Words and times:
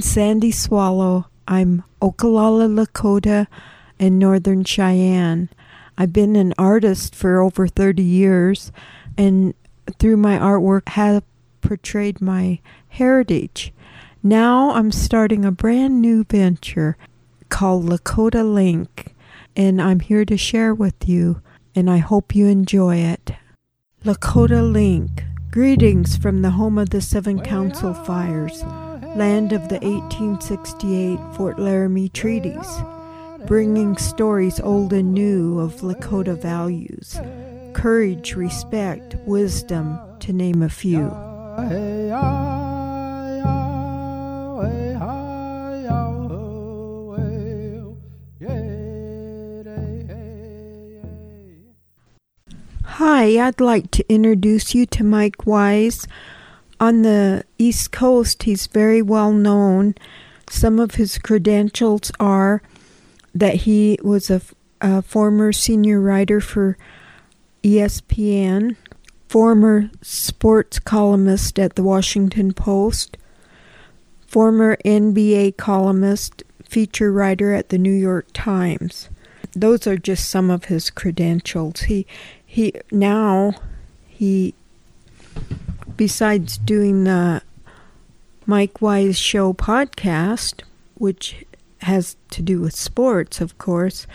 Sandy 0.00 0.50
Swallow. 0.50 1.26
I'm 1.48 1.84
Oglala 2.00 2.68
Lakota 2.68 3.46
and 3.98 4.18
Northern 4.18 4.64
Cheyenne. 4.64 5.48
I've 5.98 6.12
been 6.12 6.36
an 6.36 6.54
artist 6.56 7.14
for 7.14 7.40
over 7.40 7.66
30 7.66 8.02
years 8.02 8.72
and 9.18 9.54
through 9.98 10.16
my 10.16 10.38
artwork 10.38 10.88
have 10.90 11.22
portrayed 11.60 12.20
my 12.20 12.60
heritage. 12.88 13.72
Now 14.22 14.72
I'm 14.72 14.92
starting 14.92 15.44
a 15.44 15.52
brand 15.52 16.00
new 16.00 16.24
venture 16.24 16.96
called 17.48 17.86
Lakota 17.86 18.44
Link 18.44 19.14
and 19.56 19.80
I'm 19.82 20.00
here 20.00 20.24
to 20.24 20.36
share 20.36 20.74
with 20.74 21.08
you 21.08 21.42
and 21.74 21.90
I 21.90 21.98
hope 21.98 22.34
you 22.34 22.46
enjoy 22.46 22.96
it. 22.96 23.32
Lakota 24.04 24.72
Link. 24.72 25.24
Greetings 25.50 26.16
from 26.16 26.42
the 26.42 26.50
home 26.50 26.78
of 26.78 26.90
the 26.90 27.00
Seven 27.00 27.40
Council 27.40 27.92
Fires, 27.92 28.62
land 29.16 29.52
of 29.52 29.68
the 29.68 29.78
1868 29.80 31.18
Fort 31.34 31.58
Laramie 31.58 32.08
treaties, 32.08 32.68
bringing 33.46 33.96
stories 33.96 34.60
old 34.60 34.92
and 34.92 35.12
new 35.12 35.58
of 35.58 35.76
Lakota 35.80 36.40
values 36.40 37.18
courage, 37.72 38.34
respect, 38.34 39.14
wisdom, 39.26 39.98
to 40.18 40.32
name 40.32 40.60
a 40.60 40.68
few. 40.68 41.08
Hi, 52.84 53.46
I'd 53.46 53.60
like 53.60 53.90
to 53.92 54.04
introduce 54.12 54.74
you 54.74 54.84
to 54.86 55.04
Mike 55.04 55.46
Wise. 55.46 56.06
On 56.80 57.02
the 57.02 57.44
East 57.58 57.92
Coast, 57.92 58.44
he's 58.44 58.66
very 58.66 59.02
well 59.02 59.32
known. 59.32 59.94
Some 60.48 60.80
of 60.80 60.94
his 60.94 61.18
credentials 61.18 62.10
are 62.18 62.62
that 63.34 63.54
he 63.54 63.98
was 64.02 64.30
a, 64.30 64.40
a 64.80 65.02
former 65.02 65.52
senior 65.52 66.00
writer 66.00 66.40
for 66.40 66.78
ESPN, 67.62 68.76
former 69.28 69.90
sports 70.00 70.78
columnist 70.78 71.58
at 71.58 71.76
the 71.76 71.82
Washington 71.82 72.54
Post, 72.54 73.18
former 74.26 74.78
NBA 74.82 75.58
columnist, 75.58 76.42
feature 76.64 77.12
writer 77.12 77.52
at 77.52 77.68
the 77.68 77.78
New 77.78 77.92
York 77.92 78.28
Times. 78.32 79.10
Those 79.52 79.86
are 79.86 79.98
just 79.98 80.30
some 80.30 80.50
of 80.50 80.66
his 80.66 80.88
credentials. 80.88 81.82
He 81.82 82.06
he 82.46 82.72
now 82.90 83.54
he 84.08 84.54
besides 86.00 86.56
doing 86.56 87.04
the 87.04 87.42
Mike 88.46 88.80
Wise 88.80 89.18
Show 89.18 89.52
podcast, 89.52 90.62
which 90.94 91.44
has 91.82 92.16
to 92.30 92.40
do 92.40 92.58
with 92.62 92.74
sports, 92.74 93.42
of 93.42 93.58
course, 93.58 94.06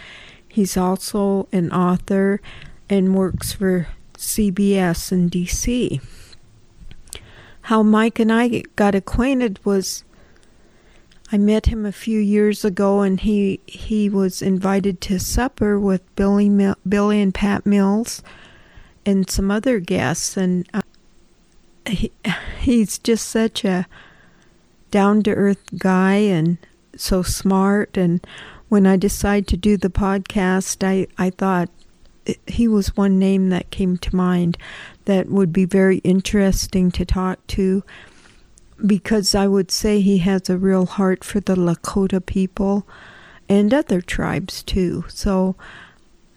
he's 0.50 0.76
also 0.78 1.48
an 1.52 1.72
author 1.72 2.42
and 2.90 3.14
works 3.14 3.54
for 3.54 3.90
CBS 4.16 5.12
in 5.12 5.30
DC. 5.30 6.02
How 7.62 7.84
Mike 7.84 8.18
and 8.18 8.34
I 8.34 8.64
got 8.76 8.96
acquainted 8.96 9.60
was 9.64 10.04
I 11.32 11.38
met 11.38 11.68
him 11.68 11.86
a 11.86 11.92
few 11.92 12.20
years 12.20 12.66
ago, 12.66 13.02
and 13.02 13.20
he 13.20 13.60
he 13.68 14.10
was 14.10 14.42
invited 14.42 15.02
to 15.02 15.20
supper 15.20 15.80
with 15.80 16.02
Billy 16.16 16.50
Billy 16.90 17.22
and 17.22 17.32
Pat 17.32 17.64
Mills, 17.64 18.24
and 19.06 19.30
some 19.30 19.52
other 19.52 19.80
guests, 19.80 20.36
and 20.36 20.68
uh, 20.74 20.82
he 21.88 22.12
he's 22.60 22.98
just 23.00 23.30
such 23.30 23.64
a 23.66 23.88
down 24.92 25.24
to 25.24 25.32
earth 25.32 25.78
guy 25.78 26.16
and 26.16 26.58
so 26.96 27.22
smart. 27.22 27.98
And 27.98 28.26
when 28.70 28.88
I 28.88 28.96
decided 28.96 29.48
to 29.50 29.58
do 29.58 29.78
the 29.78 29.90
podcast, 29.90 30.84
I 30.84 31.08
I 31.18 31.30
thought 31.30 31.70
he 32.48 32.68
was 32.68 32.98
one 32.98 33.20
name 33.20 33.50
that 33.50 33.70
came 33.70 33.98
to 33.98 34.16
mind 34.16 34.58
that 35.06 35.28
would 35.30 35.54
be 35.54 35.66
very 35.66 35.98
interesting 36.00 36.92
to 36.92 37.06
talk 37.06 37.46
to 37.48 37.84
because 38.86 39.36
I 39.36 39.48
would 39.48 39.72
say 39.72 40.02
he 40.02 40.18
has 40.20 40.50
a 40.50 40.58
real 40.58 40.86
heart 40.86 41.24
for 41.24 41.40
the 41.40 41.56
Lakota 41.56 42.26
people 42.26 42.88
and 43.48 43.74
other 43.74 44.02
tribes 44.02 44.64
too. 44.64 45.06
So 45.08 45.56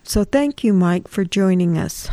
so 0.03 0.25
thank 0.25 0.65
you 0.65 0.73
Mike 0.73 1.09
for 1.09 1.25
joining 1.25 1.77
us. 1.77 2.11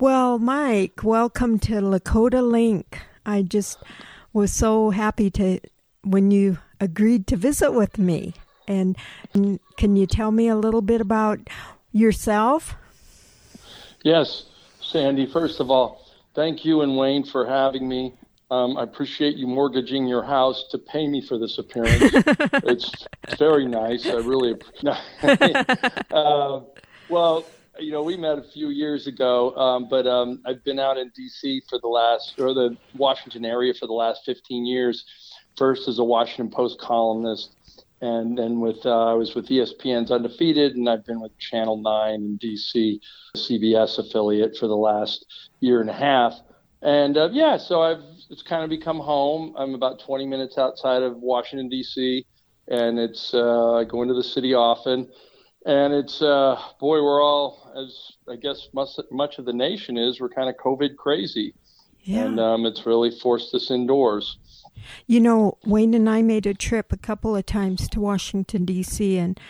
Well, 0.00 0.40
Mike, 0.40 1.04
welcome 1.04 1.60
to 1.60 1.74
Lakota 1.74 2.42
Link. 2.42 3.00
I 3.24 3.42
just 3.42 3.78
was 4.32 4.52
so 4.52 4.90
happy 4.90 5.30
to 5.30 5.60
when 6.02 6.32
you 6.32 6.58
agreed 6.80 7.28
to 7.28 7.36
visit 7.36 7.70
with 7.70 7.96
me. 7.96 8.34
And, 8.66 8.96
can 9.76 9.94
you 9.94 10.06
tell 10.06 10.32
me 10.32 10.48
a 10.48 10.56
little 10.56 10.82
bit 10.82 11.00
about 11.00 11.38
yourself? 11.92 12.74
Yes, 14.02 14.46
Sandy. 14.80 15.26
First 15.26 15.60
of 15.60 15.70
all, 15.70 16.04
thank 16.34 16.64
you 16.64 16.80
and 16.80 16.96
Wayne 16.96 17.22
for 17.22 17.46
having 17.46 17.88
me. 17.88 18.14
Um, 18.50 18.76
I 18.76 18.82
appreciate 18.82 19.36
you 19.36 19.46
mortgaging 19.46 20.08
your 20.08 20.24
house 20.24 20.64
to 20.72 20.78
pay 20.78 21.06
me 21.06 21.20
for 21.20 21.38
this 21.38 21.58
appearance. 21.58 22.02
it's, 22.64 23.06
it's 23.22 23.38
very 23.38 23.66
nice. 23.66 24.06
I 24.06 24.14
really. 24.14 24.56
uh, 26.10 26.60
well, 27.08 27.46
you 27.78 27.92
know, 27.92 28.02
we 28.02 28.16
met 28.16 28.38
a 28.38 28.42
few 28.42 28.70
years 28.70 29.06
ago, 29.06 29.54
um, 29.56 29.88
but 29.88 30.06
um, 30.06 30.40
I've 30.46 30.62
been 30.64 30.78
out 30.78 30.96
in 30.96 31.10
D.C. 31.14 31.62
for 31.68 31.78
the 31.78 31.88
last, 31.88 32.38
or 32.38 32.54
the 32.54 32.76
Washington 32.96 33.44
area 33.44 33.74
for 33.74 33.86
the 33.86 33.92
last 33.92 34.22
15 34.24 34.66
years. 34.66 35.04
First 35.56 35.88
as 35.88 35.98
a 35.98 36.04
Washington 36.04 36.50
Post 36.50 36.80
columnist, 36.80 37.54
and 38.00 38.36
then 38.36 38.60
with 38.60 38.84
uh, 38.84 39.10
I 39.10 39.14
was 39.14 39.34
with 39.34 39.48
ESPN's 39.48 40.10
Undefeated, 40.10 40.76
and 40.76 40.88
I've 40.88 41.04
been 41.04 41.20
with 41.20 41.36
Channel 41.38 41.76
9 41.76 42.14
in 42.14 42.38
DC, 42.38 43.00
CBS 43.36 43.98
affiliate 43.98 44.56
for 44.56 44.66
the 44.66 44.76
last 44.76 45.26
year 45.60 45.80
and 45.80 45.88
a 45.88 45.94
half. 45.94 46.34
And 46.82 47.16
uh, 47.16 47.30
yeah, 47.32 47.56
so 47.56 47.82
I've 47.82 48.02
it's 48.30 48.42
kind 48.42 48.64
of 48.64 48.70
become 48.70 48.98
home. 48.98 49.54
I'm 49.56 49.74
about 49.74 50.00
20 50.00 50.26
minutes 50.26 50.58
outside 50.58 51.02
of 51.02 51.16
Washington 51.16 51.68
D.C., 51.68 52.26
and 52.68 52.98
it's 52.98 53.32
uh, 53.34 53.74
I 53.74 53.84
go 53.84 54.02
into 54.02 54.14
the 54.14 54.24
city 54.24 54.54
often, 54.54 55.08
and 55.64 55.94
it's 55.94 56.20
uh, 56.22 56.60
boy, 56.78 57.02
we're 57.02 57.22
all 57.22 57.72
as 57.76 58.12
I 58.28 58.36
guess 58.36 58.68
much 58.72 58.90
much 59.10 59.38
of 59.38 59.44
the 59.44 59.52
nation 59.52 59.96
is. 59.96 60.20
We're 60.20 60.28
kind 60.28 60.48
of 60.48 60.56
COVID 60.56 60.96
crazy, 60.96 61.54
and 62.06 62.38
um, 62.38 62.66
it's 62.66 62.86
really 62.86 63.10
forced 63.10 63.54
us 63.54 63.70
indoors. 63.70 64.38
You 65.06 65.20
know, 65.20 65.58
Wayne 65.64 65.94
and 65.94 66.08
I 66.10 66.22
made 66.22 66.46
a 66.46 66.54
trip 66.54 66.92
a 66.92 66.96
couple 66.96 67.34
of 67.34 67.46
times 67.46 67.88
to 67.88 68.00
Washington, 68.00 68.64
D.C., 68.64 69.16
and 69.16 69.40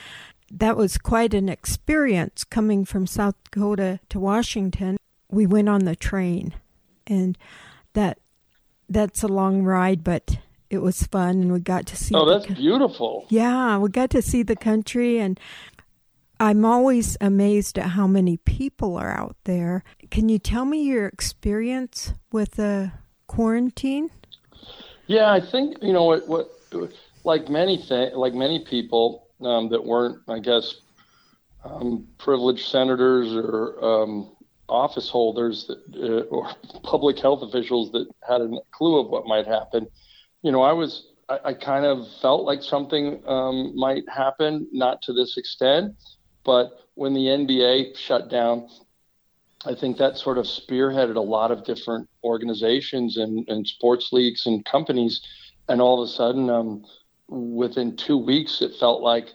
that 0.51 0.77
was 0.77 0.99
quite 0.99 1.35
an 1.35 1.49
experience 1.49 2.45
coming 2.45 2.85
from 2.85 3.07
South 3.07 3.35
Dakota 3.45 3.99
to 4.11 4.21
Washington. 4.21 4.97
We 5.31 5.47
went 5.47 5.69
on 5.69 5.85
the 5.85 5.97
train, 5.97 6.55
and 7.07 7.37
that 7.95 8.19
that's 8.89 9.23
a 9.23 9.29
long 9.29 9.63
ride, 9.63 10.05
but 10.05 10.39
it 10.71 10.79
was 10.79 11.03
fun, 11.05 11.41
and 11.41 11.53
we 11.53 11.61
got 11.61 11.87
to 11.87 11.97
see. 11.97 12.15
Oh, 12.15 12.25
the 12.25 12.35
that's 12.35 12.47
co- 12.47 12.55
beautiful. 12.55 13.27
yeah, 13.29 13.79
we 13.79 13.89
got 13.89 14.11
to 14.11 14.23
see 14.23 14.43
the 14.43 14.57
country, 14.57 15.19
and 15.19 15.41
I'm 16.45 16.67
always 16.67 17.17
amazed 17.23 17.79
at 17.79 17.93
how 17.93 18.07
many 18.07 18.37
people 18.37 18.99
are 18.99 19.19
out 19.19 19.35
there. 19.45 19.83
Can 20.11 20.29
you 20.29 20.39
tell 20.39 20.67
me 20.67 20.83
your 20.83 21.07
experience 21.07 22.13
with 22.33 22.57
the 22.57 22.93
quarantine? 23.27 24.11
Yeah, 25.07 25.33
I 25.33 25.41
think 25.41 25.79
you 25.81 25.95
know 25.95 26.05
what 26.05 26.29
what 26.29 26.51
like 27.25 27.49
many 27.49 27.79
th- 27.79 28.13
like 28.13 28.35
many 28.35 28.63
people 28.63 29.29
um, 29.41 29.71
that 29.71 29.83
weren't, 29.83 30.19
I 30.29 30.39
guess, 30.39 30.75
um, 31.65 32.07
privileged 32.19 32.69
senators 32.69 33.33
or 33.35 33.83
um, 33.83 34.37
office 34.69 35.09
holders 35.09 35.67
that, 35.69 35.79
uh, 35.97 36.27
or 36.29 36.51
public 36.83 37.19
health 37.21 37.41
officials 37.41 37.91
that 37.93 38.07
had 38.29 38.43
a 38.43 38.51
clue 38.71 38.99
of 39.01 39.09
what 39.09 39.27
might 39.27 39.47
happen. 39.47 39.87
You 40.43 40.53
know, 40.53 40.61
I 40.61 40.73
was 40.75 41.07
I, 41.31 41.39
I 41.43 41.55
kind 41.55 41.87
of 41.87 42.07
felt 42.21 42.45
like 42.45 42.63
something 42.63 43.23
um, 43.27 43.75
might 43.75 44.07
happen, 44.11 44.69
not 44.73 45.01
to 45.03 45.15
this 45.15 45.39
extent, 45.39 45.95
but 46.45 46.79
when 46.95 47.15
the 47.15 47.27
NBA 47.27 47.97
shut 47.97 48.29
down, 48.29 48.69
I 49.65 49.75
think 49.75 49.97
that 49.97 50.19
sort 50.19 50.39
of 50.39 50.45
spearheaded 50.45 51.17
a 51.17 51.21
lot 51.21 51.51
of 51.51 51.65
different 51.65 52.09
organizations 52.23 53.17
and, 53.17 53.49
and 53.49 53.67
sports 53.67 54.11
leagues 54.13 54.47
and 54.47 54.65
companies. 54.65 55.23
And 55.69 55.81
all 55.81 56.03
of 56.03 56.09
a 56.09 56.13
sudden, 56.13 56.51
um, 56.51 56.85
within 57.29 57.97
two 57.97 58.19
weeks, 58.19 58.61
it 58.61 58.75
felt 58.79 59.01
like 59.01 59.29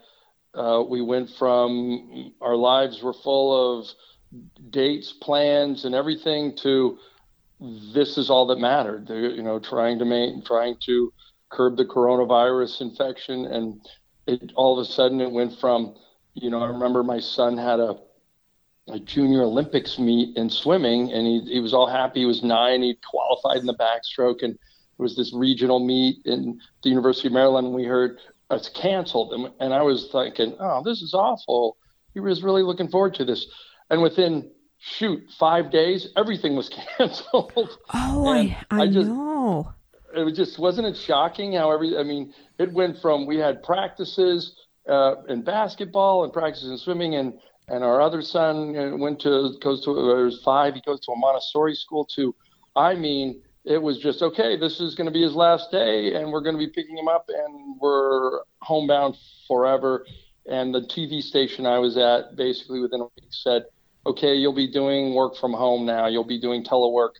uh, 0.53 0.83
we 0.87 1.01
went 1.01 1.29
from 1.31 2.33
our 2.41 2.55
lives 2.55 3.01
were 3.01 3.13
full 3.13 3.79
of 3.79 3.87
dates, 4.69 5.11
plans, 5.13 5.85
and 5.85 5.95
everything 5.95 6.55
to 6.57 6.99
this 7.93 8.17
is 8.17 8.29
all 8.29 8.47
that 8.47 8.59
mattered. 8.59 9.09
You 9.09 9.43
know, 9.43 9.59
trying 9.59 9.99
to 9.99 10.05
make, 10.05 10.45
trying 10.45 10.77
to 10.85 11.11
curb 11.49 11.77
the 11.77 11.85
coronavirus 11.85 12.81
infection, 12.81 13.45
and 13.45 13.81
it 14.27 14.51
all 14.55 14.79
of 14.79 14.87
a 14.87 14.89
sudden 14.89 15.21
it 15.21 15.31
went 15.31 15.59
from 15.59 15.95
you 16.41 16.49
know, 16.49 16.61
I 16.61 16.67
remember 16.67 17.03
my 17.03 17.19
son 17.19 17.57
had 17.57 17.79
a 17.79 17.97
a 18.87 18.99
junior 18.99 19.43
Olympics 19.43 19.99
meet 19.99 20.35
in 20.35 20.49
swimming, 20.49 21.11
and 21.11 21.25
he 21.25 21.53
he 21.53 21.59
was 21.59 21.73
all 21.73 21.87
happy. 21.87 22.21
He 22.21 22.25
was 22.25 22.43
nine. 22.43 22.81
He 22.81 22.97
qualified 23.07 23.57
in 23.57 23.65
the 23.65 23.75
backstroke, 23.75 24.41
and 24.41 24.53
it 24.53 24.59
was 24.97 25.15
this 25.15 25.33
regional 25.33 25.79
meet 25.79 26.25
in 26.25 26.59
the 26.83 26.89
University 26.89 27.27
of 27.27 27.33
Maryland. 27.33 27.67
And 27.67 27.75
we 27.75 27.85
heard 27.85 28.19
uh, 28.51 28.55
it's 28.55 28.69
canceled, 28.69 29.33
and, 29.33 29.51
and 29.59 29.73
I 29.73 29.83
was 29.83 30.09
thinking, 30.11 30.55
oh, 30.59 30.81
this 30.83 31.01
is 31.01 31.13
awful. 31.13 31.77
He 32.13 32.19
was 32.19 32.41
really 32.41 32.63
looking 32.63 32.89
forward 32.89 33.13
to 33.15 33.25
this, 33.25 33.45
and 33.89 34.01
within 34.01 34.49
shoot 34.79 35.21
five 35.37 35.71
days, 35.71 36.07
everything 36.17 36.55
was 36.55 36.69
canceled. 36.97 37.77
Oh, 37.93 38.27
I, 38.27 38.57
I, 38.71 38.81
I 38.81 38.87
just, 38.87 39.07
know. 39.07 39.71
It 40.15 40.23
was 40.23 40.35
just 40.35 40.57
wasn't 40.57 40.87
it 40.87 40.97
shocking 40.97 41.53
how 41.53 41.71
every 41.71 41.95
I 41.95 42.03
mean 42.03 42.33
it 42.57 42.73
went 42.73 42.99
from 42.99 43.27
we 43.27 43.37
had 43.37 43.61
practices 43.61 44.55
uh, 44.89 45.15
in 45.29 45.41
basketball 45.41 46.23
and 46.23 46.33
practices 46.33 46.69
in 46.71 46.77
swimming 46.77 47.15
and 47.15 47.33
and 47.67 47.83
our 47.83 48.01
other 48.01 48.21
son 48.21 48.75
uh, 48.75 48.97
went 48.97 49.19
to 49.21 49.53
goes 49.61 49.83
to 49.85 49.91
was 49.91 50.41
five 50.43 50.73
he 50.73 50.81
goes 50.81 50.99
to 51.01 51.11
a 51.11 51.15
Montessori 51.15 51.75
school 51.75 52.05
to 52.15 52.35
I 52.75 52.95
mean 52.95 53.41
it 53.65 53.81
was 53.81 53.99
just 53.99 54.21
okay 54.21 54.57
this 54.57 54.79
is 54.79 54.95
going 54.95 55.05
to 55.05 55.13
be 55.13 55.21
his 55.21 55.35
last 55.35 55.71
day 55.71 56.15
and 56.15 56.31
we're 56.31 56.41
going 56.41 56.55
to 56.55 56.59
be 56.59 56.71
picking 56.71 56.97
him 56.97 57.07
up 57.07 57.29
and 57.29 57.75
we're 57.79 58.41
homebound 58.61 59.15
forever. 59.47 60.05
And 60.47 60.73
the 60.73 60.81
TV 60.81 61.21
station 61.21 61.67
I 61.67 61.77
was 61.77 61.95
at 61.97 62.35
basically 62.35 62.79
within 62.79 63.01
a 63.01 63.03
week 63.03 63.29
said 63.29 63.65
okay 64.05 64.33
you'll 64.33 64.53
be 64.53 64.71
doing 64.71 65.13
work 65.13 65.35
from 65.37 65.53
home 65.53 65.85
now. 65.85 66.07
You'll 66.07 66.23
be 66.23 66.41
doing 66.41 66.63
telework 66.63 67.11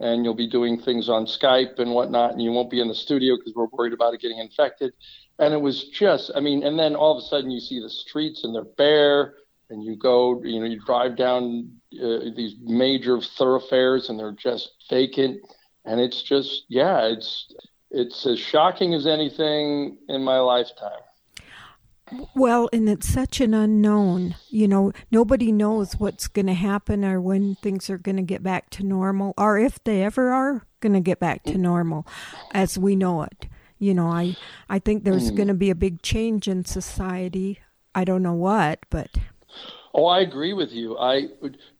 and 0.00 0.24
you'll 0.24 0.34
be 0.34 0.48
doing 0.48 0.80
things 0.80 1.10
on 1.10 1.26
Skype 1.26 1.78
and 1.78 1.90
whatnot 1.90 2.32
and 2.32 2.40
you 2.40 2.52
won't 2.52 2.70
be 2.70 2.80
in 2.80 2.88
the 2.88 2.94
studio 2.94 3.36
because 3.36 3.52
we're 3.54 3.66
worried 3.66 3.92
about 3.92 4.14
it 4.14 4.20
getting 4.22 4.38
infected 4.38 4.94
and 5.38 5.54
it 5.54 5.60
was 5.60 5.84
just 5.84 6.30
i 6.34 6.40
mean 6.40 6.62
and 6.62 6.78
then 6.78 6.94
all 6.94 7.16
of 7.16 7.22
a 7.22 7.26
sudden 7.26 7.50
you 7.50 7.60
see 7.60 7.80
the 7.80 7.90
streets 7.90 8.44
and 8.44 8.54
they're 8.54 8.64
bare 8.76 9.34
and 9.70 9.84
you 9.84 9.96
go 9.96 10.40
you 10.44 10.60
know 10.60 10.66
you 10.66 10.80
drive 10.84 11.16
down 11.16 11.70
uh, 11.94 12.18
these 12.36 12.54
major 12.60 13.20
thoroughfares 13.20 14.10
and 14.10 14.18
they're 14.18 14.32
just 14.32 14.72
vacant. 14.90 15.40
And 15.84 16.00
it's 16.00 16.22
just 16.22 16.64
yeah 16.68 17.06
it's 17.06 17.52
it's 17.90 18.26
as 18.26 18.38
shocking 18.38 18.92
as 18.92 19.06
anything 19.06 19.96
in 20.08 20.22
my 20.22 20.38
lifetime. 20.38 21.00
Well, 22.34 22.70
and 22.72 22.88
it's 22.88 23.08
such 23.08 23.40
an 23.40 23.52
unknown. 23.52 24.34
You 24.48 24.66
know, 24.66 24.92
nobody 25.10 25.52
knows 25.52 25.94
what's 25.94 26.26
going 26.26 26.46
to 26.46 26.54
happen 26.54 27.04
or 27.04 27.20
when 27.20 27.54
things 27.56 27.90
are 27.90 27.98
going 27.98 28.16
to 28.16 28.22
get 28.22 28.42
back 28.42 28.70
to 28.70 28.82
normal 28.82 29.34
or 29.36 29.58
if 29.58 29.82
they 29.84 30.02
ever 30.02 30.30
are 30.30 30.66
going 30.80 30.94
to 30.94 31.00
get 31.00 31.20
back 31.20 31.42
to 31.44 31.58
normal 31.58 32.06
as 32.52 32.78
we 32.78 32.96
know 32.96 33.22
it 33.22 33.46
you 33.78 33.94
know, 33.94 34.08
I 34.08 34.36
I 34.68 34.78
think 34.78 35.04
there's 35.04 35.30
mm. 35.30 35.36
going 35.36 35.48
to 35.48 35.54
be 35.54 35.70
a 35.70 35.74
big 35.74 36.02
change 36.02 36.48
in 36.48 36.64
society. 36.64 37.60
I 37.94 38.04
don't 38.04 38.22
know 38.22 38.34
what, 38.34 38.80
but 38.90 39.10
Oh, 39.94 40.06
I 40.06 40.20
agree 40.20 40.52
with 40.52 40.70
you. 40.70 40.96
I 40.98 41.28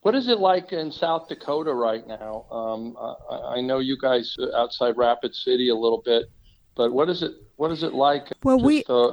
what 0.00 0.14
is 0.14 0.28
it 0.28 0.40
like 0.40 0.72
in 0.72 0.90
South 0.90 1.28
Dakota 1.28 1.72
right 1.72 2.06
now? 2.06 2.46
Um, 2.50 2.96
I, 3.00 3.58
I, 3.58 3.60
know 3.60 3.78
you 3.78 3.96
guys 3.96 4.34
outside 4.56 4.96
Rapid 4.96 5.34
City 5.34 5.68
a 5.68 5.74
little 5.74 6.02
bit, 6.04 6.30
but 6.74 6.92
what 6.92 7.08
is 7.08 7.22
it? 7.22 7.32
What 7.56 7.70
is 7.70 7.82
it 7.82 7.92
like? 7.94 8.32
Well, 8.42 8.56
Just, 8.56 8.66
we. 8.66 8.84
Uh, 8.88 9.12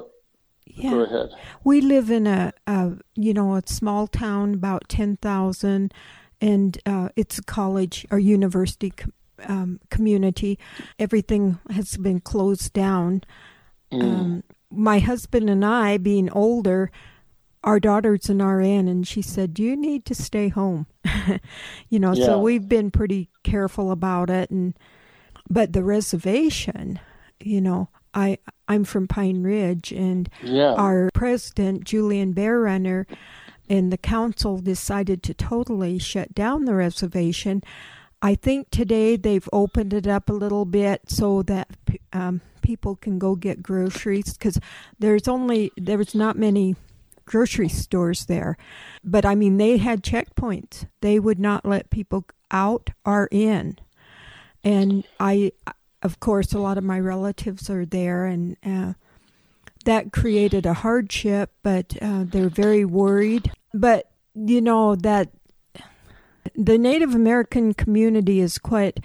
yeah. 0.65 0.89
Go 0.89 0.99
ahead. 1.01 1.29
We 1.63 1.81
live 1.81 2.09
in 2.09 2.25
a, 2.25 2.53
a 2.65 2.93
you 3.15 3.33
know 3.33 3.55
a 3.55 3.61
small 3.67 4.07
town 4.07 4.55
about 4.55 4.89
ten 4.89 5.17
thousand, 5.17 5.93
and 6.41 6.77
uh, 6.85 7.09
it's 7.15 7.37
a 7.37 7.43
college 7.43 8.07
or 8.09 8.17
university 8.17 8.93
um, 9.43 9.79
community. 9.89 10.59
Everything 10.99 11.59
has 11.69 11.97
been 11.97 12.19
closed 12.19 12.73
down. 12.73 13.23
Mm. 13.91 14.01
Um, 14.01 14.43
my 14.71 14.99
husband 14.99 15.49
and 15.49 15.63
I, 15.63 15.97
being 15.97 16.29
older, 16.31 16.91
our 17.63 17.79
daughter's 17.79 18.29
an 18.29 18.41
RN, 18.41 18.87
and 18.87 19.07
she 19.07 19.21
said, 19.21 19.59
"You 19.59 19.75
need 19.75 20.05
to 20.05 20.15
stay 20.15 20.49
home." 20.49 20.87
you 21.89 21.99
know, 21.99 22.13
yeah. 22.13 22.25
so 22.25 22.39
we've 22.39 22.67
been 22.67 22.91
pretty 22.91 23.29
careful 23.43 23.91
about 23.91 24.29
it. 24.29 24.49
And 24.51 24.77
but 25.49 25.73
the 25.73 25.83
reservation, 25.83 26.99
you 27.39 27.61
know, 27.61 27.89
I 28.13 28.37
I'm 28.67 28.83
from 28.83 29.07
Pine 29.07 29.43
Ridge, 29.43 29.91
and 29.91 30.29
yeah. 30.43 30.73
our 30.73 31.09
president 31.13 31.83
Julian 31.83 32.33
Bear 32.33 32.59
Runner 32.59 33.07
and 33.69 33.91
the 33.91 33.97
council 33.97 34.59
decided 34.59 35.23
to 35.23 35.33
totally 35.33 35.97
shut 35.97 36.33
down 36.35 36.65
the 36.65 36.75
reservation 36.75 37.63
I 38.25 38.33
think 38.33 38.72
today 38.72 39.18
they've 39.18 39.48
opened 39.54 39.94
it 39.94 40.07
up 40.07 40.31
a 40.31 40.33
little 40.33 40.66
bit 40.66 41.04
so 41.07 41.44
that 41.44 41.69
um, 42.12 42.42
people 42.63 42.95
can 42.95 43.19
go 43.19 43.36
get 43.36 43.62
groceries 43.62 44.33
because 44.33 44.60
there's 44.98 45.27
only 45.27 45.72
there's 45.77 46.16
not 46.16 46.36
many 46.36 46.75
grocery 47.25 47.69
stores 47.69 48.25
there. 48.25 48.57
But 49.04 49.25
I 49.25 49.36
mean, 49.36 49.57
they 49.57 49.77
had 49.77 50.01
checkpoints. 50.01 50.88
They 51.01 51.19
would 51.19 51.38
not 51.38 51.68
let 51.68 51.92
people 51.92 52.25
out 52.50 52.89
or 53.06 53.30
in. 53.30 53.77
And 54.63 55.06
I, 55.19 55.51
of 56.01 56.19
course, 56.19 56.51
a 56.51 56.57
lot 56.57 56.80
of 56.80 56.83
my 56.83 57.00
relatives 57.00 57.69
are 57.69 57.86
there, 57.86 58.25
and 58.25 58.57
uh, 58.66 58.94
that 59.86 60.12
created 60.12 60.66
a 60.66 60.74
hardship. 60.74 61.51
But 61.62 61.95
uh, 62.01 62.24
they're 62.24 62.50
very 62.50 62.86
worried. 62.86 63.51
But 63.71 64.10
you 64.33 64.62
know 64.62 64.95
that 64.95 65.30
the 66.53 66.77
Native 66.77 67.15
American 67.15 67.74
community 67.74 68.39
is 68.39 68.57
quite 68.57 69.00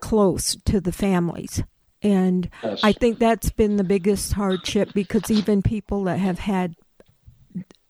close 0.00 0.56
to 0.64 0.80
the 0.80 0.92
families. 0.92 1.62
And 2.02 2.50
yes. 2.62 2.80
I 2.82 2.92
think 2.92 3.18
that's 3.18 3.50
been 3.50 3.76
the 3.76 3.84
biggest 3.84 4.32
hardship 4.32 4.92
because 4.94 5.30
even 5.30 5.62
people 5.62 6.04
that 6.04 6.18
have 6.18 6.38
had 6.38 6.76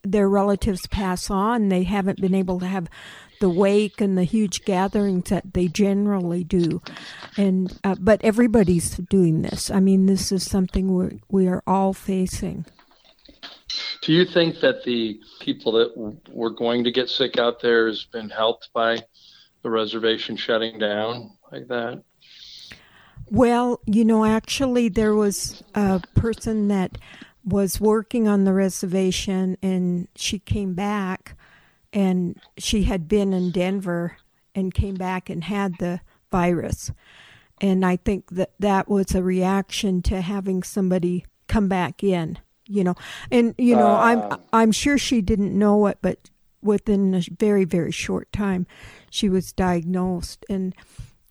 their 0.02 0.28
relatives 0.28 0.86
pass 0.86 1.30
on, 1.30 1.68
they 1.68 1.82
haven't 1.82 2.20
been 2.20 2.34
able 2.34 2.60
to 2.60 2.66
have 2.66 2.88
the 3.40 3.50
wake 3.50 4.00
and 4.00 4.16
the 4.16 4.24
huge 4.24 4.64
gatherings 4.64 5.28
that 5.30 5.52
they 5.52 5.68
generally 5.68 6.44
do. 6.44 6.80
And 7.36 7.76
uh, 7.84 7.96
but 7.98 8.24
everybody's 8.24 8.96
doing 8.96 9.42
this. 9.42 9.70
I 9.70 9.80
mean, 9.80 10.06
this 10.06 10.32
is 10.32 10.48
something 10.48 10.94
we 10.94 11.20
we 11.28 11.48
are 11.48 11.62
all 11.66 11.92
facing. 11.92 12.64
Do 14.02 14.12
you 14.12 14.24
think 14.24 14.60
that 14.60 14.84
the 14.84 15.20
people 15.40 15.72
that 15.72 16.20
were 16.28 16.50
going 16.50 16.84
to 16.84 16.90
get 16.90 17.08
sick 17.08 17.38
out 17.38 17.60
there 17.60 17.86
has 17.86 18.04
been 18.04 18.30
helped 18.30 18.70
by 18.72 18.98
the 19.62 19.70
reservation 19.70 20.36
shutting 20.36 20.78
down 20.78 21.36
like 21.50 21.68
that? 21.68 22.02
Well, 23.28 23.80
you 23.86 24.04
know, 24.04 24.24
actually, 24.24 24.88
there 24.88 25.14
was 25.14 25.62
a 25.74 26.00
person 26.14 26.68
that 26.68 26.98
was 27.44 27.80
working 27.80 28.28
on 28.28 28.44
the 28.44 28.52
reservation 28.52 29.56
and 29.62 30.08
she 30.14 30.38
came 30.38 30.74
back 30.74 31.36
and 31.92 32.40
she 32.58 32.84
had 32.84 33.08
been 33.08 33.32
in 33.32 33.50
Denver 33.50 34.16
and 34.54 34.74
came 34.74 34.94
back 34.94 35.30
and 35.30 35.44
had 35.44 35.78
the 35.78 36.00
virus. 36.30 36.90
And 37.60 37.84
I 37.84 37.96
think 37.96 38.30
that 38.30 38.52
that 38.58 38.88
was 38.88 39.14
a 39.14 39.22
reaction 39.22 40.02
to 40.02 40.20
having 40.20 40.62
somebody 40.62 41.24
come 41.48 41.68
back 41.68 42.04
in 42.04 42.38
you 42.68 42.84
know 42.84 42.94
and 43.30 43.54
you 43.58 43.74
know 43.74 43.88
uh, 43.88 43.98
i'm 43.98 44.40
i'm 44.52 44.72
sure 44.72 44.98
she 44.98 45.20
didn't 45.20 45.56
know 45.56 45.86
it 45.86 45.98
but 46.02 46.30
within 46.62 47.14
a 47.14 47.22
very 47.38 47.64
very 47.64 47.92
short 47.92 48.30
time 48.32 48.66
she 49.10 49.28
was 49.28 49.52
diagnosed 49.52 50.44
and 50.48 50.74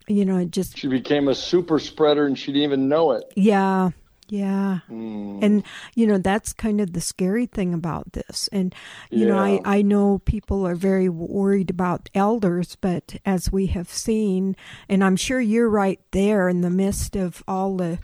you 0.08 0.24
know 0.24 0.38
it 0.38 0.50
just 0.50 0.76
she 0.78 0.88
became 0.88 1.28
a 1.28 1.34
super 1.34 1.78
spreader 1.78 2.26
and 2.26 2.38
she 2.38 2.52
didn't 2.52 2.62
even 2.62 2.88
know 2.88 3.12
it 3.12 3.24
yeah 3.36 3.90
yeah 4.28 4.80
mm. 4.90 5.42
and 5.42 5.62
you 5.94 6.06
know 6.06 6.18
that's 6.18 6.52
kind 6.52 6.80
of 6.80 6.92
the 6.92 7.00
scary 7.00 7.46
thing 7.46 7.72
about 7.72 8.12
this 8.12 8.48
and 8.50 8.74
you 9.10 9.26
yeah. 9.26 9.32
know 9.32 9.38
i 9.38 9.60
i 9.64 9.82
know 9.82 10.18
people 10.20 10.66
are 10.66 10.74
very 10.74 11.08
worried 11.08 11.70
about 11.70 12.08
elders 12.14 12.76
but 12.80 13.16
as 13.24 13.52
we 13.52 13.66
have 13.66 13.88
seen 13.88 14.56
and 14.88 15.04
i'm 15.04 15.16
sure 15.16 15.40
you're 15.40 15.68
right 15.68 16.00
there 16.10 16.48
in 16.48 16.60
the 16.62 16.70
midst 16.70 17.14
of 17.14 17.44
all 17.46 17.76
the 17.76 17.98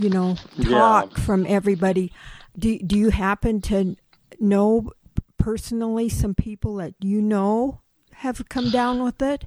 you 0.00 0.10
know 0.10 0.36
talk 0.62 1.10
yeah. 1.10 1.24
from 1.24 1.44
everybody 1.48 2.12
do 2.60 2.78
do 2.78 2.96
you 2.96 3.10
happen 3.10 3.60
to 3.62 3.96
know 4.38 4.92
personally 5.38 6.08
some 6.08 6.34
people 6.34 6.76
that 6.76 6.94
you 7.00 7.20
know 7.20 7.80
have 8.12 8.48
come 8.48 8.70
down 8.70 9.02
with 9.02 9.20
it? 9.22 9.46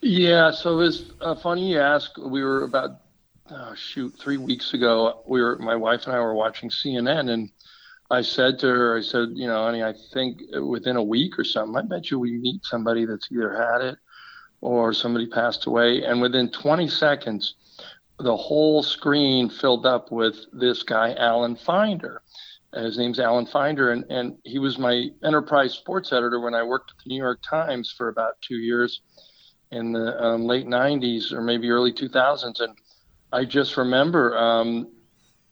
Yeah, 0.00 0.50
so 0.50 0.80
it's 0.80 1.04
uh, 1.20 1.34
funny 1.34 1.72
you 1.72 1.80
ask. 1.80 2.16
We 2.16 2.42
were 2.42 2.64
about 2.64 3.00
oh, 3.50 3.74
shoot 3.74 4.14
three 4.18 4.36
weeks 4.36 4.74
ago. 4.74 5.22
We 5.26 5.42
were 5.42 5.58
my 5.58 5.76
wife 5.76 6.06
and 6.06 6.14
I 6.14 6.20
were 6.20 6.34
watching 6.34 6.70
CNN, 6.70 7.30
and 7.30 7.50
I 8.10 8.22
said 8.22 8.58
to 8.60 8.68
her, 8.68 8.96
I 8.96 9.02
said, 9.02 9.30
you 9.34 9.46
know, 9.46 9.64
honey, 9.64 9.82
I 9.82 9.92
think 10.12 10.40
within 10.62 10.96
a 10.96 11.02
week 11.02 11.38
or 11.38 11.44
something, 11.44 11.76
I 11.76 11.82
bet 11.82 12.10
you 12.10 12.18
we 12.18 12.38
meet 12.38 12.64
somebody 12.64 13.04
that's 13.04 13.30
either 13.30 13.54
had 13.54 13.82
it 13.82 13.98
or 14.60 14.92
somebody 14.92 15.26
passed 15.26 15.66
away, 15.66 16.02
and 16.04 16.20
within 16.20 16.50
20 16.50 16.88
seconds, 16.88 17.54
the 18.18 18.36
whole 18.36 18.82
screen 18.82 19.48
filled 19.48 19.86
up 19.86 20.10
with 20.10 20.36
this 20.52 20.82
guy, 20.82 21.14
Alan 21.14 21.54
Finder. 21.54 22.22
His 22.74 22.98
name's 22.98 23.18
Alan 23.18 23.46
Finder, 23.46 23.92
and, 23.92 24.04
and 24.10 24.36
he 24.44 24.58
was 24.58 24.78
my 24.78 25.08
enterprise 25.24 25.72
sports 25.72 26.12
editor 26.12 26.38
when 26.40 26.54
I 26.54 26.62
worked 26.62 26.90
at 26.90 27.02
the 27.02 27.08
New 27.08 27.16
York 27.16 27.40
Times 27.48 27.94
for 27.96 28.08
about 28.08 28.40
two 28.42 28.56
years 28.56 29.00
in 29.70 29.92
the 29.92 30.22
um, 30.22 30.44
late 30.44 30.66
90s 30.66 31.32
or 31.32 31.40
maybe 31.42 31.70
early 31.70 31.92
2000s. 31.92 32.60
And 32.60 32.76
I 33.32 33.44
just 33.44 33.76
remember 33.76 34.36
um, 34.36 34.88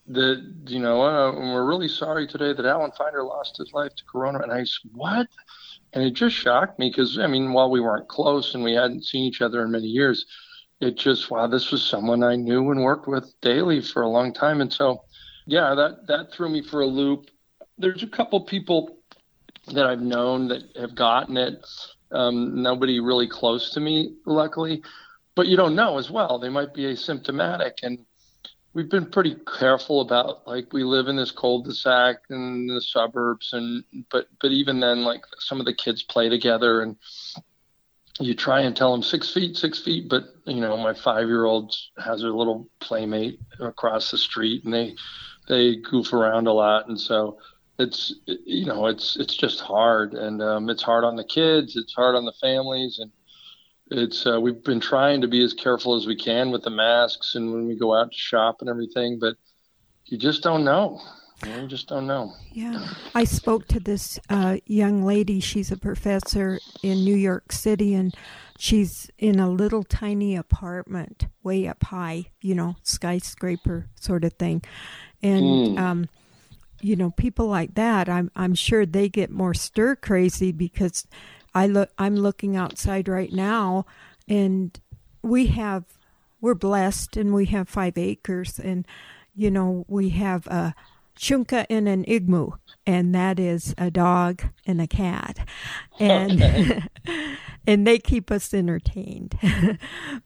that 0.08 0.54
you 0.66 0.78
know, 0.78 1.02
uh, 1.02 1.32
we're 1.32 1.64
really 1.64 1.88
sorry 1.88 2.26
today 2.26 2.52
that 2.52 2.66
Alan 2.66 2.92
Finder 2.92 3.24
lost 3.24 3.56
his 3.56 3.72
life 3.72 3.94
to 3.96 4.04
corona. 4.04 4.40
And 4.40 4.52
I 4.52 4.64
said, 4.64 4.90
what? 4.92 5.26
And 5.92 6.04
it 6.04 6.12
just 6.12 6.36
shocked 6.36 6.78
me 6.78 6.90
because 6.90 7.18
I 7.18 7.26
mean, 7.26 7.52
while 7.52 7.70
we 7.70 7.80
weren't 7.80 8.08
close 8.08 8.54
and 8.54 8.62
we 8.62 8.74
hadn't 8.74 9.04
seen 9.04 9.24
each 9.24 9.40
other 9.40 9.64
in 9.64 9.70
many 9.70 9.86
years, 9.86 10.26
it 10.80 10.96
just 10.96 11.30
wow, 11.30 11.46
this 11.46 11.70
was 11.70 11.82
someone 11.82 12.22
I 12.22 12.36
knew 12.36 12.70
and 12.70 12.82
worked 12.82 13.08
with 13.08 13.32
daily 13.40 13.80
for 13.80 14.02
a 14.02 14.08
long 14.08 14.32
time. 14.32 14.60
And 14.60 14.72
so, 14.72 15.02
yeah, 15.46 15.74
that 15.74 16.06
that 16.08 16.32
threw 16.32 16.48
me 16.48 16.62
for 16.62 16.82
a 16.82 16.86
loop. 16.86 17.30
There's 17.78 18.02
a 18.02 18.08
couple 18.08 18.40
people 18.40 18.98
that 19.72 19.86
I've 19.86 20.00
known 20.00 20.48
that 20.48 20.62
have 20.76 20.94
gotten 20.94 21.36
it. 21.36 21.64
Um, 22.12 22.62
nobody 22.62 23.00
really 23.00 23.28
close 23.28 23.70
to 23.70 23.80
me, 23.80 24.14
luckily, 24.24 24.82
but 25.34 25.48
you 25.48 25.56
don't 25.56 25.74
know 25.74 25.98
as 25.98 26.10
well. 26.10 26.38
They 26.38 26.48
might 26.48 26.72
be 26.72 26.82
asymptomatic 26.82 27.82
and 27.82 28.04
we've 28.76 28.90
been 28.90 29.06
pretty 29.06 29.34
careful 29.58 30.02
about 30.02 30.46
like 30.46 30.70
we 30.70 30.84
live 30.84 31.08
in 31.08 31.16
this 31.16 31.30
cul-de-sac 31.30 32.16
in 32.28 32.66
the 32.66 32.80
suburbs 32.82 33.54
and 33.54 33.82
but 34.10 34.28
but 34.38 34.52
even 34.52 34.80
then 34.80 35.02
like 35.02 35.22
some 35.38 35.58
of 35.58 35.64
the 35.64 35.72
kids 35.72 36.02
play 36.02 36.28
together 36.28 36.82
and 36.82 36.94
you 38.20 38.34
try 38.34 38.60
and 38.60 38.76
tell 38.76 38.92
them 38.92 39.02
six 39.02 39.32
feet 39.32 39.56
six 39.56 39.82
feet 39.82 40.10
but 40.10 40.24
you 40.44 40.60
know 40.60 40.76
my 40.76 40.92
five 40.92 41.26
year 41.26 41.46
old 41.46 41.74
has 41.96 42.22
a 42.22 42.26
little 42.26 42.68
playmate 42.78 43.40
across 43.60 44.10
the 44.10 44.18
street 44.18 44.62
and 44.64 44.74
they 44.74 44.94
they 45.48 45.76
goof 45.76 46.12
around 46.12 46.46
a 46.46 46.52
lot 46.52 46.88
and 46.88 46.98
so 46.98 47.38
it's 47.78 48.14
you 48.26 48.64
know 48.64 48.86
it's 48.86 49.16
it's 49.16 49.36
just 49.36 49.60
hard 49.60 50.14
and 50.14 50.42
um, 50.42 50.70
it's 50.70 50.82
hard 50.82 51.04
on 51.04 51.16
the 51.16 51.24
kids 51.24 51.76
it's 51.76 51.94
hard 51.94 52.14
on 52.14 52.24
the 52.24 52.32
families 52.40 52.98
and 52.98 53.10
it's 53.90 54.26
uh, 54.26 54.40
we've 54.40 54.62
been 54.64 54.80
trying 54.80 55.20
to 55.20 55.28
be 55.28 55.42
as 55.44 55.54
careful 55.54 55.94
as 55.94 56.06
we 56.06 56.16
can 56.16 56.50
with 56.50 56.62
the 56.62 56.70
masks 56.70 57.34
and 57.34 57.52
when 57.52 57.66
we 57.66 57.76
go 57.76 57.94
out 57.94 58.10
to 58.10 58.18
shop 58.18 58.56
and 58.60 58.68
everything, 58.68 59.18
but 59.18 59.36
you 60.06 60.18
just 60.18 60.42
don't 60.42 60.64
know. 60.64 61.00
You, 61.44 61.66
just 61.66 61.88
don't 61.88 62.06
know. 62.06 62.32
Yeah, 62.50 62.88
I 63.14 63.24
spoke 63.24 63.68
to 63.68 63.78
this 63.78 64.18
uh, 64.30 64.56
young 64.64 65.04
lady. 65.04 65.38
She's 65.38 65.70
a 65.70 65.76
professor 65.76 66.58
in 66.82 67.04
New 67.04 67.14
York 67.14 67.52
City, 67.52 67.94
and 67.94 68.14
she's 68.58 69.10
in 69.18 69.38
a 69.38 69.50
little 69.50 69.84
tiny 69.84 70.34
apartment 70.34 71.26
way 71.42 71.68
up 71.68 71.84
high, 71.84 72.30
you 72.40 72.54
know, 72.54 72.76
skyscraper 72.82 73.86
sort 74.00 74.24
of 74.24 74.32
thing, 74.32 74.62
and. 75.22 75.44
Mm. 75.44 75.78
Um, 75.78 76.08
you 76.82 76.94
know, 76.94 77.10
people 77.10 77.46
like 77.46 77.74
that, 77.74 78.06
I'm 78.06 78.30
I'm 78.36 78.54
sure 78.54 78.84
they 78.84 79.08
get 79.08 79.30
more 79.30 79.54
stir 79.54 79.96
crazy 79.96 80.52
because 80.52 81.06
I 81.56 81.66
look 81.66 81.90
I'm 81.96 82.16
looking 82.16 82.54
outside 82.54 83.08
right 83.08 83.32
now 83.32 83.86
and 84.28 84.78
we 85.22 85.46
have 85.46 85.84
we're 86.40 86.54
blessed 86.54 87.16
and 87.16 87.32
we 87.32 87.46
have 87.46 87.66
5 87.68 87.96
acres 87.96 88.58
and 88.58 88.86
you 89.34 89.50
know 89.50 89.86
we 89.88 90.10
have 90.10 90.46
a 90.48 90.74
shunka 91.18 91.64
and 91.70 91.88
an 91.88 92.04
igmu 92.04 92.58
and 92.86 93.14
that 93.14 93.40
is 93.40 93.74
a 93.78 93.90
dog 93.90 94.42
and 94.66 94.82
a 94.82 94.86
cat 94.86 95.48
and 95.98 96.42
okay. 96.42 96.82
and 97.66 97.86
they 97.86 97.98
keep 97.98 98.30
us 98.30 98.52
entertained 98.52 99.38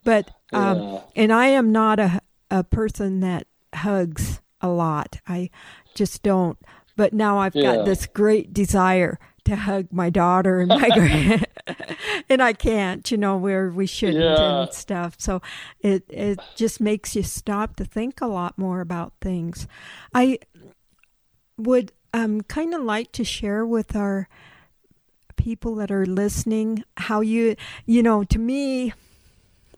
but 0.05 0.33
um 0.53 0.83
yeah. 0.83 1.01
and 1.15 1.33
i 1.33 1.47
am 1.47 1.71
not 1.71 2.01
a 2.01 2.21
a 2.51 2.65
person 2.65 3.21
that 3.21 3.47
hugs 3.73 4.41
a 4.61 4.69
lot 4.69 5.19
i 5.27 5.51
just 5.95 6.23
don't 6.23 6.59
but 6.97 7.13
now 7.13 7.39
i've 7.39 7.55
yeah. 7.55 7.77
got 7.77 7.85
this 7.85 8.07
great 8.07 8.53
desire 8.53 9.19
to 9.45 9.57
hug 9.57 9.89
my 9.91 10.11
daughter 10.11 10.61
and 10.61 10.69
my 10.69 10.89
grand 10.95 11.47
and 12.29 12.43
I 12.43 12.53
can't, 12.53 13.11
you 13.11 13.17
know, 13.17 13.37
where 13.37 13.71
we 13.71 13.87
shouldn't 13.87 14.23
yeah. 14.23 14.63
and 14.63 14.73
stuff. 14.73 15.17
So 15.19 15.41
it 15.81 16.05
it 16.09 16.41
just 16.57 16.81
makes 16.81 17.17
you 17.17 17.23
stop 17.23 17.77
to 17.77 17.85
think 17.85 18.21
a 18.21 18.27
lot 18.27 18.59
more 18.59 18.81
about 18.81 19.13
things. 19.21 19.67
I 20.15 20.39
would 21.57 21.93
um 22.13 22.43
kind 22.43 22.75
of 22.75 22.83
like 22.83 23.13
to 23.13 23.25
share 23.25 23.65
with 23.67 23.95
our 23.97 24.29
people 25.37 25.75
that 25.77 25.91
are 25.91 26.07
listening 26.07 26.85
how 26.97 27.21
you 27.21 27.57
you 27.87 28.03
know, 28.03 28.25
to 28.25 28.39
me 28.39 28.93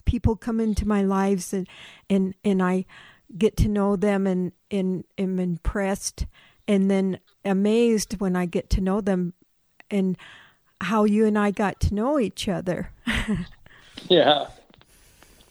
people 0.04 0.36
come 0.36 0.60
into 0.60 0.86
my 0.86 1.02
lives 1.02 1.52
and 1.52 1.68
and 2.10 2.34
and 2.44 2.62
I 2.62 2.84
get 3.36 3.56
to 3.58 3.68
know 3.68 3.96
them 3.96 4.26
and 4.26 4.52
and 4.70 5.04
am 5.18 5.38
impressed 5.38 6.26
and 6.68 6.90
then 6.90 7.18
amazed 7.44 8.20
when 8.20 8.36
I 8.36 8.46
get 8.46 8.70
to 8.70 8.80
know 8.80 9.00
them 9.00 9.34
and 9.90 10.16
how 10.80 11.04
you 11.04 11.26
and 11.26 11.38
I 11.38 11.50
got 11.50 11.80
to 11.80 11.94
know 11.94 12.18
each 12.18 12.48
other. 12.48 12.90
yeah. 14.08 14.46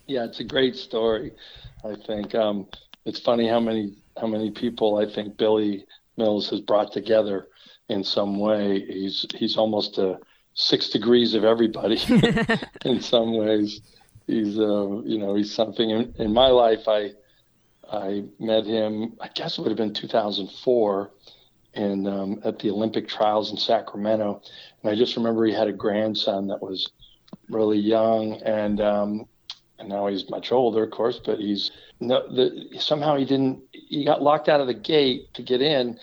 Yeah, 0.07 0.25
it's 0.25 0.39
a 0.39 0.43
great 0.43 0.75
story. 0.75 1.31
I 1.83 1.95
think 1.95 2.35
um, 2.35 2.67
it's 3.05 3.19
funny 3.19 3.47
how 3.47 3.59
many 3.59 3.93
how 4.19 4.27
many 4.27 4.51
people 4.51 4.97
I 4.97 5.05
think 5.11 5.37
Billy 5.37 5.85
Mills 6.17 6.49
has 6.49 6.59
brought 6.59 6.91
together 6.91 7.47
in 7.87 8.03
some 8.03 8.39
way. 8.39 8.81
He's 8.85 9.25
he's 9.35 9.57
almost 9.57 9.97
a 9.97 10.19
six 10.53 10.89
degrees 10.89 11.33
of 11.33 11.43
everybody 11.43 11.99
in 12.85 12.99
some 12.99 13.37
ways. 13.37 13.81
He's 14.27 14.59
uh, 14.59 15.01
you 15.03 15.17
know 15.17 15.35
he's 15.35 15.53
something 15.53 15.89
in, 15.89 16.13
in 16.17 16.33
my 16.33 16.47
life. 16.47 16.87
I 16.87 17.11
I 17.91 18.23
met 18.39 18.65
him. 18.65 19.13
I 19.19 19.27
guess 19.27 19.57
it 19.57 19.61
would 19.61 19.69
have 19.69 19.77
been 19.77 19.93
2004 19.93 21.11
in 21.73 22.07
um, 22.07 22.41
at 22.43 22.59
the 22.59 22.69
Olympic 22.69 23.07
trials 23.07 23.51
in 23.51 23.57
Sacramento, 23.57 24.41
and 24.81 24.91
I 24.91 24.95
just 24.95 25.15
remember 25.15 25.45
he 25.45 25.53
had 25.53 25.67
a 25.67 25.73
grandson 25.73 26.47
that 26.47 26.61
was 26.61 26.91
really 27.49 27.77
young, 27.77 28.41
and 28.41 28.81
um, 28.81 29.25
and 29.79 29.89
now 29.89 30.07
he's 30.07 30.29
much 30.29 30.51
older, 30.51 30.83
of 30.83 30.91
course, 30.91 31.19
but 31.23 31.39
he's 31.39 31.71
no, 31.99 32.27
the, 32.33 32.79
somehow 32.79 33.15
he 33.15 33.25
didn't 33.25 33.61
he 33.71 34.05
got 34.05 34.21
locked 34.21 34.49
out 34.49 34.61
of 34.61 34.67
the 34.67 34.73
gate 34.73 35.33
to 35.33 35.43
get 35.43 35.61
in, 35.61 35.97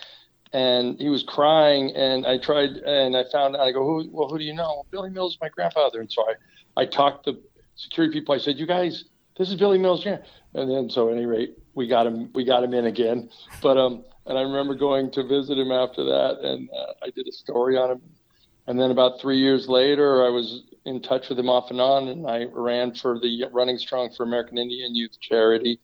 and 0.53 0.99
he 0.99 1.09
was 1.09 1.23
crying, 1.23 1.95
and 1.95 2.25
I 2.25 2.37
tried 2.37 2.69
and 2.69 3.15
I 3.15 3.23
found 3.31 3.55
out. 3.55 3.61
I 3.61 3.71
go 3.71 3.83
who 3.83 4.09
well 4.11 4.29
who 4.29 4.37
do 4.37 4.43
you 4.43 4.53
know 4.53 4.85
Billy 4.91 5.09
Mills 5.09 5.33
is 5.33 5.37
my 5.41 5.49
grandfather, 5.49 6.01
and 6.01 6.11
so 6.11 6.23
I 6.27 6.81
I 6.81 6.85
talked 6.85 7.25
to 7.25 7.37
security 7.75 8.19
people. 8.19 8.35
I 8.35 8.39
said 8.39 8.57
you 8.57 8.65
guys 8.65 9.05
this 9.39 9.49
is 9.49 9.55
Billy 9.55 9.79
Mills, 9.79 10.05
yeah, 10.05 10.17
and 10.53 10.69
then 10.69 10.89
so 10.89 11.09
at 11.09 11.15
any 11.15 11.25
rate 11.25 11.57
we 11.73 11.87
got 11.87 12.05
him 12.05 12.29
we 12.35 12.45
got 12.45 12.63
him 12.63 12.75
in 12.75 12.85
again, 12.85 13.29
but 13.63 13.77
um 13.77 14.03
and 14.29 14.37
I 14.37 14.41
remember 14.41 14.75
going 14.75 15.09
to 15.11 15.23
visit 15.23 15.57
him 15.57 15.71
after 15.71 16.03
that, 16.03 16.37
and 16.43 16.69
uh, 16.69 16.93
I 17.01 17.09
did 17.09 17.27
a 17.27 17.31
story 17.31 17.77
on 17.77 17.91
him. 17.91 18.01
And 18.67 18.79
then 18.79 18.91
about 18.91 19.19
three 19.19 19.39
years 19.39 19.67
later, 19.67 20.23
I 20.23 20.29
was 20.29 20.61
in 20.85 21.01
touch 21.01 21.29
with 21.29 21.39
him 21.39 21.49
off 21.49 21.71
and 21.71 21.81
on, 21.81 22.09
and 22.09 22.29
I 22.29 22.43
ran 22.43 22.93
for 22.93 23.19
the 23.19 23.45
Running 23.51 23.79
Strong 23.79 24.13
for 24.15 24.23
American 24.23 24.59
Indian 24.59 24.93
Youth 24.93 25.19
charity. 25.19 25.79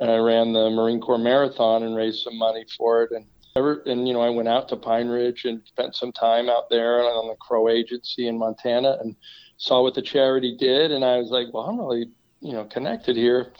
And 0.00 0.10
I 0.10 0.16
ran 0.16 0.54
the 0.54 0.70
Marine 0.70 1.02
Corps 1.02 1.18
Marathon 1.18 1.82
and 1.82 1.94
raised 1.94 2.22
some 2.22 2.38
money 2.38 2.64
for 2.78 3.02
it. 3.02 3.10
And 3.10 3.26
and 3.54 4.08
you 4.08 4.14
know, 4.14 4.22
I 4.22 4.30
went 4.30 4.48
out 4.48 4.70
to 4.70 4.76
Pine 4.76 5.08
Ridge 5.08 5.44
and 5.44 5.60
spent 5.66 5.94
some 5.94 6.12
time 6.12 6.48
out 6.48 6.70
there 6.70 7.02
on 7.02 7.28
the 7.28 7.34
Crow 7.34 7.68
Agency 7.68 8.26
in 8.26 8.38
Montana 8.38 8.96
and 9.02 9.14
saw 9.58 9.82
what 9.82 9.94
the 9.94 10.00
charity 10.00 10.56
did. 10.58 10.90
And 10.90 11.04
I 11.04 11.18
was 11.18 11.28
like, 11.28 11.48
well, 11.52 11.64
I'm 11.64 11.78
really 11.78 12.06
you 12.42 12.52
know 12.52 12.64
connected 12.64 13.16
here. 13.16 13.52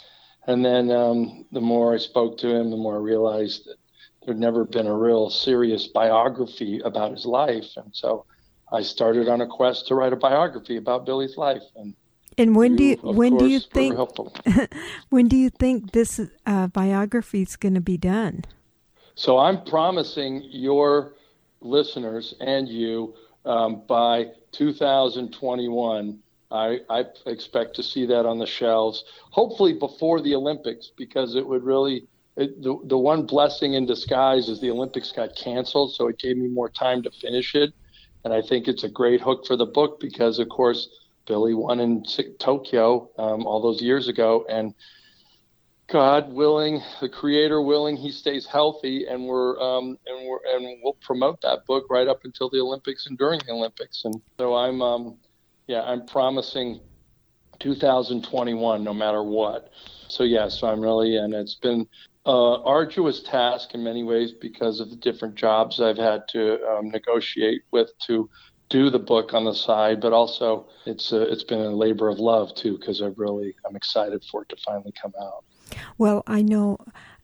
And 0.47 0.65
then 0.65 0.91
um, 0.91 1.47
the 1.53 1.61
more 1.61 1.95
I 1.95 1.99
spoke 1.99 2.37
to 2.39 2.49
him, 2.49 2.71
the 2.71 2.77
more 2.77 2.97
I 2.97 2.99
realized 2.99 3.67
that 3.67 3.77
there'd 4.25 4.39
never 4.39 4.65
been 4.65 4.87
a 4.87 4.97
real 4.97 5.31
serious 5.31 5.87
biography 5.87 6.81
about 6.85 7.13
his 7.13 7.25
life. 7.25 7.71
And 7.77 7.95
so 7.95 8.25
I 8.73 8.83
started 8.83 9.29
on 9.29 9.41
a 9.41 9.47
quest 9.47 9.87
to 9.89 9.95
write 9.95 10.13
a 10.13 10.17
biography 10.17 10.77
about 10.77 11.07
Billy's 11.07 11.37
life. 11.37 11.63
And 11.77 11.95
and 12.39 12.57
when 12.57 12.77
do 12.77 12.85
you 12.85 12.97
when 13.03 13.37
do 13.37 13.47
you 13.47 13.61
think 13.61 13.99
when 15.11 15.29
do 15.29 15.37
you 15.37 15.51
think 15.51 15.93
this 15.93 16.21
uh, 16.47 16.67
biography 16.69 17.43
is 17.43 17.57
going 17.57 17.75
to 17.75 17.81
be 17.81 17.99
done? 17.99 18.45
So 19.15 19.39
I'm 19.39 19.63
promising 19.65 20.43
your 20.51 21.15
listeners 21.61 22.35
and 22.41 22.69
you 22.69 23.15
um, 23.45 23.83
by 23.87 24.29
2021. 24.53 26.22
I, 26.53 26.81
I 26.91 27.05
expect 27.27 27.75
to 27.77 27.83
see 27.83 28.07
that 28.07 28.27
on 28.27 28.39
the 28.39 28.47
shelves, 28.47 29.05
hopefully 29.31 29.73
before 29.73 30.21
the 30.21 30.35
Olympics, 30.35 30.93
because 30.97 31.35
it 31.35 31.47
would 31.47 31.65
really 31.65 32.07
it, 32.37 32.63
the, 32.63 32.79
the 32.85 32.97
one 32.97 33.27
blessing 33.27 33.75
in 33.75 33.85
disguise 33.87 34.49
is 34.49 34.61
the 34.61 34.71
Olympics 34.71 35.13
got 35.13 35.37
canceled, 35.37 35.95
so 35.95 36.09
it 36.09 36.19
gave 36.19 36.37
me 36.37 36.49
more 36.49 36.71
time 36.71 37.03
to 37.03 37.11
finish 37.11 37.55
it. 37.55 37.73
And 38.25 38.33
I 38.33 38.41
think 38.41 38.69
it's 38.69 38.85
a 38.85 38.89
great 38.89 39.21
hook 39.21 39.47
for 39.47 39.57
the 39.57 39.67
book 39.67 40.01
because, 40.01 40.39
of 40.39 40.49
course, 40.49 40.89
Billy 41.27 41.55
won 41.55 41.81
in 41.81 42.05
Tokyo 42.39 43.11
um, 43.19 43.47
all 43.47 43.61
those 43.61 43.83
years 43.83 44.09
ago, 44.09 44.47
and 44.49 44.75
God 45.89 46.33
willing, 46.33 46.81
the 47.01 47.09
Creator 47.09 47.61
willing, 47.61 47.97
he 47.97 48.11
stays 48.11 48.47
healthy, 48.47 49.07
and 49.07 49.27
we're 49.27 49.61
um, 49.61 49.99
and 50.07 50.27
we're 50.27 50.39
and 50.55 50.79
we'll 50.83 50.97
promote 51.03 51.41
that 51.43 51.67
book 51.67 51.85
right 51.91 52.09
up 52.09 52.21
until 52.25 52.49
the 52.49 52.61
Olympics 52.61 53.07
and 53.07 53.19
during 53.19 53.41
the 53.47 53.53
Olympics. 53.53 54.05
And 54.05 54.15
so 54.39 54.55
I'm, 54.55 54.81
um, 54.81 55.19
yeah, 55.67 55.83
I'm 55.83 56.07
promising 56.07 56.81
2021, 57.61 58.83
no 58.83 58.93
matter 58.93 59.23
what. 59.23 59.71
So 60.09 60.25
yeah, 60.25 60.49
so 60.49 60.69
I'm 60.69 60.81
really, 60.81 61.17
and 61.17 61.33
it's 61.35 61.55
been 61.55 61.87
uh, 62.27 62.63
arduous 62.63 63.23
task 63.23 63.75
in 63.75 63.83
many 63.83 64.05
ways 64.05 64.33
because 64.33 64.81
of 64.81 64.91
the 64.91 64.97
different 64.97 65.35
jobs 65.35 65.81
I've 65.81 65.99
had 65.99 66.29
to 66.29 66.63
um, 66.67 66.91
negotiate 66.91 67.63
with 67.71 67.91
to 68.07 68.29
do 68.69 68.91
the 68.91 68.99
book 68.99 69.35
on 69.35 69.45
the 69.45 69.55
side, 69.55 70.01
but 70.01 70.13
also 70.13 70.67
it's 70.87 71.13
a, 71.13 71.23
it's 71.31 71.45
been 71.45 71.61
a 71.61 71.71
labor 71.71 72.09
of 72.09 72.19
love 72.19 72.55
too 72.55 72.79
because 72.79 73.03
I've 73.03 73.19
really 73.19 73.55
I'm 73.69 73.77
excited 73.77 74.25
for 74.31 74.43
it 74.43 74.49
to 74.49 74.57
finally 74.65 74.93
come 75.01 75.13
out. 75.21 75.45
Well, 75.99 76.23
I 76.27 76.43
know, 76.43 76.79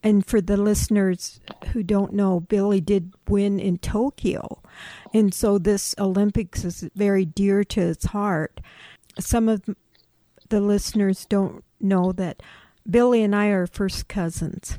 and 0.08 0.24
for 0.24 0.40
the 0.40 0.56
listeners 0.56 1.38
who 1.72 1.82
don't 1.82 2.14
know, 2.14 2.40
Billy 2.40 2.80
did 2.80 3.12
win 3.28 3.60
in 3.60 3.76
Tokyo. 3.76 4.62
And 5.12 5.34
so 5.34 5.58
this 5.58 5.94
Olympics 5.98 6.64
is 6.64 6.88
very 6.96 7.26
dear 7.26 7.62
to 7.64 7.80
his 7.80 8.02
heart. 8.04 8.62
Some 9.20 9.50
of 9.50 9.68
the 10.48 10.62
listeners 10.62 11.26
don't 11.26 11.62
know 11.78 12.12
that 12.12 12.42
Billy 12.88 13.22
and 13.22 13.36
I 13.36 13.48
are 13.48 13.66
first 13.66 14.08
cousins. 14.08 14.78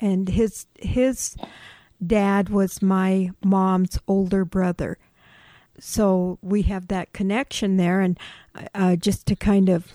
And 0.00 0.28
his 0.28 0.66
his 0.80 1.36
dad 2.04 2.48
was 2.48 2.82
my 2.82 3.30
mom's 3.44 3.96
older 4.08 4.44
brother. 4.44 4.98
So 5.78 6.40
we 6.42 6.62
have 6.62 6.88
that 6.88 7.12
connection 7.12 7.76
there 7.76 8.00
and 8.00 8.18
uh, 8.74 8.96
just 8.96 9.24
to 9.26 9.36
kind 9.36 9.68
of 9.68 9.92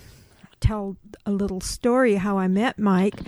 tell 0.61 0.95
a 1.25 1.33
little 1.33 1.59
story 1.59 2.15
how 2.15 2.37
I 2.37 2.47
met 2.47 2.79
Mike 2.79 3.19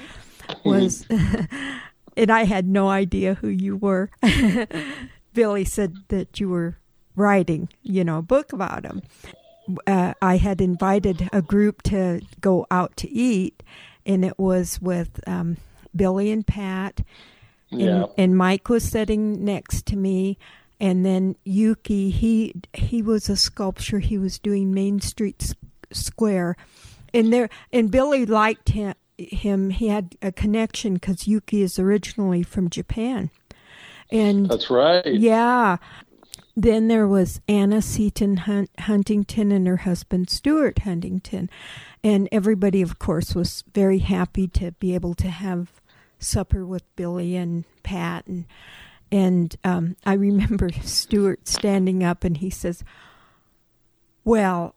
was, 0.64 1.06
and 2.18 2.32
I 2.32 2.44
had 2.46 2.68
no 2.68 2.90
idea 2.90 3.36
who 3.36 3.48
you 3.48 3.76
were. 3.78 4.10
Billy 5.34 5.66
said 5.66 5.96
that 6.10 6.40
you 6.40 6.50
were 6.50 6.78
writing, 7.16 7.70
you 7.84 8.04
know, 8.04 8.18
a 8.20 8.24
book 8.24 8.52
about 8.54 8.86
him. 8.86 9.02
Uh, 9.86 10.14
I 10.22 10.38
had 10.38 10.62
invited 10.62 11.30
a 11.32 11.42
group 11.42 11.84
to 11.84 12.22
go 12.42 12.66
out 12.72 12.98
to 12.98 13.10
eat, 13.10 13.62
and 14.06 14.26
it 14.26 14.40
was 14.40 14.82
with 14.82 15.20
um, 15.28 15.58
Billy 15.96 16.32
and 16.32 16.46
Pat, 16.46 17.02
and, 17.72 17.80
Yeah. 17.82 18.06
and 18.18 18.36
Mike 18.36 18.68
was 18.70 18.84
sitting 18.84 19.46
next 19.46 19.86
to 19.88 19.96
me, 19.96 20.40
and 20.80 21.06
then 21.06 21.36
Yuki. 21.46 22.10
He 22.10 22.56
he 22.74 23.04
was 23.04 23.30
a 23.30 23.36
sculpture. 23.38 24.00
He 24.00 24.18
was 24.18 24.40
doing 24.40 24.74
Main 24.74 25.00
Street 25.02 25.36
S- 25.44 25.54
Square, 25.92 26.56
and 27.14 27.32
there 27.32 27.50
and 27.72 27.92
Billy 27.92 28.26
liked 28.26 28.70
him. 28.70 28.96
Him. 29.20 29.70
He 29.72 29.88
had 29.88 30.16
a 30.22 30.32
connection 30.32 30.96
because 30.96 31.28
Yuki 31.28 31.62
is 31.62 31.78
originally 31.80 32.44
from 32.44 32.70
Japan, 32.70 33.30
and 34.12 34.50
That's 34.50 34.70
right. 34.70 35.06
yeah. 35.06 35.78
Then 36.56 36.90
there 36.90 37.08
was 37.08 37.40
Anna 37.48 37.82
Seaton 37.82 38.36
Hunt- 38.38 38.72
Huntington 38.80 39.52
and 39.52 39.66
her 39.66 39.78
husband 39.78 40.30
Stuart 40.30 40.80
Huntington. 40.80 41.50
And 42.04 42.28
everybody, 42.34 42.82
of 42.82 43.00
course, 43.00 43.34
was 43.34 43.64
very 43.74 44.00
happy 44.00 44.48
to 44.50 44.72
be 44.74 44.94
able 44.94 45.14
to 45.16 45.30
have 45.30 45.80
supper 46.18 46.66
with 46.66 46.84
Billy 46.98 47.38
and 47.38 47.64
Pat. 47.84 48.28
And, 48.28 48.46
and 49.10 49.56
um, 49.64 49.96
I 50.06 50.14
remember 50.14 50.70
Stuart 50.84 51.48
standing 51.48 52.04
up 52.04 52.26
and 52.26 52.36
he 52.38 52.50
says, 52.50 52.84
Well, 54.26 54.76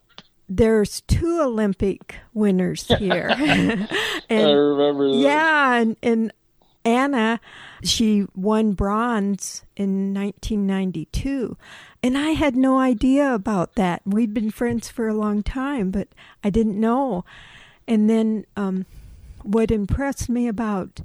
there's 0.48 1.00
two 1.02 1.40
Olympic 1.40 2.16
winners 2.34 2.86
here. 2.98 3.28
and, 3.36 3.88
I 4.30 4.50
remember 4.50 5.10
that. 5.10 5.16
yeah, 5.16 5.74
and, 5.74 5.96
and 6.02 6.32
Anna, 6.84 7.40
she 7.82 8.26
won 8.34 8.72
bronze 8.72 9.64
in 9.76 10.12
1992. 10.14 11.56
And 12.02 12.18
I 12.18 12.30
had 12.30 12.56
no 12.56 12.78
idea 12.78 13.32
about 13.32 13.74
that. 13.76 14.02
We'd 14.04 14.34
been 14.34 14.50
friends 14.50 14.88
for 14.88 15.06
a 15.06 15.14
long 15.14 15.42
time, 15.42 15.90
but 15.90 16.08
I 16.42 16.50
didn't 16.50 16.78
know. 16.78 17.24
And 17.86 18.10
then 18.10 18.44
um, 18.56 18.86
what 19.42 19.70
impressed 19.70 20.28
me 20.28 20.48
about 20.48 21.00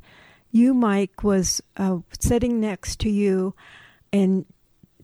you, 0.51 0.74
Mike, 0.74 1.24
was 1.24 1.62
uh, 1.77 2.00
sitting 2.20 2.60
next 2.60 3.00
to 3.01 3.10
you 3.10 3.53
and 4.12 4.46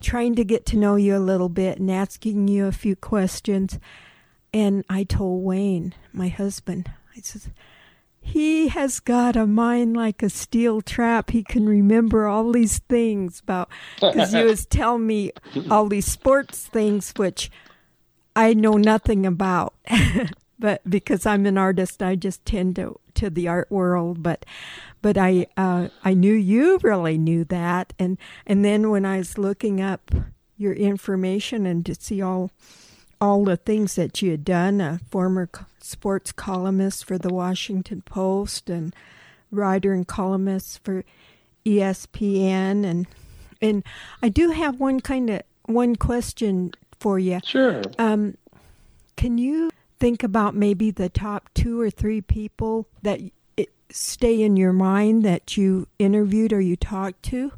trying 0.02 0.36
to 0.36 0.44
get 0.44 0.66
to 0.68 0.78
know 0.78 0.96
you 0.96 1.16
a 1.16 1.20
little 1.20 1.50
bit 1.50 1.80
and 1.80 1.92
asking 1.92 2.48
you 2.48 2.66
a 2.66 2.72
few 2.72 2.96
questions. 2.96 3.80
And 4.54 4.86
I 4.90 5.04
told 5.04 5.44
Wayne, 5.44 5.96
my 6.12 6.28
husband, 6.28 6.92
I 7.16 7.22
said, 7.22 7.54
he 8.24 8.70
has 8.70 9.00
got 9.00 9.36
a 9.36 9.46
mind 9.46 9.98
like 9.98 10.24
a 10.24 10.30
steel 10.30 10.82
trap. 10.82 11.32
He 11.32 11.44
can 11.44 11.68
remember 11.68 12.26
all 12.26 12.52
these 12.52 12.80
things 12.80 13.42
about 13.42 13.70
because 13.96 14.32
he 14.32 14.44
was 14.44 14.66
telling 14.66 15.06
me 15.06 15.32
all 15.70 15.88
these 15.88 16.06
sports 16.06 16.66
things 16.68 17.12
which 17.18 17.52
I 18.36 18.54
know 18.54 18.78
nothing 18.78 19.26
about. 19.26 19.74
but 20.60 20.82
because 20.90 21.26
I'm 21.26 21.46
an 21.46 21.58
artist, 21.58 22.02
I 22.02 22.16
just 22.16 22.46
tend 22.46 22.78
to 22.78 23.00
to 23.16 23.30
the 23.30 23.48
art 23.48 23.70
world. 23.70 24.24
But 24.24 24.46
but 25.02 25.18
I 25.18 25.48
uh, 25.58 25.90
I 26.04 26.14
knew 26.14 26.34
you 26.34 26.80
really 26.82 27.18
knew 27.18 27.44
that, 27.46 27.94
and 28.00 28.18
and 28.48 28.64
then 28.64 28.90
when 28.90 29.06
I 29.06 29.18
was 29.18 29.38
looking 29.38 29.82
up 29.82 30.12
your 30.56 30.74
information 30.74 31.66
and 31.66 31.86
to 31.86 31.96
see 31.96 32.22
all 32.22 32.52
all 33.24 33.46
the 33.46 33.56
things 33.56 33.96
that 33.96 34.22
you 34.22 34.32
had 34.32 34.44
done, 34.44 34.82
a 34.82 35.00
former 35.10 35.50
sports 35.80 36.34
columnist 36.34 37.06
for 37.06 37.18
the 37.18 37.34
Washington 37.34 38.02
Post 38.02 38.70
and 38.70 38.94
writer 39.50 39.94
and 39.94 40.06
columnist 40.06 40.84
for 40.84 41.06
ESPN 41.66 42.86
and 42.86 43.08
and 43.62 43.82
I 44.22 44.28
do 44.28 44.50
have 44.50 44.78
one 44.78 45.00
kind 45.00 45.30
of 45.30 45.42
one 45.68 45.96
question 45.96 46.74
for 47.00 47.18
you. 47.18 47.40
Sure. 47.46 47.82
Um, 47.98 48.36
can 49.16 49.38
you 49.38 49.70
think 50.02 50.22
about 50.22 50.54
maybe 50.54 50.92
the 50.92 51.08
top 51.08 51.50
two 51.54 51.80
or 51.80 51.90
three 51.90 52.20
people 52.20 52.90
that 53.04 53.22
stay 53.90 54.42
in 54.42 54.58
your 54.58 54.74
mind 54.74 55.24
that 55.24 55.56
you 55.56 55.88
interviewed 55.98 56.52
or 56.52 56.60
you 56.60 56.76
talked 56.76 57.24
to? 57.24 57.54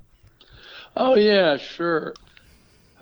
Oh 0.95 1.15
yeah, 1.15 1.58
sure. 1.58 2.13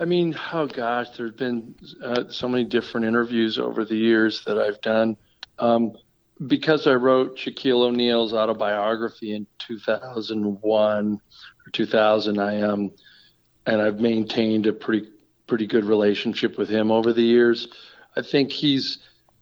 I 0.04 0.06
mean, 0.06 0.38
oh 0.52 0.66
gosh, 0.66 1.08
there's 1.16 1.32
been 1.32 1.74
uh, 2.04 2.24
so 2.28 2.46
many 2.46 2.64
different 2.64 3.06
interviews 3.06 3.58
over 3.58 3.86
the 3.86 3.96
years 3.96 4.44
that 4.44 4.58
I've 4.58 4.78
done. 4.82 5.16
Um, 5.58 5.96
because 6.46 6.86
I 6.86 6.92
wrote 6.92 7.38
Shaquille 7.38 7.86
O'Neal's 7.86 8.34
autobiography 8.34 9.34
in 9.34 9.46
2001 9.60 11.14
or 11.66 11.70
2000, 11.72 12.38
I 12.38 12.60
um, 12.60 12.92
and 13.64 13.80
I've 13.80 13.98
maintained 13.98 14.66
a 14.66 14.74
pretty 14.74 15.08
pretty 15.46 15.66
good 15.66 15.86
relationship 15.86 16.58
with 16.58 16.68
him 16.68 16.90
over 16.90 17.14
the 17.14 17.22
years. 17.22 17.68
I 18.14 18.20
think 18.20 18.52
he's, 18.52 18.98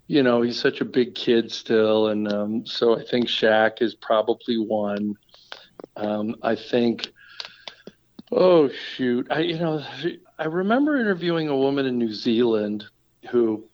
you 0.07 0.23
know, 0.23 0.43
he's 0.43 0.61
such 0.61 0.81
a 0.81 0.85
big 0.85 1.17
kid 1.17 1.51
still, 1.51 2.07
and 2.07 2.33
um, 2.33 2.67
so 2.67 2.97
I 2.97 3.03
think 3.03 3.27
Shaq 3.27 3.83
is 3.83 3.97
probably 3.97 4.59
one. 4.59 5.17
Um, 5.97 6.37
I 6.41 6.55
think. 6.55 7.13
Oh 8.35 8.71
shoot! 8.71 9.27
I 9.31 9.41
you 9.41 9.59
know 9.59 9.85
I 10.39 10.47
remember 10.47 10.99
interviewing 10.99 11.49
a 11.49 11.57
woman 11.57 11.85
in 11.85 11.99
New 11.99 12.15
Zealand 12.15 12.87
who, 13.31 13.69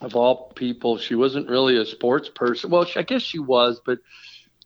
of 0.00 0.14
all 0.14 0.52
people, 0.54 0.96
she 0.96 1.16
wasn't 1.16 1.48
really 1.48 1.76
a 1.76 1.84
sports 1.84 2.30
person. 2.32 2.70
Well, 2.70 2.84
she, 2.84 3.00
I 3.00 3.02
guess 3.02 3.22
she 3.22 3.40
was, 3.40 3.80
but 3.84 3.98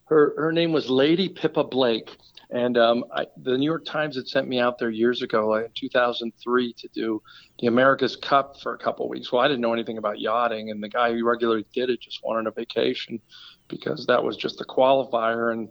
her 0.05 0.35
her 0.37 0.51
name 0.51 0.73
was 0.73 0.91
Lady 0.91 1.27
Pippa 1.27 1.63
Blake, 1.63 2.15
and 2.51 2.77
um, 2.77 3.03
I, 3.11 3.25
the 3.35 3.57
New 3.57 3.65
York 3.65 3.83
Times 3.83 4.15
had 4.15 4.27
sent 4.27 4.47
me 4.47 4.59
out 4.59 4.77
there 4.77 4.91
years 4.91 5.23
ago, 5.23 5.55
in 5.55 5.71
2003, 5.73 6.73
to 6.73 6.87
do 6.93 7.23
the 7.59 7.65
America's 7.65 8.15
Cup 8.15 8.61
for 8.61 8.75
a 8.75 8.77
couple 8.77 9.07
of 9.07 9.09
weeks. 9.09 9.31
Well, 9.31 9.41
I 9.41 9.47
didn't 9.47 9.61
know 9.61 9.73
anything 9.73 9.97
about 9.97 10.19
yachting, 10.19 10.69
and 10.69 10.83
the 10.83 10.89
guy 10.89 11.13
who 11.13 11.25
regularly 11.25 11.65
did 11.73 11.89
it 11.89 11.99
just 11.99 12.23
wanted 12.23 12.45
a 12.45 12.51
vacation 12.51 13.19
because 13.67 14.05
that 14.05 14.23
was 14.23 14.37
just 14.37 14.59
the 14.59 14.65
qualifier, 14.65 15.51
and 15.51 15.69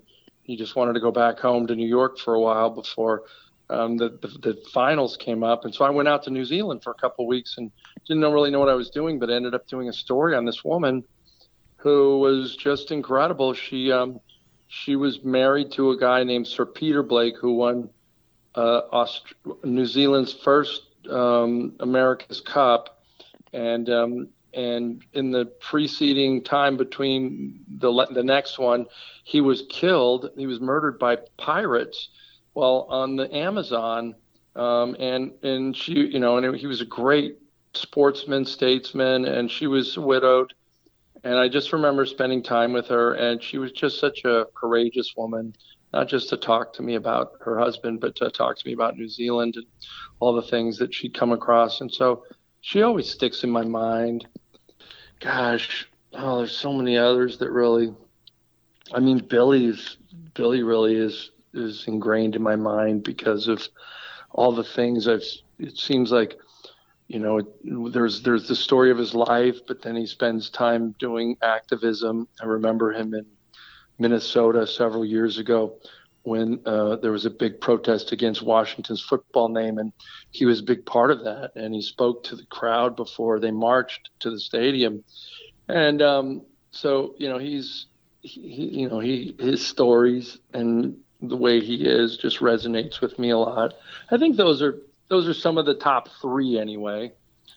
he 0.49 0.57
just 0.57 0.75
wanted 0.75 0.95
to 0.95 1.01
go 1.01 1.13
back 1.13 1.39
home 1.39 1.67
to 1.67 1.77
New 1.77 1.87
York 1.87 2.19
for 2.19 2.35
a 2.35 2.41
while 2.41 2.71
before 2.71 3.25
um, 3.69 3.99
the, 3.99 4.09
the 4.09 4.29
the 4.29 4.63
finals 4.73 5.19
came 5.19 5.45
up, 5.45 5.67
and 5.67 5.75
so 5.75 5.85
I 5.85 5.91
went 5.91 6.09
out 6.09 6.23
to 6.23 6.31
New 6.31 6.47
Zealand 6.47 6.83
for 6.83 6.91
a 6.91 6.95
couple 6.95 7.27
of 7.27 7.29
weeks 7.29 7.59
and 7.59 7.71
didn't 8.07 8.23
really 8.23 8.51
know 8.51 8.59
what 8.59 8.71
I 8.71 8.75
was 8.75 8.89
doing, 8.89 9.19
but 9.19 9.29
ended 9.29 9.55
up 9.55 9.69
doing 9.69 9.91
a 9.91 9.93
story 9.93 10.35
on 10.35 10.47
this 10.47 10.65
woman 10.65 11.05
who 11.77 12.19
was 12.19 12.57
just 12.57 12.91
incredible. 12.91 13.53
She 13.53 13.93
um, 13.93 14.21
she 14.69 14.97
was 14.97 15.23
married 15.23 15.71
to 15.73 15.91
a 15.91 15.99
guy 15.99 16.25
named 16.25 16.47
Sir 16.47 16.65
Peter 16.65 17.03
Blake, 17.03 17.37
who 17.39 17.53
won 17.57 17.91
uh, 18.55 18.81
Aust- 18.91 19.35
New 19.65 19.85
Zealand's 19.85 20.33
first 20.33 20.83
um, 21.11 21.75
America's 21.79 22.41
Cup, 22.41 23.03
and 23.53 23.91
um, 23.91 24.29
and 24.55 25.05
in 25.13 25.31
the 25.31 25.47
preceding 25.61 26.43
time 26.43 26.77
between 26.77 27.65
the 27.69 28.07
the 28.11 28.23
next 28.23 28.59
one, 28.59 28.87
he 29.25 29.41
was 29.41 29.65
killed. 29.69 30.31
He 30.37 30.47
was 30.47 30.61
murdered 30.61 30.99
by 30.99 31.19
pirates 31.37 32.09
while 32.53 32.87
on 32.89 33.17
the 33.17 33.35
Amazon. 33.35 34.15
Um, 34.57 34.97
and 34.99 35.33
and 35.43 35.77
she, 35.77 35.93
you 35.93 36.19
know, 36.19 36.37
and 36.37 36.57
he 36.57 36.67
was 36.67 36.81
a 36.81 36.87
great 36.87 37.39
sportsman, 37.75 38.45
statesman, 38.45 39.25
and 39.25 39.51
she 39.51 39.67
was 39.67 39.97
widowed. 39.99 40.53
And 41.25 41.37
I 41.37 41.49
just 41.49 41.73
remember 41.73 42.07
spending 42.07 42.43
time 42.43 42.73
with 42.73 42.89
her, 42.89 43.15
and 43.15 43.43
she 43.43 43.59
was 43.59 43.73
just 43.73 43.99
such 43.99 44.25
a 44.25 44.47
courageous 44.55 45.15
woman, 45.17 45.55
not 45.93 46.09
just 46.09 46.29
to 46.31 46.37
talk 46.37 46.73
to 46.75 46.83
me 46.83 46.95
about 46.95 47.33
her 47.41 47.59
husband, 47.59 48.01
but 48.01 48.17
to 48.17 48.31
talk 48.31 48.57
to 48.57 48.67
me 48.67 48.73
about 48.73 48.97
New 48.97 49.09
Zealand 49.09 49.57
and 49.57 49.67
all 50.21 50.33
the 50.33 50.43
things 50.43 50.79
that 50.79 50.95
she'd 50.95 51.15
come 51.15 51.33
across. 51.33 51.81
And 51.81 51.93
so 51.93 52.25
she 52.61 52.83
always 52.83 53.11
sticks 53.11 53.45
in 53.45 53.51
my 53.51 53.65
mind. 53.65 54.27
Gosh, 55.21 55.89
oh, 56.13 56.39
there's 56.39 56.57
so 56.57 56.73
many 56.73 56.97
others 56.97 57.39
that 57.39 57.51
really. 57.51 57.95
I 58.93 59.01
mean, 59.01 59.19
Billy's 59.19 59.97
Billy 60.35 60.63
really 60.63 60.97
is 60.97 61.31
is 61.55 61.85
ingrained 61.87 62.37
in 62.37 62.43
my 62.43 62.57
mind 62.57 63.03
because 63.03 63.49
of 63.49 63.67
all 64.31 64.53
the 64.53 64.65
things 64.65 65.09
I've. 65.09 65.25
It 65.59 65.77
seems 65.77 66.13
like, 66.13 66.39
you 67.09 67.19
know, 67.19 67.41
there's 67.91 68.23
there's 68.23 68.47
the 68.49 68.57
story 68.57 68.91
of 68.91 68.99
his 68.99 69.15
life, 69.15 69.61
but 69.67 69.83
then 69.83 69.97
he 69.97 70.07
spends 70.07 70.51
time 70.51 70.95
doing 70.99 71.37
activism. 71.43 72.29
I 72.41 72.47
remember 72.47 72.93
him 72.93 73.15
in 73.15 73.27
Minnesota 73.99 74.67
several 74.67 75.05
years 75.05 75.39
ago 75.39 75.79
when 76.23 76.61
uh, 76.67 76.97
there 76.97 77.13
was 77.13 77.25
a 77.25 77.31
big 77.31 77.61
protest 77.61 78.13
against 78.13 78.43
Washington's 78.43 79.01
football 79.01 79.49
name, 79.49 79.79
and 79.79 79.93
he 80.31 80.45
was 80.45 80.61
a 80.61 80.65
big 80.65 80.85
part 80.85 81.11
of 81.11 81.25
that. 81.25 81.53
And 81.55 81.75
he 81.75 81.83
spoke 81.83 82.25
to 82.25 82.37
the 82.37 82.47
crowd 82.47 82.97
before 82.97 83.41
they 83.41 83.51
marched 83.51 84.11
to 84.21 84.31
the 84.31 84.41
stadium, 84.41 85.05
and 85.69 86.03
um, 86.03 86.43
so 86.71 87.15
you 87.19 87.29
know 87.29 87.39
he's 87.39 87.87
he, 88.21 88.81
you 88.81 88.89
know 88.89 89.01
he 89.01 89.35
his 89.39 89.67
stories 89.67 90.39
and 90.53 90.97
the 91.21 91.37
way 91.37 91.61
he 91.61 91.85
is 91.85 92.17
just 92.17 92.39
resonates 92.39 93.01
with 93.01 93.19
me 93.19 93.31
a 93.31 93.39
lot. 93.39 93.75
I 94.11 94.19
think 94.19 94.37
those 94.37 94.63
are 94.63 94.79
those 95.09 95.27
are 95.27 95.35
some 95.35 95.59
of 95.59 95.67
the 95.67 95.75
top 95.75 96.09
three 96.21 96.59
anyway. 96.59 97.13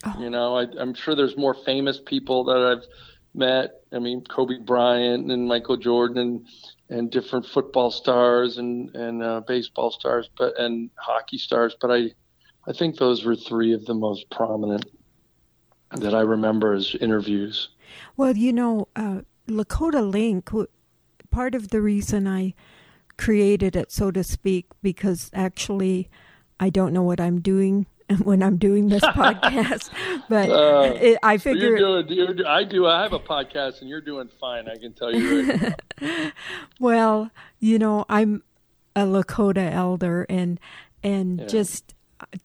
Oh. 0.05 0.15
You 0.19 0.29
know, 0.29 0.57
I, 0.57 0.65
I'm 0.79 0.93
sure 0.93 1.15
there's 1.15 1.37
more 1.37 1.53
famous 1.53 1.99
people 1.99 2.45
that 2.45 2.57
I've 2.57 2.87
met. 3.35 3.81
I 3.91 3.99
mean, 3.99 4.23
Kobe 4.23 4.57
Bryant 4.57 5.31
and 5.31 5.47
Michael 5.47 5.77
Jordan 5.77 6.17
and, 6.17 6.47
and 6.91 7.09
different 7.09 7.45
football 7.45 7.89
stars 7.89 8.57
and 8.57 8.93
and 8.95 9.23
uh, 9.23 9.41
baseball 9.47 9.89
stars, 9.91 10.29
but 10.37 10.59
and 10.59 10.91
hockey 10.97 11.37
stars. 11.37 11.75
But 11.81 11.91
I, 11.91 12.11
I 12.67 12.73
think 12.73 12.97
those 12.97 13.25
were 13.25 13.35
three 13.35 13.73
of 13.73 13.85
the 13.85 13.95
most 13.95 14.29
prominent 14.29 14.85
that 15.91 16.13
I 16.13 16.21
remember 16.21 16.73
as 16.73 16.93
interviews. 16.95 17.69
Well, 18.15 18.37
you 18.37 18.53
know, 18.53 18.87
uh, 18.95 19.21
Lakota 19.47 20.07
Link. 20.09 20.51
Part 21.31 21.55
of 21.55 21.69
the 21.69 21.81
reason 21.81 22.27
I 22.27 22.53
created 23.17 23.73
it, 23.77 23.89
so 23.89 24.11
to 24.11 24.21
speak, 24.21 24.65
because 24.81 25.31
actually 25.33 26.09
I 26.59 26.69
don't 26.69 26.91
know 26.91 27.03
what 27.03 27.21
I'm 27.21 27.39
doing 27.39 27.87
when 28.23 28.43
I'm 28.43 28.57
doing 28.57 28.89
this 28.89 29.01
podcast. 29.03 29.89
but 30.29 30.49
uh, 30.49 30.93
it, 30.95 31.17
I 31.23 31.37
figure 31.37 31.77
you're 31.77 32.03
doing, 32.03 32.37
you're, 32.37 32.47
I 32.47 32.63
do. 32.63 32.87
I 32.87 33.01
have 33.03 33.13
a 33.13 33.19
podcast, 33.19 33.81
and 33.81 33.89
you're 33.89 34.01
doing 34.01 34.29
fine. 34.39 34.67
I 34.67 34.75
can 34.75 34.93
tell 34.93 35.13
you. 35.13 35.51
Right 36.01 36.33
well, 36.79 37.31
you 37.59 37.79
know, 37.79 38.05
I'm 38.09 38.43
a 38.95 39.01
Lakota 39.01 39.71
elder, 39.71 40.25
and 40.29 40.59
and 41.03 41.39
yeah. 41.39 41.47
just 41.47 41.95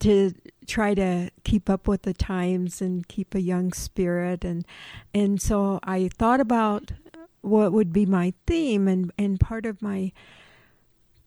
to 0.01 0.33
try 0.67 0.95
to 0.95 1.31
keep 1.45 1.69
up 1.69 1.87
with 1.87 2.03
the 2.03 2.15
times 2.15 2.81
and 2.81 3.07
keep 3.09 3.35
a 3.35 3.41
young 3.41 3.73
spirit, 3.73 4.45
and 4.45 4.65
and 5.15 5.41
so 5.41 5.81
I 5.83 6.11
thought 6.17 6.41
about 6.41 6.93
what 7.43 7.73
would 7.73 7.93
be 7.93 8.07
my 8.07 8.33
theme, 8.47 8.89
and 8.89 9.13
and 9.19 9.39
part 9.41 9.67
of 9.67 9.83
my 9.83 10.13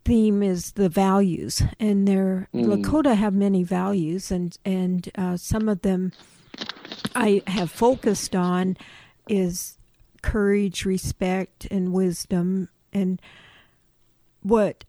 theme 0.06 0.42
is 0.42 0.74
the 0.74 0.90
values, 0.90 1.62
and 1.80 2.08
their 2.08 2.48
mm. 2.54 2.66
Lakota 2.66 3.16
have 3.16 3.34
many 3.34 3.64
values, 3.64 4.32
and 4.32 4.58
and 4.66 5.10
uh, 5.18 5.38
some 5.38 5.70
of 5.70 5.82
them 5.82 6.12
I 7.16 7.42
have 7.48 7.72
focused 7.72 8.36
on 8.36 8.78
is 9.28 9.78
courage, 10.22 10.86
respect, 10.86 11.68
and 11.70 11.94
wisdom, 11.94 12.70
and 12.94 13.22
what 14.42 14.86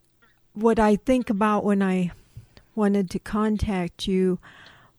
what 0.55 0.79
I 0.79 0.96
think 0.96 1.31
about 1.31 1.64
when 1.64 1.83
I 1.83 2.12
wanted 2.75 3.11
to 3.11 3.18
contact 3.18 4.07
you 4.07 4.38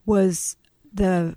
was 0.06 0.56
the 0.94 1.36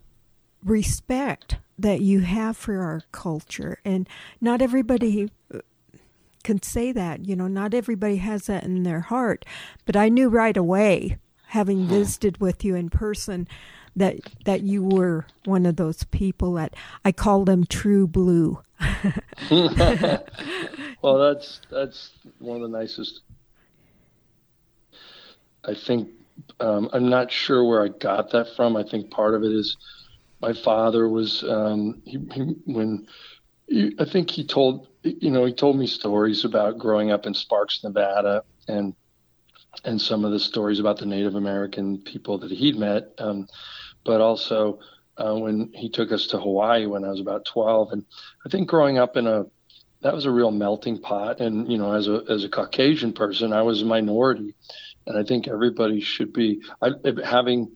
respect 0.62 1.56
that 1.78 2.00
you 2.00 2.20
have 2.20 2.56
for 2.56 2.80
our 2.80 3.02
culture 3.12 3.78
and 3.84 4.08
not 4.40 4.62
everybody 4.62 5.30
can 6.44 6.62
say 6.62 6.92
that. 6.92 7.26
You 7.26 7.34
know, 7.34 7.48
not 7.48 7.74
everybody 7.74 8.16
has 8.16 8.46
that 8.46 8.64
in 8.64 8.84
their 8.84 9.00
heart. 9.00 9.44
But 9.84 9.96
I 9.96 10.08
knew 10.08 10.28
right 10.28 10.56
away, 10.56 11.18
having 11.48 11.86
visited 11.86 12.40
with 12.40 12.64
you 12.64 12.76
in 12.76 12.90
person, 12.90 13.48
that 13.96 14.16
that 14.44 14.62
you 14.62 14.84
were 14.84 15.26
one 15.44 15.66
of 15.66 15.76
those 15.76 16.04
people 16.04 16.54
that 16.54 16.74
I 17.04 17.12
call 17.12 17.44
them 17.44 17.64
true 17.64 18.06
blue. 18.06 18.60
well, 19.50 21.18
that's 21.18 21.60
that's 21.70 22.10
one 22.38 22.62
of 22.62 22.70
the 22.70 22.78
nicest. 22.78 23.20
I 25.64 25.74
think 25.74 26.10
um, 26.60 26.90
I'm 26.92 27.08
not 27.08 27.30
sure 27.30 27.64
where 27.64 27.82
I 27.84 27.88
got 27.88 28.30
that 28.32 28.54
from. 28.56 28.76
I 28.76 28.82
think 28.82 29.10
part 29.10 29.34
of 29.34 29.42
it 29.42 29.52
is 29.52 29.76
my 30.40 30.52
father 30.52 31.08
was 31.08 31.42
um, 31.44 32.02
he, 32.04 32.18
he, 32.32 32.42
when 32.66 32.98
he, 32.98 33.08
I 33.70 34.04
think 34.04 34.30
he 34.30 34.46
told 34.46 34.88
you 35.04 35.30
know, 35.30 35.44
he 35.44 35.52
told 35.52 35.76
me 35.76 35.86
stories 35.86 36.44
about 36.44 36.78
growing 36.78 37.10
up 37.10 37.26
in 37.26 37.34
Sparks, 37.34 37.82
Nevada, 37.84 38.42
and 38.68 38.94
and 39.84 40.00
some 40.00 40.24
of 40.24 40.32
the 40.32 40.38
stories 40.38 40.78
about 40.78 40.98
the 40.98 41.06
Native 41.06 41.34
American 41.34 41.98
people 41.98 42.38
that 42.38 42.50
he'd 42.50 42.76
met, 42.76 43.12
um, 43.18 43.48
but 44.04 44.20
also 44.20 44.78
uh, 45.16 45.34
when 45.34 45.72
he 45.74 45.90
took 45.90 46.12
us 46.12 46.28
to 46.28 46.38
Hawaii 46.38 46.86
when 46.86 47.04
I 47.04 47.08
was 47.08 47.20
about 47.20 47.44
12. 47.44 47.92
And 47.92 48.04
I 48.46 48.48
think 48.48 48.68
growing 48.68 48.98
up 48.98 49.16
in 49.16 49.26
a 49.26 49.46
that 50.02 50.14
was 50.14 50.26
a 50.26 50.30
real 50.30 50.50
melting 50.50 51.00
pot. 51.00 51.40
And 51.40 51.70
you 51.70 51.78
know, 51.78 51.92
as 51.92 52.08
a 52.08 52.22
as 52.28 52.44
a 52.44 52.48
Caucasian 52.48 53.12
person, 53.12 53.52
I 53.52 53.62
was 53.62 53.82
a 53.82 53.86
minority, 53.86 54.54
and 55.06 55.18
I 55.18 55.22
think 55.22 55.48
everybody 55.48 56.00
should 56.00 56.32
be 56.32 56.62
I, 56.80 56.90
having 57.24 57.74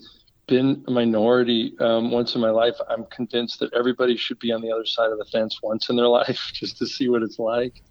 been 0.49 0.83
a 0.89 0.91
minority 0.91 1.77
um, 1.79 2.11
once 2.11 2.35
in 2.35 2.41
my 2.41 2.51
life, 2.51 2.75
I'm 2.89 3.05
convinced 3.05 3.61
that 3.61 3.73
everybody 3.75 4.17
should 4.17 4.41
be 4.41 4.51
on 4.51 4.61
the 4.61 4.73
other 4.73 4.87
side 4.87 5.13
of 5.13 5.19
the 5.19 5.25
fence 5.27 5.61
once 5.63 5.89
in 5.89 5.97
their 5.97 6.09
life 6.21 6.51
just 6.53 6.79
to 6.79 6.87
see 6.87 7.09
what 7.09 7.23
it's 7.23 7.39
like. 7.39 7.83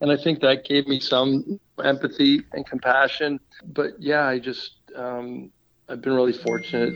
And 0.00 0.12
I 0.12 0.16
think 0.16 0.40
that 0.40 0.64
gave 0.64 0.86
me 0.86 1.00
some 1.00 1.58
empathy 1.82 2.42
and 2.52 2.66
compassion. 2.66 3.40
But 3.64 3.92
yeah, 3.98 4.26
I 4.26 4.38
just, 4.38 4.72
um, 4.94 5.50
I've 5.88 6.02
been 6.02 6.12
really 6.12 6.32
fortunate 6.32 6.94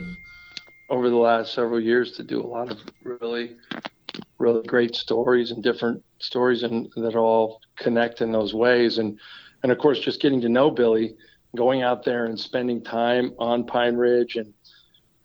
over 0.89 1.09
the 1.09 1.15
last 1.15 1.53
several 1.53 1.79
years 1.79 2.13
to 2.13 2.23
do 2.23 2.41
a 2.41 2.45
lot 2.45 2.71
of 2.71 2.79
really, 3.03 3.55
really 4.37 4.65
great 4.65 4.95
stories 4.95 5.51
and 5.51 5.63
different 5.63 6.03
stories 6.19 6.63
and 6.63 6.91
that 6.97 7.15
all 7.15 7.61
connect 7.77 8.21
in 8.21 8.31
those 8.31 8.53
ways. 8.53 8.97
And, 8.97 9.19
and 9.63 9.71
of 9.71 9.77
course, 9.77 9.99
just 9.99 10.21
getting 10.21 10.41
to 10.41 10.49
know 10.49 10.69
Billy, 10.69 11.15
going 11.55 11.81
out 11.81 12.03
there 12.03 12.25
and 12.25 12.39
spending 12.39 12.83
time 12.83 13.33
on 13.39 13.65
Pine 13.65 13.95
Ridge 13.95 14.35
and 14.35 14.53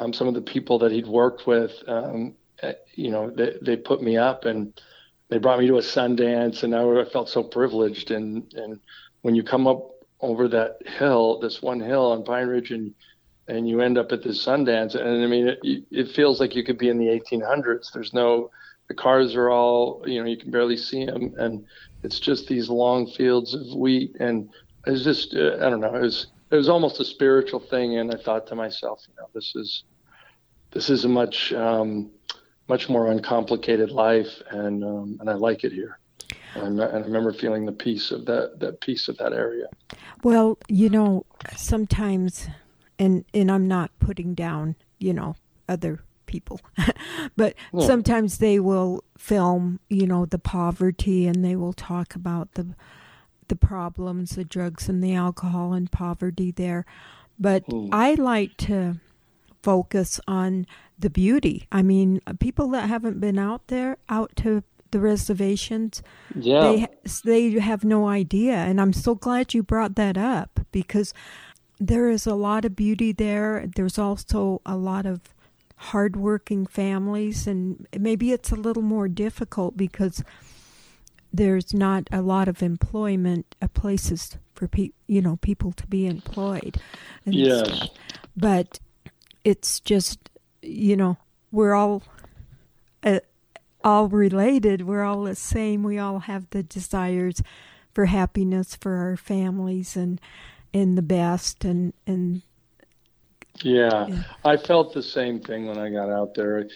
um, 0.04 0.12
some 0.12 0.28
of 0.28 0.34
the 0.34 0.42
people 0.42 0.78
that 0.80 0.92
he'd 0.92 1.06
worked 1.06 1.46
with, 1.46 1.72
um, 1.86 2.34
eh, 2.62 2.74
you 2.94 3.10
know, 3.10 3.30
they, 3.30 3.54
they 3.62 3.76
put 3.76 4.02
me 4.02 4.16
up 4.16 4.44
and 4.44 4.78
they 5.30 5.38
brought 5.38 5.58
me 5.58 5.66
to 5.66 5.78
a 5.78 5.82
Sundance, 5.82 6.62
and 6.62 6.74
I, 6.74 6.82
I 6.82 7.04
felt 7.10 7.28
so 7.28 7.42
privileged. 7.42 8.10
And 8.10 8.52
and 8.54 8.80
when 9.22 9.34
you 9.34 9.42
come 9.42 9.66
up 9.66 9.90
over 10.20 10.48
that 10.48 10.78
hill, 10.86 11.40
this 11.40 11.62
one 11.62 11.80
hill 11.80 12.12
on 12.12 12.24
Pine 12.24 12.46
Ridge, 12.46 12.70
and 12.70 12.94
and 13.48 13.68
you 13.68 13.80
end 13.80 13.98
up 13.98 14.12
at 14.12 14.22
this 14.22 14.44
Sundance, 14.44 14.94
and 14.94 15.24
I 15.24 15.26
mean, 15.26 15.48
it, 15.48 15.84
it 15.90 16.08
feels 16.08 16.40
like 16.40 16.54
you 16.54 16.64
could 16.64 16.78
be 16.78 16.88
in 16.88 16.98
the 16.98 17.06
1800s. 17.06 17.92
There's 17.92 18.14
no, 18.14 18.50
the 18.88 18.94
cars 18.94 19.34
are 19.34 19.50
all, 19.50 20.02
you 20.06 20.18
know, 20.20 20.26
you 20.26 20.38
can 20.38 20.50
barely 20.50 20.78
see 20.78 21.04
them, 21.04 21.34
and 21.36 21.64
it's 22.02 22.20
just 22.20 22.46
these 22.46 22.70
long 22.70 23.06
fields 23.06 23.54
of 23.54 23.66
wheat, 23.76 24.16
and 24.20 24.48
it's 24.86 25.04
just, 25.04 25.34
uh, 25.34 25.56
I 25.56 25.70
don't 25.70 25.80
know, 25.80 25.94
it 25.94 26.02
was 26.02 26.28
it 26.50 26.56
was 26.56 26.68
almost 26.68 27.00
a 27.00 27.04
spiritual 27.04 27.60
thing, 27.60 27.98
and 27.98 28.12
I 28.12 28.16
thought 28.16 28.46
to 28.48 28.54
myself, 28.54 29.02
you 29.08 29.14
know, 29.18 29.28
this 29.34 29.54
is 29.56 29.84
this 30.74 30.90
is 30.90 31.04
a 31.04 31.08
much 31.08 31.52
um, 31.52 32.10
much 32.68 32.88
more 32.88 33.10
uncomplicated 33.10 33.90
life, 33.90 34.42
and 34.50 34.84
um, 34.84 35.16
and 35.20 35.30
I 35.30 35.34
like 35.34 35.64
it 35.64 35.72
here. 35.72 35.98
And, 36.54 36.80
and, 36.80 36.96
I 36.96 37.00
remember 37.00 37.32
feeling 37.32 37.66
the 37.66 37.72
peace 37.72 38.10
of 38.10 38.26
that 38.26 38.60
that 38.60 38.80
peace 38.80 39.08
of 39.08 39.16
that 39.18 39.32
area. 39.32 39.66
Well, 40.22 40.58
you 40.68 40.90
know, 40.90 41.24
sometimes, 41.56 42.48
and 42.98 43.24
and 43.32 43.50
I'm 43.50 43.68
not 43.68 43.90
putting 43.98 44.34
down, 44.34 44.76
you 44.98 45.12
know, 45.12 45.36
other 45.68 46.00
people, 46.26 46.60
but 47.36 47.54
yeah. 47.72 47.86
sometimes 47.86 48.38
they 48.38 48.58
will 48.58 49.04
film, 49.16 49.80
you 49.88 50.06
know, 50.06 50.26
the 50.26 50.38
poverty, 50.38 51.26
and 51.26 51.44
they 51.44 51.56
will 51.56 51.72
talk 51.72 52.14
about 52.14 52.54
the 52.54 52.74
the 53.48 53.56
problems, 53.56 54.36
the 54.36 54.44
drugs 54.44 54.88
and 54.88 55.04
the 55.04 55.14
alcohol 55.14 55.72
and 55.72 55.92
poverty 55.92 56.50
there. 56.50 56.86
But 57.38 57.66
mm. 57.66 57.88
I 57.92 58.14
like 58.14 58.56
to 58.58 59.00
focus 59.64 60.20
on 60.28 60.66
the 60.98 61.08
beauty. 61.10 61.66
I 61.72 61.82
mean, 61.82 62.20
people 62.38 62.68
that 62.68 62.88
haven't 62.88 63.18
been 63.18 63.38
out 63.38 63.68
there, 63.68 63.96
out 64.08 64.36
to 64.36 64.62
the 64.90 65.00
reservations, 65.00 66.02
yeah. 66.36 66.60
they 66.60 66.88
they 67.24 67.58
have 67.58 67.82
no 67.82 68.06
idea. 68.06 68.54
And 68.54 68.80
I'm 68.80 68.92
so 68.92 69.14
glad 69.14 69.54
you 69.54 69.62
brought 69.62 69.96
that 69.96 70.16
up 70.18 70.60
because 70.70 71.14
there 71.80 72.10
is 72.10 72.26
a 72.26 72.34
lot 72.34 72.64
of 72.64 72.76
beauty 72.76 73.12
there. 73.12 73.66
There's 73.74 73.98
also 73.98 74.60
a 74.66 74.76
lot 74.76 75.06
of 75.06 75.20
hardworking 75.76 76.66
families, 76.66 77.46
and 77.46 77.86
maybe 77.98 78.32
it's 78.32 78.52
a 78.52 78.56
little 78.56 78.82
more 78.82 79.08
difficult 79.08 79.76
because 79.76 80.22
there's 81.32 81.74
not 81.74 82.08
a 82.12 82.22
lot 82.22 82.48
of 82.48 82.62
employment 82.62 83.56
uh, 83.60 83.66
places 83.68 84.36
for 84.54 84.68
pe- 84.68 84.92
you 85.08 85.20
know 85.20 85.36
people 85.36 85.72
to 85.72 85.86
be 85.86 86.06
employed. 86.06 86.76
And 87.24 87.34
yes. 87.34 87.66
Stuff. 87.66 87.88
But 88.36 88.80
it's 89.44 89.80
just 89.80 90.30
you 90.62 90.96
know 90.96 91.16
we're 91.52 91.74
all 91.74 92.02
uh, 93.02 93.20
all 93.82 94.08
related. 94.08 94.82
We're 94.82 95.04
all 95.04 95.22
the 95.22 95.36
same. 95.36 95.82
We 95.82 95.98
all 95.98 96.20
have 96.20 96.48
the 96.50 96.62
desires 96.62 97.42
for 97.92 98.06
happiness 98.06 98.74
for 98.74 98.96
our 98.96 99.16
families 99.16 99.96
and 99.96 100.20
and 100.72 100.98
the 100.98 101.02
best 101.02 101.64
and 101.64 101.92
and 102.06 102.42
yeah, 103.62 104.06
yeah, 104.08 104.22
I 104.44 104.56
felt 104.56 104.92
the 104.94 105.02
same 105.02 105.38
thing 105.38 105.66
when 105.66 105.78
I 105.78 105.88
got 105.88 106.10
out 106.10 106.34
there. 106.34 106.66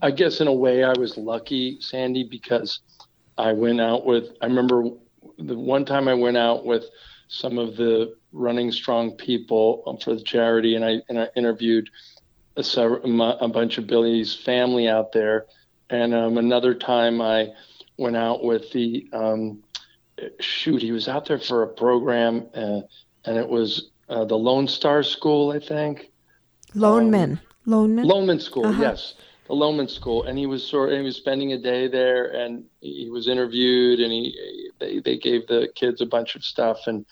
I 0.00 0.10
guess 0.10 0.40
in 0.40 0.46
a 0.46 0.52
way 0.52 0.82
I 0.82 0.94
was 0.98 1.18
lucky, 1.18 1.78
Sandy, 1.80 2.24
because 2.24 2.80
I 3.36 3.52
went 3.52 3.80
out 3.80 4.06
with, 4.06 4.30
I 4.40 4.46
remember 4.46 4.84
the 5.38 5.58
one 5.58 5.84
time 5.84 6.08
I 6.08 6.14
went 6.14 6.38
out 6.38 6.64
with 6.64 6.84
some 7.28 7.58
of 7.58 7.76
the 7.76 8.16
running 8.32 8.72
strong 8.72 9.12
people 9.12 9.98
for 10.02 10.14
the 10.14 10.22
charity, 10.22 10.76
and 10.76 10.84
I 10.84 11.00
and 11.08 11.18
I 11.18 11.28
interviewed 11.36 11.90
a, 12.56 12.62
a 12.80 13.48
bunch 13.48 13.78
of 13.78 13.86
Billy's 13.86 14.34
family 14.34 14.88
out 14.88 15.12
there, 15.12 15.46
and 15.90 16.14
um, 16.14 16.38
another 16.38 16.74
time 16.74 17.20
I 17.20 17.48
went 17.96 18.16
out 18.16 18.44
with 18.44 18.70
the 18.72 19.08
um, 19.12 19.62
shoot. 20.40 20.82
He 20.82 20.92
was 20.92 21.08
out 21.08 21.26
there 21.26 21.38
for 21.38 21.62
a 21.62 21.68
program, 21.68 22.46
uh, 22.54 22.80
and 23.24 23.36
it 23.36 23.48
was 23.48 23.90
uh, 24.08 24.24
the 24.24 24.38
Lone 24.38 24.68
Star 24.68 25.02
School, 25.02 25.50
I 25.52 25.60
think. 25.60 26.10
Loneman. 26.74 27.32
Um, 27.32 27.40
lone 27.66 28.26
men, 28.26 28.40
School, 28.40 28.66
uh-huh. 28.66 28.82
yes 28.82 29.14
the 29.46 29.52
Lone 29.52 29.72
Loman 29.72 29.88
School, 29.88 30.24
and 30.24 30.38
he 30.38 30.46
was 30.46 30.66
sort 30.66 30.92
of, 30.92 30.98
he 30.98 31.04
was 31.04 31.16
spending 31.16 31.52
a 31.52 31.58
day 31.58 31.86
there, 31.88 32.26
and 32.32 32.64
he 32.80 33.10
was 33.10 33.28
interviewed, 33.28 34.00
and 34.00 34.10
he 34.10 34.63
they 34.84 35.00
they 35.00 35.16
gave 35.16 35.46
the 35.46 35.68
kids 35.74 36.00
a 36.00 36.06
bunch 36.06 36.36
of 36.36 36.44
stuff, 36.44 36.86
and 36.86 37.04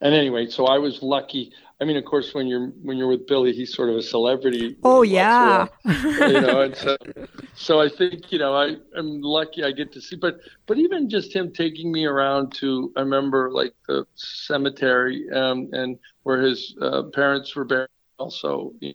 and 0.00 0.14
anyway, 0.14 0.46
so 0.48 0.66
I 0.66 0.78
was 0.78 1.02
lucky. 1.02 1.52
I 1.80 1.84
mean, 1.84 1.96
of 1.96 2.04
course, 2.04 2.34
when 2.34 2.46
you're 2.46 2.68
when 2.82 2.96
you're 2.96 3.08
with 3.08 3.26
Billy, 3.26 3.52
he's 3.52 3.74
sort 3.74 3.90
of 3.90 3.96
a 3.96 4.02
celebrity. 4.02 4.76
Oh 4.82 5.02
yeah, 5.02 5.66
you 5.84 6.40
know, 6.40 6.62
and 6.62 6.76
so 6.76 6.96
so 7.54 7.80
I 7.80 7.88
think 7.88 8.32
you 8.32 8.38
know 8.38 8.54
I 8.54 8.76
am 8.96 9.20
lucky 9.20 9.64
I 9.64 9.72
get 9.72 9.92
to 9.92 10.00
see, 10.00 10.16
but 10.16 10.40
but 10.66 10.78
even 10.78 11.08
just 11.08 11.34
him 11.34 11.52
taking 11.52 11.92
me 11.92 12.04
around 12.04 12.52
to 12.54 12.92
I 12.96 13.00
remember 13.00 13.50
like 13.50 13.74
the 13.86 14.06
cemetery 14.14 15.28
um, 15.30 15.68
and 15.72 15.98
where 16.22 16.40
his 16.40 16.76
uh, 16.80 17.02
parents 17.14 17.54
were 17.54 17.64
buried, 17.64 17.88
also 18.18 18.72
you 18.80 18.94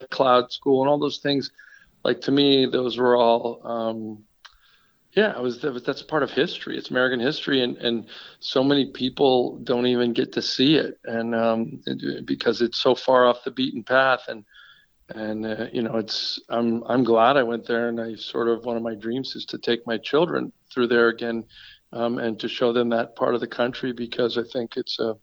know, 0.00 0.06
Cloud 0.10 0.52
School 0.52 0.82
and 0.82 0.90
all 0.90 0.98
those 0.98 1.18
things 1.18 1.50
like 2.06 2.20
to 2.20 2.30
me, 2.30 2.66
those 2.66 2.96
were 2.98 3.16
all, 3.16 3.60
um, 3.64 4.22
yeah, 5.16 5.34
it 5.34 5.40
was 5.42 5.60
that's 5.62 6.02
part 6.02 6.22
of 6.22 6.30
history. 6.30 6.76
It's 6.76 6.90
American 6.90 7.20
history, 7.20 7.62
and 7.62 7.78
and 7.78 8.06
so 8.40 8.62
many 8.62 8.92
people 8.92 9.58
don't 9.64 9.86
even 9.86 10.12
get 10.12 10.34
to 10.34 10.42
see 10.42 10.76
it, 10.76 10.98
and 11.04 11.34
um, 11.34 11.80
because 12.26 12.60
it's 12.60 12.78
so 12.78 12.94
far 12.94 13.26
off 13.26 13.42
the 13.42 13.50
beaten 13.50 13.82
path, 13.82 14.20
and 14.28 14.44
and 15.08 15.46
uh, 15.46 15.66
you 15.72 15.80
know, 15.80 15.96
it's 15.96 16.38
I'm 16.50 16.84
I'm 16.84 17.02
glad 17.02 17.38
I 17.38 17.44
went 17.44 17.66
there, 17.66 17.88
and 17.88 17.98
I 17.98 18.14
sort 18.16 18.48
of 18.48 18.66
one 18.66 18.76
of 18.76 18.82
my 18.82 18.94
dreams 18.94 19.34
is 19.34 19.46
to 19.46 19.58
take 19.58 19.86
my 19.86 19.96
children 19.96 20.52
through 20.72 20.88
there 20.88 21.08
again, 21.08 21.44
um, 21.94 22.18
and 22.18 22.38
to 22.40 22.48
show 22.48 22.74
them 22.74 22.90
that 22.90 23.16
part 23.16 23.34
of 23.34 23.40
the 23.40 23.46
country 23.46 23.92
because 23.92 24.36
I 24.36 24.42
think 24.52 24.76
it's 24.76 24.98
a 24.98 25.14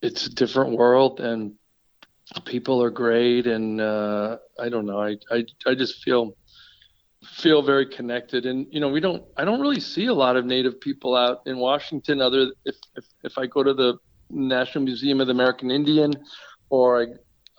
it's 0.00 0.26
a 0.26 0.30
different 0.30 0.76
world 0.76 1.18
and 1.18 1.54
people 2.44 2.80
are 2.82 2.90
great, 2.90 3.48
and 3.48 3.80
uh, 3.80 4.36
I 4.60 4.68
don't 4.68 4.86
know. 4.86 5.00
I, 5.00 5.16
I 5.28 5.44
I 5.66 5.74
just 5.74 6.04
feel 6.04 6.36
feel 7.24 7.62
very 7.62 7.86
connected, 7.86 8.46
and 8.46 8.66
you 8.70 8.80
know, 8.80 8.88
we 8.88 9.00
don't. 9.00 9.22
I 9.36 9.44
don't 9.44 9.60
really 9.60 9.80
see 9.80 10.06
a 10.06 10.14
lot 10.14 10.36
of 10.36 10.44
Native 10.44 10.80
people 10.80 11.16
out 11.16 11.42
in 11.46 11.58
Washington. 11.58 12.20
Other 12.20 12.52
if 12.64 12.76
if, 12.96 13.04
if 13.22 13.38
I 13.38 13.46
go 13.46 13.62
to 13.62 13.74
the 13.74 13.98
National 14.30 14.84
Museum 14.84 15.20
of 15.20 15.26
the 15.28 15.32
American 15.32 15.70
Indian, 15.70 16.12
or 16.70 17.02
I 17.02 17.06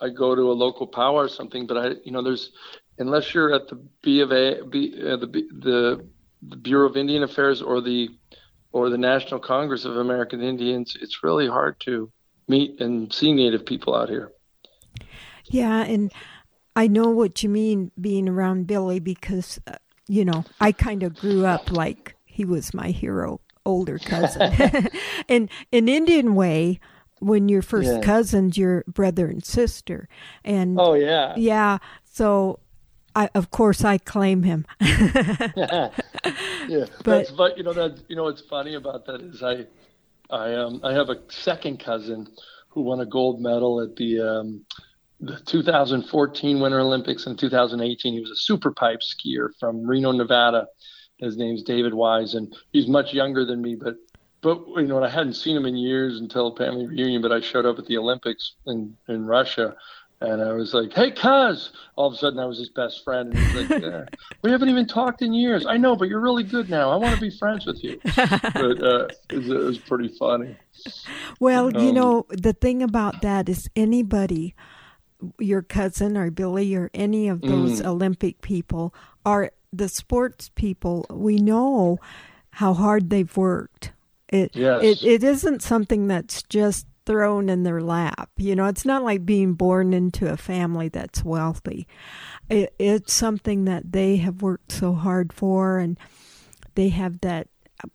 I 0.04 0.08
go 0.10 0.34
to 0.34 0.42
a 0.42 0.52
local 0.52 0.86
powwow 0.86 1.20
or 1.20 1.28
something, 1.28 1.66
but 1.66 1.76
I 1.76 1.94
you 2.04 2.12
know, 2.12 2.22
there's 2.22 2.52
unless 2.98 3.34
you're 3.34 3.54
at 3.54 3.68
the 3.68 3.76
B 4.02 4.20
of 4.20 4.32
A, 4.32 4.62
B, 4.64 4.94
uh, 5.00 5.16
the, 5.16 5.26
the 5.26 6.06
the 6.48 6.56
Bureau 6.56 6.88
of 6.88 6.96
Indian 6.96 7.22
Affairs 7.22 7.62
or 7.62 7.80
the 7.80 8.10
or 8.72 8.90
the 8.90 8.98
National 8.98 9.38
Congress 9.38 9.84
of 9.84 9.96
American 9.96 10.42
Indians, 10.42 10.96
it's 11.00 11.22
really 11.22 11.46
hard 11.46 11.78
to 11.80 12.10
meet 12.48 12.80
and 12.80 13.12
see 13.12 13.32
Native 13.32 13.64
people 13.64 13.94
out 13.94 14.08
here. 14.08 14.32
Yeah, 15.44 15.84
and 15.84 16.12
I 16.76 16.88
know 16.88 17.10
what 17.10 17.42
you 17.42 17.48
mean 17.48 17.92
being 18.00 18.28
around 18.28 18.66
Billy 18.66 18.98
because, 18.98 19.60
uh, 19.66 19.76
you 20.08 20.24
know, 20.24 20.44
I 20.60 20.72
kind 20.72 21.02
of 21.02 21.14
grew 21.16 21.46
up 21.46 21.70
like 21.70 22.16
he 22.24 22.44
was 22.44 22.74
my 22.74 22.88
hero, 22.88 23.40
older 23.64 23.98
cousin. 23.98 24.52
and 25.28 25.48
in 25.70 25.88
Indian 25.88 26.34
way, 26.34 26.80
when 27.20 27.48
you're 27.48 27.62
first 27.62 27.90
yeah. 27.90 28.00
cousins, 28.00 28.58
you're 28.58 28.84
brother 28.86 29.28
and 29.28 29.44
sister. 29.44 30.08
And 30.44 30.78
oh 30.78 30.94
yeah, 30.94 31.34
yeah. 31.36 31.78
So, 32.04 32.58
I 33.14 33.30
of 33.34 33.50
course 33.50 33.84
I 33.84 33.98
claim 33.98 34.42
him. 34.42 34.66
yeah, 34.80 35.90
but 37.02 37.32
but 37.36 37.56
you 37.56 37.62
know 37.62 37.72
that 37.72 37.98
you 38.08 38.16
know 38.16 38.24
what's 38.24 38.42
funny 38.42 38.74
about 38.74 39.06
that 39.06 39.22
is 39.22 39.42
I 39.42 39.66
I 40.28 40.54
um 40.54 40.80
I 40.82 40.92
have 40.92 41.08
a 41.08 41.18
second 41.28 41.80
cousin 41.80 42.28
who 42.68 42.82
won 42.82 43.00
a 43.00 43.06
gold 43.06 43.40
medal 43.40 43.80
at 43.80 43.96
the 43.96 44.20
um 44.20 44.66
the 45.26 45.40
2014 45.46 46.60
Winter 46.60 46.80
Olympics 46.80 47.26
and 47.26 47.38
2018. 47.38 48.12
He 48.12 48.20
was 48.20 48.30
a 48.30 48.36
super 48.36 48.70
pipe 48.70 49.00
skier 49.00 49.48
from 49.58 49.86
Reno, 49.86 50.12
Nevada. 50.12 50.66
His 51.18 51.36
name's 51.36 51.62
David 51.62 51.94
Wise, 51.94 52.34
and 52.34 52.54
he's 52.72 52.88
much 52.88 53.12
younger 53.12 53.44
than 53.44 53.62
me, 53.62 53.76
but 53.76 53.96
but 54.42 54.62
you 54.76 54.86
know, 54.86 55.02
I 55.02 55.08
hadn't 55.08 55.34
seen 55.34 55.56
him 55.56 55.64
in 55.64 55.76
years 55.76 56.20
until 56.20 56.50
the 56.50 56.64
family 56.64 56.86
reunion. 56.86 57.22
But 57.22 57.32
I 57.32 57.40
showed 57.40 57.64
up 57.64 57.78
at 57.78 57.86
the 57.86 57.96
Olympics 57.96 58.54
in 58.66 58.96
in 59.08 59.24
Russia, 59.24 59.74
and 60.20 60.42
I 60.42 60.52
was 60.52 60.74
like, 60.74 60.92
"Hey, 60.92 61.12
Cuz!" 61.12 61.72
All 61.96 62.08
of 62.08 62.14
a 62.14 62.16
sudden, 62.16 62.38
I 62.38 62.44
was 62.44 62.58
his 62.58 62.68
best 62.68 63.04
friend, 63.04 63.32
and 63.32 63.38
he's 63.38 63.70
like, 63.70 63.82
yeah, 63.82 64.04
"We 64.42 64.50
haven't 64.50 64.68
even 64.68 64.86
talked 64.86 65.22
in 65.22 65.32
years." 65.32 65.64
I 65.66 65.78
know, 65.78 65.96
but 65.96 66.08
you're 66.08 66.20
really 66.20 66.42
good 66.42 66.68
now. 66.68 66.90
I 66.90 66.96
want 66.96 67.14
to 67.14 67.20
be 67.20 67.30
friends 67.30 67.64
with 67.64 67.82
you. 67.82 67.98
but 68.16 68.82
uh, 68.82 69.08
it, 69.30 69.36
was, 69.36 69.48
it, 69.48 69.58
was, 69.58 69.78
pretty 69.78 70.08
funny. 70.08 70.56
Well, 71.40 71.74
um, 71.74 71.82
you 71.82 71.92
know, 71.92 72.26
the 72.28 72.52
thing 72.52 72.82
about 72.82 73.22
that 73.22 73.48
is 73.48 73.70
anybody 73.74 74.54
your 75.38 75.62
cousin 75.62 76.16
or 76.16 76.30
Billy 76.30 76.74
or 76.74 76.90
any 76.94 77.28
of 77.28 77.40
those 77.40 77.80
mm. 77.80 77.86
Olympic 77.86 78.40
people 78.40 78.94
are 79.24 79.50
the 79.72 79.88
sports 79.88 80.50
people. 80.54 81.06
We 81.10 81.36
know 81.36 81.98
how 82.50 82.74
hard 82.74 83.10
they've 83.10 83.36
worked. 83.36 83.92
It, 84.28 84.54
yes. 84.54 84.82
it 84.82 85.02
it 85.04 85.24
isn't 85.24 85.62
something 85.62 86.08
that's 86.08 86.42
just 86.42 86.86
thrown 87.06 87.48
in 87.48 87.62
their 87.62 87.80
lap. 87.80 88.30
You 88.36 88.56
know, 88.56 88.66
it's 88.66 88.84
not 88.84 89.04
like 89.04 89.26
being 89.26 89.54
born 89.54 89.92
into 89.92 90.30
a 90.30 90.36
family 90.36 90.88
that's 90.88 91.24
wealthy. 91.24 91.86
It, 92.48 92.74
it's 92.78 93.12
something 93.12 93.64
that 93.66 93.92
they 93.92 94.16
have 94.16 94.42
worked 94.42 94.72
so 94.72 94.94
hard 94.94 95.32
for, 95.32 95.78
and 95.78 95.98
they 96.74 96.88
have 96.88 97.20
that 97.20 97.48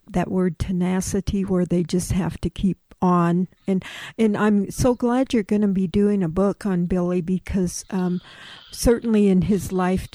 that 0.07 0.29
word 0.29 0.59
tenacity 0.59 1.43
where 1.43 1.65
they 1.65 1.83
just 1.83 2.11
have 2.11 2.39
to 2.41 2.49
keep 2.49 2.88
on. 3.01 3.47
And 3.67 3.83
and 4.17 4.35
I'm 4.37 4.69
so 4.71 4.95
glad 4.95 5.33
you're 5.33 5.43
going 5.43 5.61
to 5.61 5.67
be 5.67 5.87
doing 5.87 6.23
a 6.23 6.29
book 6.29 6.65
on 6.65 6.85
Billy 6.85 7.21
because 7.21 7.85
um, 7.89 8.21
certainly 8.71 9.27
in 9.27 9.43
his 9.43 9.71
life 9.71 10.07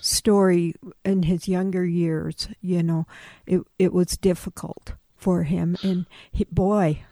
story 0.00 0.74
in 1.04 1.24
his 1.24 1.48
younger 1.48 1.84
years 1.84 2.48
you 2.60 2.80
know 2.80 3.06
it 3.44 3.60
it 3.78 3.92
was 3.92 4.16
difficult 4.16 4.94
for 5.16 5.44
him. 5.44 5.76
And 5.82 6.06
he, 6.30 6.44
boy 6.44 7.04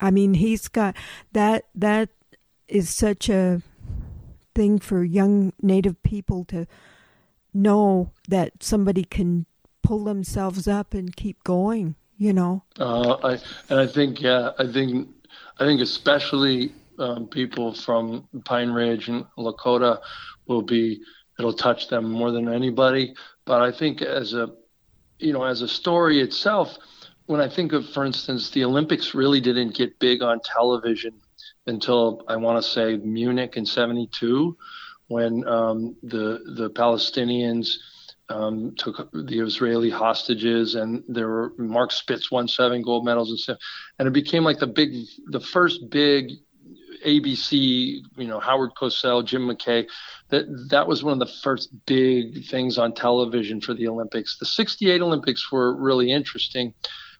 I 0.00 0.10
mean 0.10 0.34
he's 0.34 0.68
got 0.68 0.96
that 1.32 1.66
that 1.74 2.10
is 2.68 2.88
such 2.88 3.28
a 3.28 3.62
thing 4.54 4.78
for 4.78 5.04
young 5.04 5.52
native 5.60 6.02
people 6.02 6.44
to 6.44 6.66
know 7.52 8.12
that 8.28 8.62
somebody 8.62 9.04
can 9.04 9.46
pull 9.82 10.04
themselves 10.04 10.68
up 10.68 10.94
and 10.94 11.16
keep 11.16 11.42
going 11.42 11.96
you 12.20 12.34
know. 12.34 12.62
Uh, 12.78 13.16
I 13.24 13.32
and 13.70 13.80
I 13.80 13.86
think 13.86 14.20
yeah, 14.20 14.50
I 14.58 14.70
think 14.70 15.08
I 15.58 15.64
think 15.64 15.80
especially 15.80 16.72
um, 16.98 17.26
people 17.26 17.74
from 17.74 18.28
Pine 18.44 18.70
Ridge 18.70 19.08
and 19.08 19.24
Lakota 19.38 19.98
will 20.46 20.62
be 20.62 21.00
it'll 21.38 21.54
touch 21.54 21.88
them 21.88 22.10
more 22.10 22.30
than 22.30 22.48
anybody. 22.48 23.14
But 23.46 23.62
I 23.62 23.72
think 23.72 24.02
as 24.02 24.34
a 24.34 24.50
you 25.18 25.32
know 25.32 25.44
as 25.44 25.62
a 25.62 25.68
story 25.68 26.20
itself, 26.20 26.76
when 27.24 27.40
I 27.40 27.48
think 27.48 27.72
of 27.72 27.88
for 27.88 28.04
instance 28.04 28.50
the 28.50 28.64
Olympics 28.64 29.14
really 29.14 29.40
didn't 29.40 29.74
get 29.74 29.98
big 29.98 30.22
on 30.22 30.40
television 30.44 31.14
until 31.66 32.22
I 32.28 32.36
want 32.36 32.62
to 32.62 32.70
say 32.70 32.98
Munich 32.98 33.56
in 33.56 33.64
'72 33.64 34.56
when 35.08 35.48
um, 35.48 35.96
the 36.02 36.40
the 36.54 36.68
Palestinians 36.70 37.78
um, 38.30 38.74
took 38.76 39.10
the 39.12 39.40
Israeli 39.40 39.90
hostages, 39.90 40.74
and 40.74 41.02
there 41.08 41.28
were 41.28 41.52
Mark 41.58 41.92
Spitz 41.92 42.30
won 42.30 42.48
seven 42.48 42.82
gold 42.82 43.04
medals 43.04 43.30
and 43.30 43.38
stuff, 43.38 43.58
and 43.98 44.08
it 44.08 44.12
became 44.12 44.44
like 44.44 44.58
the 44.58 44.66
big, 44.66 44.94
the 45.26 45.40
first 45.40 45.90
big 45.90 46.30
ABC, 47.04 48.00
you 48.16 48.26
know, 48.26 48.40
Howard 48.40 48.70
Cosell, 48.80 49.24
Jim 49.24 49.48
McKay. 49.48 49.86
That 50.28 50.44
that 50.70 50.86
was 50.86 51.02
one 51.02 51.14
of 51.14 51.18
the 51.18 51.34
first 51.42 51.70
big 51.86 52.46
things 52.46 52.78
on 52.78 52.94
television 52.94 53.60
for 53.60 53.74
the 53.74 53.88
Olympics. 53.88 54.38
The 54.38 54.46
'68 54.46 55.02
Olympics 55.02 55.50
were 55.50 55.74
really 55.74 56.12
interesting, 56.12 56.74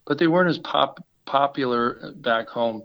but 0.06 0.18
they 0.18 0.28
weren't 0.28 0.50
as 0.50 0.58
pop 0.58 1.04
popular 1.26 2.12
back 2.16 2.48
home. 2.48 2.82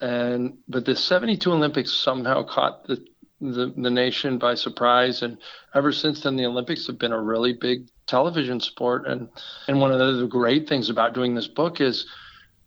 And 0.00 0.58
but 0.68 0.84
the 0.84 0.96
'72 0.96 1.52
Olympics 1.52 1.92
somehow 1.92 2.42
caught 2.44 2.86
the 2.86 3.04
the, 3.40 3.72
the 3.76 3.90
nation 3.90 4.38
by 4.38 4.54
surprise. 4.54 5.22
And 5.22 5.38
ever 5.74 5.92
since 5.92 6.22
then, 6.22 6.36
the 6.36 6.46
Olympics 6.46 6.86
have 6.86 6.98
been 6.98 7.12
a 7.12 7.20
really 7.20 7.52
big 7.52 7.88
television 8.06 8.60
sport. 8.60 9.06
And, 9.06 9.28
and 9.66 9.80
one 9.80 9.92
of 9.92 9.98
the, 9.98 10.12
the 10.12 10.26
great 10.26 10.68
things 10.68 10.90
about 10.90 11.14
doing 11.14 11.34
this 11.34 11.48
book 11.48 11.80
is 11.80 12.06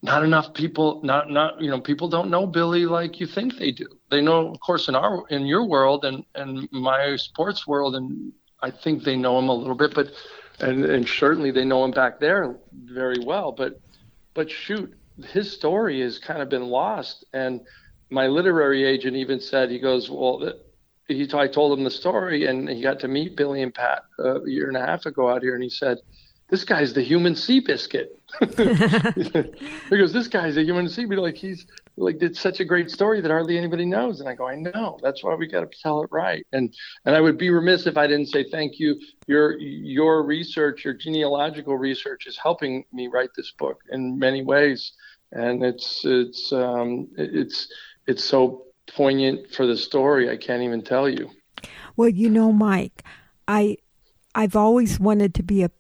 not 0.02 0.24
enough 0.24 0.54
people, 0.54 1.02
not, 1.04 1.30
not, 1.30 1.62
you 1.62 1.70
know, 1.70 1.80
people 1.80 2.08
don't 2.08 2.30
know 2.30 2.48
Billy 2.48 2.86
like 2.86 3.20
you 3.20 3.28
think 3.28 3.58
they 3.58 3.72
do. 3.72 3.88
They 4.10 4.22
know, 4.22 4.48
of 4.48 4.60
course, 4.60 4.88
in 4.88 4.96
our, 4.96 5.28
in 5.30 5.46
your 5.46 5.68
world 5.68 6.06
and, 6.06 6.26
and 6.36 6.68
my 6.72 7.16
sports 7.18 7.68
world. 7.68 7.96
And 7.96 8.32
I 8.62 8.72
think 8.72 9.04
they 9.04 9.16
know 9.16 9.38
him 9.38 9.50
a 9.50 9.54
little 9.54 9.76
bit, 9.76 9.94
but, 9.94 10.12
and, 10.60 10.86
and 10.86 11.08
certainly 11.08 11.52
they 11.52 11.66
know 11.66 11.84
him 11.84 11.92
back 11.92 12.20
there 12.20 12.56
very 12.74 13.20
well. 13.24 13.52
But 13.52 13.80
but 14.34 14.50
shoot, 14.50 14.94
his 15.32 15.52
story 15.52 16.02
has 16.02 16.18
kind 16.18 16.42
of 16.42 16.50
been 16.50 16.68
lost. 16.68 17.26
And 17.34 17.62
my 18.12 18.28
literary 18.28 18.84
agent 18.86 19.16
even 19.16 19.40
said, 19.40 19.72
he 19.72 19.80
goes, 19.80 20.10
well, 20.10 20.54
he, 21.08 21.28
I 21.34 21.48
told 21.48 21.78
him 21.78 21.84
the 21.84 21.92
story, 21.92 22.46
and 22.46 22.70
he 22.70 22.82
got 22.82 23.00
to 23.00 23.08
meet 23.08 23.36
Billy 23.36 23.62
and 23.62 23.74
Pat 23.74 24.04
a 24.20 24.40
year 24.46 24.68
and 24.68 24.78
a 24.78 24.86
half 24.86 25.06
ago 25.06 25.30
out 25.30 25.42
here, 25.42 25.56
and 25.56 25.64
he 25.64 25.70
said, 25.70 25.98
this 26.52 26.66
guy's 26.66 26.94
the 26.94 27.02
human 27.02 27.34
Seabiscuit. 27.34 28.08
he 29.90 29.98
goes, 29.98 30.12
this 30.12 30.28
guy's 30.28 30.58
a 30.58 30.64
human 30.64 30.86
Seabiscuit. 30.88 31.22
Like 31.22 31.38
he's 31.38 31.66
like 31.96 32.20
did 32.20 32.36
such 32.36 32.60
a 32.60 32.66
great 32.66 32.92
story 32.92 33.22
that 33.22 33.32
hardly 33.32 33.58
anybody 33.58 33.86
knows. 33.86 34.20
And 34.20 34.28
I 34.28 34.36
go, 34.36 34.48
I 34.48 34.56
know. 34.56 35.00
That's 35.02 35.24
why 35.24 35.34
we 35.36 35.48
got 35.48 35.62
to 35.62 35.78
tell 35.82 36.04
it 36.04 36.10
right. 36.12 36.46
And 36.52 36.74
and 37.06 37.16
I 37.16 37.22
would 37.22 37.38
be 37.38 37.50
remiss 37.50 37.88
if 37.88 37.98
I 37.98 38.06
didn't 38.06 38.28
say 38.28 38.46
thank 38.52 38.80
you. 38.80 39.00
Your 39.28 39.58
your 39.58 40.24
research, 40.24 40.84
your 40.84 40.94
genealogical 40.94 41.78
research, 41.78 42.28
is 42.28 42.38
helping 42.38 42.84
me 42.92 43.08
write 43.08 43.30
this 43.38 43.54
book 43.58 43.80
in 43.90 44.20
many 44.20 44.44
ways. 44.44 44.92
And 45.32 45.64
it's 45.64 46.02
it's 46.04 46.52
um, 46.52 47.08
it's 47.18 47.72
it's 48.08 48.24
so 48.24 48.64
poignant 48.96 49.52
for 49.54 49.66
the 49.66 49.78
story. 49.78 50.30
I 50.30 50.38
can't 50.38 50.64
even 50.64 50.82
tell 50.82 51.08
you. 51.08 51.30
Well, 51.96 52.10
you 52.10 52.30
know, 52.30 52.52
Mike, 52.52 53.04
I 53.48 53.78
I've 54.34 54.56
always 54.56 55.00
wanted 55.00 55.34
to 55.36 55.44
be 55.44 55.64
a 55.64 55.72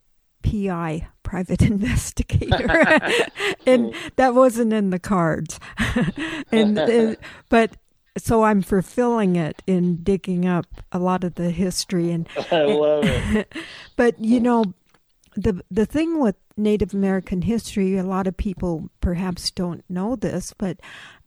PI, 0.43 1.07
private 1.23 1.61
investigator, 1.73 2.99
and 3.65 3.93
that 4.15 4.33
wasn't 4.35 4.73
in 4.73 4.89
the 4.89 4.99
cards. 4.99 5.59
and 6.51 6.77
uh, 6.77 7.15
but 7.49 7.77
so 8.17 8.43
I'm 8.43 8.61
fulfilling 8.61 9.35
it 9.35 9.61
in 9.65 10.03
digging 10.03 10.45
up 10.45 10.65
a 10.91 10.99
lot 10.99 11.23
of 11.23 11.35
the 11.35 11.49
history 11.49 12.11
and 12.11 12.27
I 12.51 12.63
love 12.63 13.05
it. 13.05 13.53
but 13.95 14.19
you 14.19 14.41
know 14.41 14.65
the 15.41 15.63
the 15.71 15.85
thing 15.85 16.19
with 16.19 16.35
Native 16.57 16.93
American 16.93 17.41
history, 17.43 17.97
a 17.97 18.03
lot 18.03 18.27
of 18.27 18.37
people 18.37 18.89
perhaps 19.01 19.51
don't 19.51 19.83
know 19.89 20.15
this, 20.15 20.53
but 20.57 20.79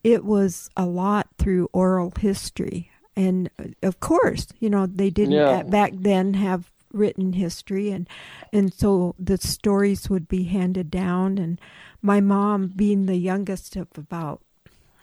it 0.03 0.25
was 0.25 0.71
a 0.77 0.87
lot 0.87 1.29
through 1.39 1.69
oral 1.73 2.13
history. 2.19 2.91
And 3.17 3.51
uh, 3.59 3.65
of 3.83 4.01
course, 4.01 4.49
you 4.61 4.69
know, 4.71 4.87
they 4.87 5.11
didn't 5.11 5.35
Yeah. 5.35 5.63
back 5.63 5.93
then 5.95 6.35
have 6.35 6.71
written 6.93 7.33
history 7.33 7.91
and 7.91 8.09
and 8.53 8.73
so 8.73 9.17
the 9.19 9.37
stories 9.37 10.09
would 10.09 10.29
be 10.29 10.45
handed 10.45 10.93
down 10.93 11.39
and 11.39 11.61
my 12.01 12.21
mom 12.21 12.69
being 12.69 13.07
the 13.07 13.17
youngest 13.17 13.75
of 13.75 13.89
about 13.97 14.41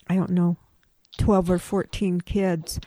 I 0.08 0.16
don't 0.16 0.30
know 0.32 0.56
12 1.18 1.52
or 1.52 1.60
14 1.60 2.22
kids 2.22 2.80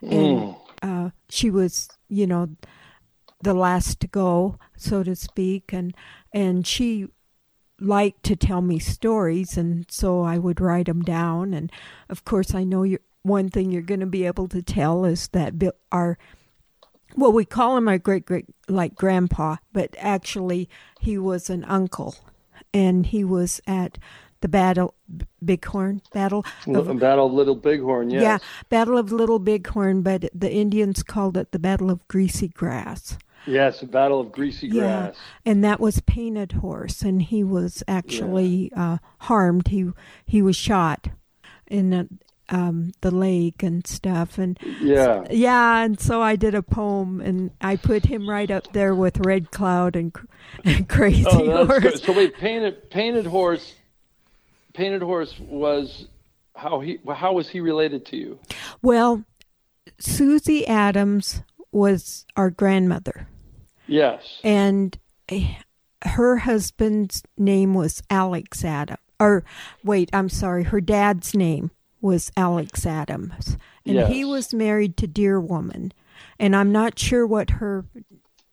and 0.00 0.54
uh, 0.80 1.10
she 1.28 1.50
was 1.50 1.88
you 2.08 2.24
know 2.24 2.50
the 3.42 3.54
last 3.54 4.00
to 4.00 4.06
go 4.06 4.58
so 4.76 5.02
to 5.02 5.14
speak 5.14 5.72
and 5.72 5.94
and 6.32 6.66
she 6.66 7.08
liked 7.80 8.22
to 8.22 8.36
tell 8.36 8.62
me 8.62 8.78
stories 8.78 9.56
and 9.56 9.86
so 9.90 10.22
I 10.22 10.38
would 10.38 10.60
write 10.60 10.86
them 10.86 11.02
down 11.02 11.52
and 11.52 11.70
of 12.08 12.24
course 12.24 12.54
I 12.54 12.64
know 12.64 12.84
you 12.84 12.98
one 13.22 13.48
thing 13.48 13.70
you're 13.70 13.82
going 13.82 14.00
to 14.00 14.06
be 14.06 14.26
able 14.26 14.48
to 14.48 14.62
tell 14.62 15.04
is 15.04 15.28
that 15.28 15.54
our 15.90 16.18
well 17.16 17.32
we 17.32 17.44
call 17.44 17.76
him 17.76 17.88
our 17.88 17.98
great 17.98 18.24
great 18.24 18.46
like 18.68 18.94
grandpa 18.94 19.56
but 19.72 19.94
actually 19.98 20.68
he 21.00 21.18
was 21.18 21.50
an 21.50 21.64
uncle 21.64 22.14
and 22.72 23.06
he 23.06 23.24
was 23.24 23.60
at 23.66 23.98
the 24.40 24.48
battle 24.48 24.94
bighorn 25.40 26.02
battle 26.12 26.44
of, 26.66 26.98
Battle 26.98 27.26
of 27.26 27.32
Little 27.32 27.54
Bighorn, 27.54 28.10
yes. 28.10 28.22
yeah 28.22 28.38
battle 28.68 28.98
of 28.98 29.12
little 29.12 29.38
bighorn 29.38 30.02
but 30.02 30.28
the 30.34 30.52
indians 30.52 31.02
called 31.02 31.36
it 31.36 31.52
the 31.52 31.58
battle 31.58 31.90
of 31.90 32.06
greasy 32.08 32.48
grass 32.48 33.18
Yes, 33.46 33.80
the 33.80 33.86
Battle 33.86 34.20
of 34.20 34.30
Greasy 34.32 34.68
Grass. 34.68 35.14
Yeah, 35.44 35.50
and 35.52 35.64
that 35.64 35.80
was 35.80 36.00
Painted 36.00 36.52
Horse, 36.52 37.02
and 37.02 37.20
he 37.22 37.42
was 37.42 37.82
actually 37.88 38.70
uh, 38.76 38.98
harmed. 39.18 39.68
He 39.68 39.90
he 40.24 40.42
was 40.42 40.54
shot 40.56 41.08
in 41.66 41.90
the, 41.90 42.08
um, 42.48 42.92
the 43.00 43.10
leg 43.10 43.64
and 43.64 43.86
stuff, 43.86 44.38
and 44.38 44.58
Yeah. 44.80 45.24
yeah, 45.30 45.82
and 45.82 45.98
so 45.98 46.20
I 46.22 46.36
did 46.36 46.54
a 46.54 46.62
poem, 46.62 47.20
and 47.20 47.50
I 47.60 47.76
put 47.76 48.04
him 48.06 48.28
right 48.28 48.50
up 48.50 48.72
there 48.72 48.94
with 48.94 49.24
Red 49.26 49.50
Cloud 49.50 49.96
and, 49.96 50.14
and 50.64 50.88
Crazy 50.88 51.24
Oh, 51.28 51.66
Horse. 51.66 51.80
good. 51.82 51.98
So 52.02 52.12
wait, 52.12 52.34
painted 52.36 52.90
painted 52.90 53.26
horse. 53.26 53.74
Painted 54.74 55.02
horse 55.02 55.34
was 55.40 56.06
how 56.54 56.80
he 56.80 56.98
how 57.14 57.32
was 57.32 57.48
he 57.48 57.60
related 57.60 58.06
to 58.06 58.16
you? 58.16 58.38
Well, 58.82 59.24
Susie 59.98 60.66
Adams 60.66 61.42
was 61.72 62.24
our 62.36 62.50
grandmother. 62.50 63.28
Yes. 63.86 64.40
and 64.44 64.96
eh, 65.28 65.54
her 66.04 66.38
husband's 66.38 67.22
name 67.36 67.74
was 67.74 68.02
Alex 68.10 68.64
Adams. 68.64 68.98
Or 69.20 69.44
wait, 69.84 70.10
I'm 70.12 70.28
sorry, 70.28 70.64
her 70.64 70.80
dad's 70.80 71.34
name 71.34 71.70
was 72.00 72.32
Alex 72.36 72.84
Adams, 72.84 73.56
and 73.86 74.08
he 74.12 74.24
was 74.24 74.52
married 74.52 74.96
to 74.96 75.06
Dear 75.06 75.40
Woman, 75.40 75.92
and 76.40 76.56
I'm 76.56 76.72
not 76.72 76.98
sure 76.98 77.24
what 77.26 77.50
her, 77.50 77.84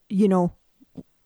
you 0.08 0.28
know, 0.28 0.52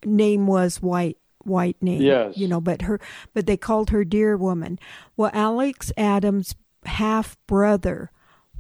name 0.05 0.47
was. 0.47 0.81
White 0.81 1.19
white 1.43 1.77
name, 1.83 2.01
Yes. 2.01 2.38
you 2.38 2.49
know, 2.49 2.59
but 2.62 2.81
her, 2.83 2.99
but 3.35 3.45
they 3.45 3.59
called 3.59 3.90
her 3.90 4.03
Dear 4.03 4.35
Woman. 4.38 4.79
Well, 5.14 5.31
Alex 5.35 5.93
Adams' 5.95 6.55
half 6.87 7.37
brother 7.47 8.11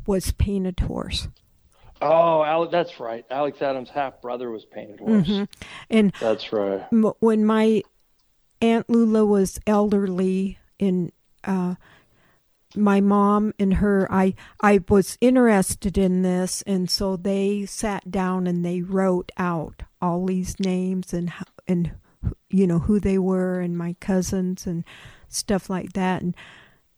was 0.06 0.32
Painted 0.32 0.80
Horse, 0.80 1.28
Oh, 2.02 2.44
Ale- 2.44 2.68
that's 2.68 2.98
right. 3.00 3.24
Alex 3.30 3.62
Adams' 3.62 3.88
half 3.90 4.20
brother 4.20 4.50
was 4.50 4.64
painted 4.64 5.00
horse. 5.00 5.26
Mm-hmm. 5.26 5.44
and 5.90 6.12
That's 6.20 6.52
right. 6.52 6.84
m- 6.92 7.12
when 7.20 7.44
my 7.44 7.82
aunt 8.60 8.88
Lula 8.90 9.24
was 9.24 9.58
elderly 9.66 10.58
and 10.80 11.12
uh, 11.44 11.74
my 12.76 13.00
mom 13.00 13.54
and 13.58 13.74
her 13.74 14.08
I 14.10 14.34
I 14.60 14.80
was 14.88 15.16
interested 15.20 15.96
in 15.96 16.22
this 16.22 16.62
and 16.66 16.90
so 16.90 17.16
they 17.16 17.66
sat 17.66 18.10
down 18.10 18.46
and 18.46 18.64
they 18.64 18.80
wrote 18.80 19.30
out 19.36 19.82
all 20.02 20.26
these 20.26 20.58
names 20.58 21.12
and 21.12 21.32
and 21.68 21.92
you 22.50 22.66
know 22.66 22.80
who 22.80 22.98
they 22.98 23.18
were 23.18 23.60
and 23.60 23.76
my 23.78 23.94
cousins 24.00 24.66
and 24.66 24.84
stuff 25.28 25.70
like 25.70 25.92
that 25.92 26.22
and 26.22 26.34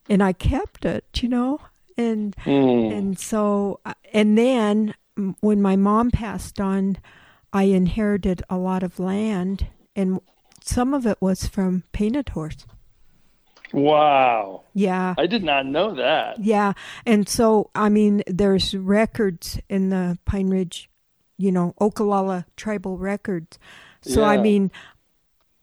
and 0.08 0.22
I 0.22 0.32
kept 0.32 0.84
it 0.84 1.04
you 1.20 1.28
know 1.28 1.60
and 1.96 2.36
Mm. 2.44 2.92
and 2.92 3.18
so, 3.18 3.80
uh, 3.84 3.94
and 4.12 4.36
then 4.36 4.94
mm, 5.18 5.34
when 5.40 5.60
my 5.62 5.76
mom 5.76 6.10
passed 6.10 6.60
on, 6.60 6.98
I 7.52 7.64
inherited 7.64 8.42
a 8.50 8.56
lot 8.58 8.82
of 8.82 8.98
land, 8.98 9.66
and 9.94 10.20
some 10.62 10.92
of 10.94 11.06
it 11.06 11.18
was 11.20 11.46
from 11.46 11.84
Painted 11.92 12.30
Horse. 12.30 12.66
Wow. 13.72 14.62
Yeah, 14.74 15.14
I 15.18 15.26
did 15.26 15.42
not 15.42 15.66
know 15.66 15.94
that. 15.94 16.38
yeah. 16.42 16.72
And 17.04 17.28
so, 17.28 17.70
I 17.74 17.88
mean, 17.88 18.22
there's 18.26 18.74
records 18.74 19.58
in 19.68 19.88
the 19.90 20.18
Pine 20.24 20.48
Ridge, 20.50 20.88
you 21.36 21.50
know, 21.50 21.74
Oglala 21.80 22.44
tribal 22.56 22.96
records. 22.96 23.58
So, 24.02 24.22
I 24.22 24.36
mean, 24.36 24.70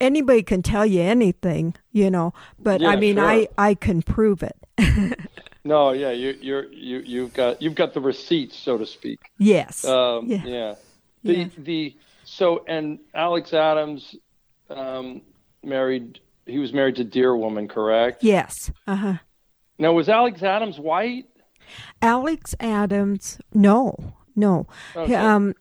anybody 0.00 0.42
can 0.42 0.60
tell 0.62 0.84
you 0.84 1.00
anything, 1.00 1.74
you 1.92 2.10
know, 2.10 2.34
but 2.58 2.82
I 2.84 2.96
mean, 2.96 3.16
sure. 3.16 3.24
I, 3.24 3.48
I 3.56 3.74
can 3.74 4.02
prove 4.02 4.42
it. 4.42 4.56
No, 5.64 5.92
yeah, 5.92 6.10
you 6.10 6.36
you're 6.40 6.66
you 6.72 6.98
you've 6.98 7.32
got 7.32 7.62
you've 7.62 7.74
got 7.74 7.94
the 7.94 8.00
receipts, 8.00 8.56
so 8.56 8.76
to 8.78 8.84
speak. 8.86 9.18
yes. 9.38 9.84
Um, 9.84 10.26
Yeah. 10.26 10.42
yeah. 10.44 10.74
The 11.22 11.34
Yeah. 11.34 11.48
the 11.58 11.96
so 12.24 12.64
and 12.68 12.98
Alex 13.14 13.52
Adams 13.54 14.14
um, 14.70 15.22
married. 15.62 16.20
He 16.46 16.58
was 16.58 16.74
married 16.74 16.96
to 16.96 17.04
Dear 17.04 17.34
Woman, 17.34 17.68
correct? 17.68 18.22
yes. 18.22 18.70
Uh 18.86 18.96
huh. 18.96 19.14
Now 19.78 19.92
was 19.94 20.08
Alex 20.10 20.42
Adams 20.42 20.78
white? 20.78 21.26
Alex 22.02 22.54
Adams, 22.60 23.38
no, 23.54 23.96
no. 24.36 24.66
Okay. 24.94 25.14
Um, 25.14 25.54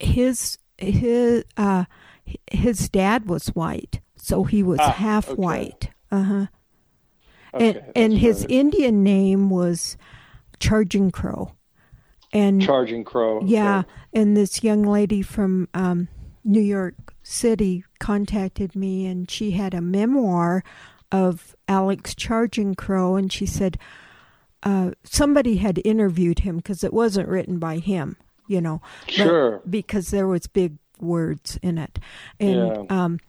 his 0.00 0.58
his 0.78 1.44
uh 1.56 1.84
his 2.50 2.88
dad 2.88 3.28
was 3.28 3.46
white, 3.48 4.00
so 4.16 4.42
he 4.42 4.64
was 4.64 4.80
Ah, 4.80 4.90
half 4.90 5.28
okay. 5.30 5.40
white. 5.40 5.90
Uh 6.10 6.22
huh. 6.22 6.46
Okay, 7.54 7.82
and 7.94 8.12
his 8.18 8.42
right. 8.42 8.50
Indian 8.50 9.02
name 9.02 9.50
was 9.50 9.96
Charging 10.60 11.10
Crow, 11.10 11.52
and 12.32 12.60
Charging 12.62 13.04
Crow. 13.04 13.42
yeah, 13.44 13.80
okay. 13.80 13.88
and 14.14 14.36
this 14.36 14.62
young 14.64 14.82
lady 14.82 15.22
from 15.22 15.68
um, 15.74 16.08
New 16.44 16.60
York 16.60 17.14
City 17.22 17.84
contacted 18.00 18.74
me, 18.76 19.06
and 19.06 19.30
she 19.30 19.52
had 19.52 19.74
a 19.74 19.80
memoir 19.80 20.62
of 21.12 21.54
Alex 21.68 22.14
Charging 22.14 22.74
Crow, 22.74 23.16
and 23.16 23.32
she 23.32 23.46
said 23.46 23.78
uh, 24.62 24.90
somebody 25.04 25.56
had 25.58 25.80
interviewed 25.84 26.40
him 26.40 26.56
because 26.56 26.82
it 26.82 26.92
wasn't 26.92 27.28
written 27.28 27.58
by 27.58 27.78
him, 27.78 28.16
you 28.48 28.60
know, 28.60 28.80
Sure. 29.06 29.60
because 29.68 30.10
there 30.10 30.26
was 30.26 30.46
big 30.46 30.76
words 31.00 31.58
in 31.62 31.78
it, 31.78 31.98
and 32.40 32.56
Yeah. 32.56 33.04
um, 33.04 33.20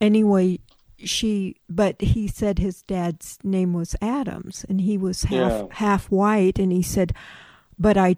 anyway. 0.00 0.58
She, 0.98 1.56
but 1.68 2.00
he 2.00 2.26
said 2.26 2.58
his 2.58 2.82
dad's 2.82 3.38
name 3.44 3.72
was 3.74 3.94
Adams, 4.00 4.64
and 4.68 4.80
he 4.80 4.96
was 4.96 5.24
half 5.24 5.52
Yeah. 5.52 5.66
half 5.72 6.10
white, 6.10 6.58
and 6.58 6.72
he 6.72 6.82
said, 6.82 7.12
but 7.78 7.96
I 7.96 8.16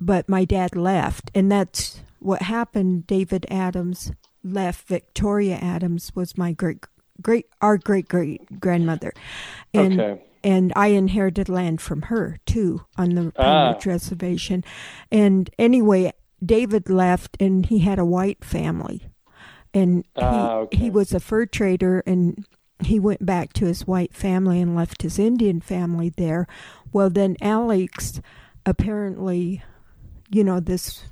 but 0.00 0.28
my 0.28 0.44
dad 0.44 0.74
left, 0.76 1.30
and 1.34 1.50
that's 1.52 2.00
what 2.18 2.42
happened. 2.42 3.06
David 3.06 3.46
Adams 3.50 4.12
left. 4.42 4.88
Victoria 4.88 5.56
Adams 5.56 6.12
was 6.14 6.36
my 6.38 6.52
great 6.52 6.84
great 7.22 7.46
our 7.60 7.76
great 7.78 8.08
great 8.08 8.58
grandmother, 8.60 9.12
and 9.74 10.00
Okay. 10.00 10.22
and 10.42 10.72
I 10.74 10.88
inherited 10.88 11.48
land 11.48 11.80
from 11.80 12.02
her 12.02 12.38
too 12.46 12.82
on 12.96 13.14
the 13.14 13.32
Ah. 13.38 13.74
Reservation. 13.84 14.64
And 15.12 15.50
anyway, 15.58 16.12
David 16.44 16.88
left, 16.90 17.36
and 17.40 17.66
he 17.66 17.78
had 17.80 17.98
a 17.98 18.04
white 18.04 18.44
family, 18.44 19.02
and 19.74 20.04
he 20.14 20.22
Ah, 20.22 20.54
okay. 20.58 20.78
he 20.78 20.90
was 20.90 21.12
a 21.12 21.20
fur 21.20 21.44
trader, 21.44 22.02
and 22.06 22.46
he 22.82 22.98
went 22.98 23.26
back 23.26 23.52
to 23.54 23.66
his 23.66 23.86
white 23.86 24.14
family 24.14 24.60
and 24.60 24.74
left 24.74 25.02
his 25.02 25.18
Indian 25.18 25.60
family 25.60 26.10
there. 26.16 26.46
Well, 26.92 27.10
then 27.10 27.36
Alex 27.40 28.20
apparently, 28.64 29.62
you 30.30 30.44
know, 30.44 30.60
this 30.60 31.04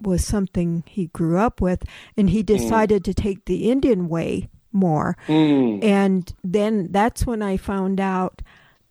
was 0.00 0.24
something 0.24 0.84
he 0.86 1.06
grew 1.08 1.38
up 1.38 1.60
with, 1.60 1.84
and 2.16 2.30
he 2.30 2.42
decided 2.42 3.04
to 3.04 3.14
take 3.14 3.44
the 3.44 3.70
Indian 3.70 4.08
way 4.08 4.48
more. 4.72 5.16
Mm. 5.26 5.82
And 5.82 6.32
then 6.44 6.88
that's 6.90 7.26
when 7.26 7.42
I 7.42 7.56
found 7.56 8.00
out 8.00 8.42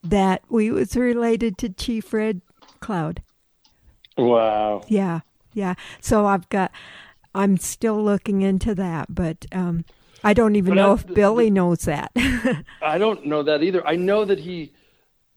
that 0.04 0.42
we 0.50 0.70
was 0.72 0.96
related 0.96 1.58
to 1.60 1.70
Chief 1.70 2.14
Red 2.14 2.42
Cloud. 2.80 3.22
Wow. 4.18 4.82
Yeah, 4.88 5.22
yeah. 5.54 5.76
So 6.02 6.26
I've 6.26 6.50
got, 6.50 6.72
I'm 7.38 7.58
still 7.58 8.04
looking 8.04 8.42
into 8.42 8.76
that, 8.76 9.14
but 9.14 9.46
um, 9.52 9.86
I 10.24 10.34
don't 10.34 10.56
even 10.56 10.72
But 10.76 10.82
know 10.82 10.92
I- 10.92 10.96
if 10.96 11.08
Billy 11.08 11.50
knows 11.50 11.80
that. 11.82 12.12
I 12.82 12.98
don't 12.98 13.26
know 13.26 13.44
that 13.44 13.64
either. 13.64 13.86
I 13.88 13.96
know 13.96 14.26
that 14.26 14.40
he, 14.40 14.74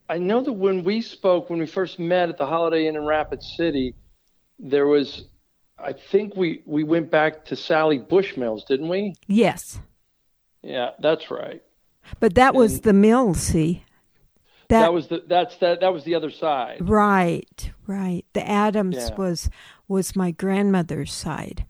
I 0.08 0.18
know 0.18 0.40
that 0.42 0.52
when 0.52 0.82
we 0.84 1.00
spoke, 1.02 1.50
when 1.50 1.58
we 1.60 1.66
first 1.66 1.98
met 1.98 2.28
at 2.28 2.38
the 2.38 2.46
Holiday 2.46 2.86
Inn 2.88 2.96
in 2.96 3.04
Rapid 3.04 3.42
City, 3.42 3.94
there 4.58 4.86
was, 4.86 5.24
I 5.78 5.92
think 5.92 6.34
we 6.36 6.62
we 6.66 6.84
went 6.84 7.10
back 7.10 7.44
to 7.46 7.56
Sally 7.56 7.98
Bushmills, 7.98 8.66
didn't 8.66 8.88
we? 8.88 9.14
yes, 9.26 9.78
Yeah, 10.62 10.90
that's 11.00 11.30
right. 11.30 11.62
but 12.18 12.34
that 12.34 12.54
was 12.54 12.80
the 12.82 12.92
mill. 12.92 13.34
See, 13.34 13.84
That, 14.68 14.92
was 14.92 15.08
the 15.08 15.22
that's 15.26 15.56
that 15.58 15.80
that 15.80 15.92
was 15.92 16.04
the 16.04 16.14
other 16.14 16.30
side. 16.30 16.78
right, 16.88 17.70
right. 17.86 18.24
The 18.34 18.46
Adams 18.48 18.96
Yeah. 19.10 19.14
was 19.16 19.48
was 19.88 20.14
my 20.16 20.30
grandmother's 20.30 21.12
side. 21.12 21.64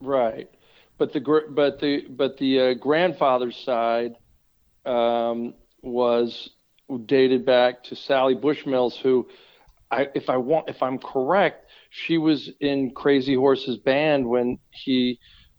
Right, 0.00 0.50
but 0.98 1.12
the 1.12 1.20
but 1.50 1.80
the 1.80 2.06
but 2.08 2.36
the 2.38 2.60
uh, 2.60 2.74
grandfather's 2.74 3.56
side 3.56 4.16
um, 4.84 5.54
was 5.82 6.50
dated 7.06 7.44
back 7.44 7.82
to 7.84 7.96
Sally 7.96 8.34
Bushmills, 8.34 8.96
who, 8.96 9.26
I 9.90 10.08
if 10.14 10.28
I 10.28 10.36
want 10.36 10.68
if 10.68 10.82
I'm 10.82 10.98
correct, 10.98 11.70
she 11.90 12.18
was 12.18 12.50
in 12.60 12.90
Crazy 12.92 13.34
Horse's 13.34 13.78
band 13.78 14.28
when 14.28 14.58
he 14.70 15.18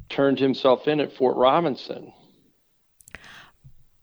turned 0.10 0.40
himself 0.40 0.88
in 0.88 1.00
at 1.00 1.16
Fort 1.16 1.36
Robinson. 1.36 2.14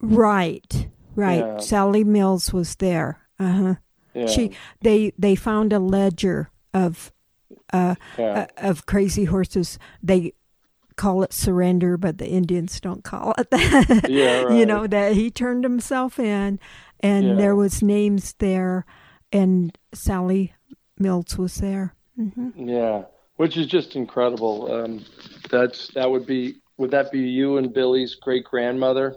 Right, 0.01 0.89
right. 1.15 1.39
Yeah. 1.39 1.59
Sally 1.59 2.05
Mills 2.05 2.53
was 2.53 2.77
there. 2.77 3.21
Uh 3.39 3.53
huh. 3.53 3.75
Yeah, 4.15 4.27
She 4.27 4.57
they 4.83 5.13
they 5.19 5.35
found 5.35 5.73
a 5.73 5.79
ledger 5.79 6.51
of 6.73 7.13
uh, 7.73 7.95
yeah. 8.19 8.47
uh, 8.59 8.69
of 8.69 8.87
crazy 8.87 9.25
horses. 9.25 9.79
They 10.03 10.33
call 10.97 11.23
it 11.23 11.33
surrender, 11.33 11.97
but 11.97 12.19
the 12.19 12.29
Indians 12.29 12.81
don't 12.81 13.03
call 13.05 13.35
it 13.39 13.51
that. 13.51 14.07
Yeah, 14.09 14.49
you 14.57 14.67
know 14.67 14.87
that 14.87 15.15
he 15.15 15.31
turned 15.31 15.65
himself 15.65 16.19
in, 16.19 16.59
and 17.01 17.27
Yeah. 17.27 17.35
there 17.35 17.57
was 17.57 17.83
names 17.83 18.35
there, 18.39 18.85
and 19.33 19.77
Sally 19.93 20.55
Mills 20.99 21.37
was 21.37 21.57
there. 21.57 21.95
hmm 22.17 22.51
Yeah, 22.57 23.05
which 23.37 23.57
is 23.57 23.67
just 23.67 23.97
incredible. 23.97 24.71
Um, 24.73 25.05
that's 25.51 25.89
that 25.95 26.11
would 26.11 26.27
be 26.27 26.57
would 26.79 26.91
that 26.93 27.11
be 27.13 27.21
you 27.21 27.57
and 27.59 27.73
Billy's 27.73 28.15
great 28.15 28.45
grandmother 28.45 29.17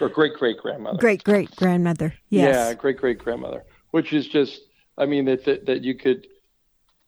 or 0.00 0.08
great 0.08 0.34
great 0.34 0.58
grandmother? 0.58 0.98
Great 0.98 1.24
great 1.24 1.54
grandmother. 1.56 2.14
Yeah, 2.28 2.74
great 2.74 2.98
great 2.98 3.18
grandmother, 3.18 3.64
which 3.92 4.12
is 4.12 4.26
just 4.28 4.60
I 4.98 5.06
mean 5.06 5.24
that, 5.26 5.44
that 5.44 5.66
that 5.66 5.82
you 5.82 5.94
could 5.94 6.26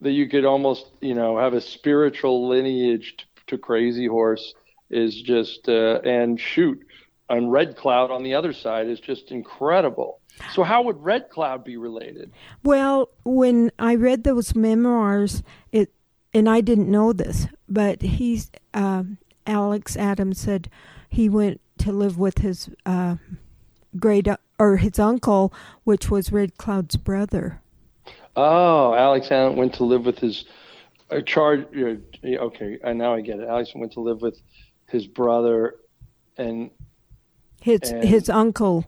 that 0.00 0.12
you 0.12 0.28
could 0.28 0.44
almost 0.44 0.86
you 1.00 1.14
know 1.14 1.38
have 1.38 1.54
a 1.54 1.60
spiritual 1.60 2.48
lineage 2.48 3.16
to, 3.16 3.24
to 3.46 3.58
Crazy 3.58 4.06
Horse 4.06 4.54
is 4.90 5.20
just 5.22 5.68
uh, 5.68 6.00
and 6.04 6.40
shoot 6.40 6.80
and 7.28 7.50
Red 7.50 7.76
Cloud 7.76 8.10
on 8.10 8.22
the 8.22 8.34
other 8.34 8.52
side 8.52 8.86
is 8.86 9.00
just 9.00 9.30
incredible. 9.30 10.20
So 10.52 10.62
how 10.62 10.82
would 10.82 11.02
Red 11.02 11.30
Cloud 11.30 11.64
be 11.64 11.76
related? 11.76 12.30
Well, 12.62 13.08
when 13.24 13.72
I 13.78 13.94
read 13.94 14.24
those 14.24 14.54
memoirs, 14.54 15.42
it 15.72 15.92
and 16.34 16.48
I 16.48 16.60
didn't 16.60 16.90
know 16.90 17.12
this, 17.12 17.46
but 17.68 18.02
he's 18.02 18.50
um, 18.74 19.18
Alex 19.46 19.96
Adams 19.96 20.38
said 20.38 20.68
he 21.08 21.28
went 21.28 21.60
to 21.78 21.92
live 21.92 22.18
with 22.18 22.38
his 22.38 22.68
uh, 22.84 23.16
great 23.98 24.28
or 24.58 24.76
his 24.76 24.98
uncle, 24.98 25.52
which 25.84 26.10
was 26.10 26.32
Red 26.32 26.58
Cloud's 26.58 26.96
brother. 26.96 27.62
Oh, 28.36 28.94
Alex 28.94 29.30
Allen 29.30 29.56
went 29.56 29.74
to 29.74 29.84
live 29.84 30.04
with 30.04 30.18
his 30.18 30.44
uh, 31.10 31.20
charge. 31.22 31.66
Uh, 31.74 31.96
okay, 32.28 32.78
uh, 32.84 32.92
now 32.92 33.14
I 33.14 33.20
get 33.22 33.38
it. 33.40 33.48
Alex 33.48 33.72
went 33.74 33.92
to 33.92 34.00
live 34.00 34.20
with 34.22 34.40
his 34.88 35.06
brother, 35.06 35.76
and 36.36 36.70
His 37.62 37.80
And- 37.90 38.04
his 38.04 38.28
uncle. 38.28 38.84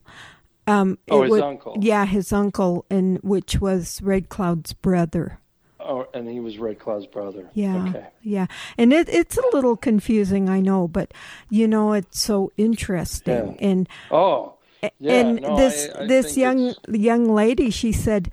Um, 0.66 0.98
oh, 1.10 1.20
it 1.20 1.24
his 1.24 1.30
would- 1.30 1.42
uncle. 1.42 1.76
Yeah, 1.80 2.04
his 2.06 2.32
uncle, 2.32 2.84
and 2.90 3.18
which 3.22 3.58
was 3.60 4.00
Red 4.02 4.28
Cloud's 4.28 4.72
brother. 4.74 5.40
Oh, 5.80 6.06
and 6.12 6.28
he 6.28 6.38
was 6.40 6.58
Red 6.58 6.78
Cloud's 6.78 7.06
brother. 7.06 7.48
Yeah, 7.54 7.88
Okay. 7.88 8.06
yeah, 8.22 8.46
and 8.76 8.92
it 8.92 9.08
it's 9.08 9.38
a 9.38 9.42
little 9.54 9.76
confusing, 9.76 10.48
I 10.50 10.60
know, 10.60 10.86
but 10.86 11.14
you 11.48 11.66
know 11.66 11.94
it's 11.94 12.20
so 12.20 12.52
interesting, 12.58 13.56
Yeah. 13.58 13.68
and 13.68 13.88
Oh, 14.10 14.54
yeah. 15.00 15.12
and 15.14 15.40
no, 15.40 15.56
this 15.56 15.88
I- 15.94 16.02
I 16.02 16.06
this 16.06 16.36
young 16.36 16.66
it's- 16.66 16.94
young 17.00 17.24
lady 17.34 17.70
she 17.70 17.90
said 17.92 18.30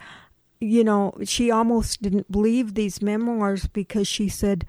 you 0.62 0.84
know 0.84 1.14
she 1.24 1.52
almost 1.52 2.02
didn't 2.02 2.32
believe 2.32 2.74
these 2.74 3.02
memoirs 3.02 3.68
because 3.68 4.08
she 4.08 4.30
said 4.30 4.66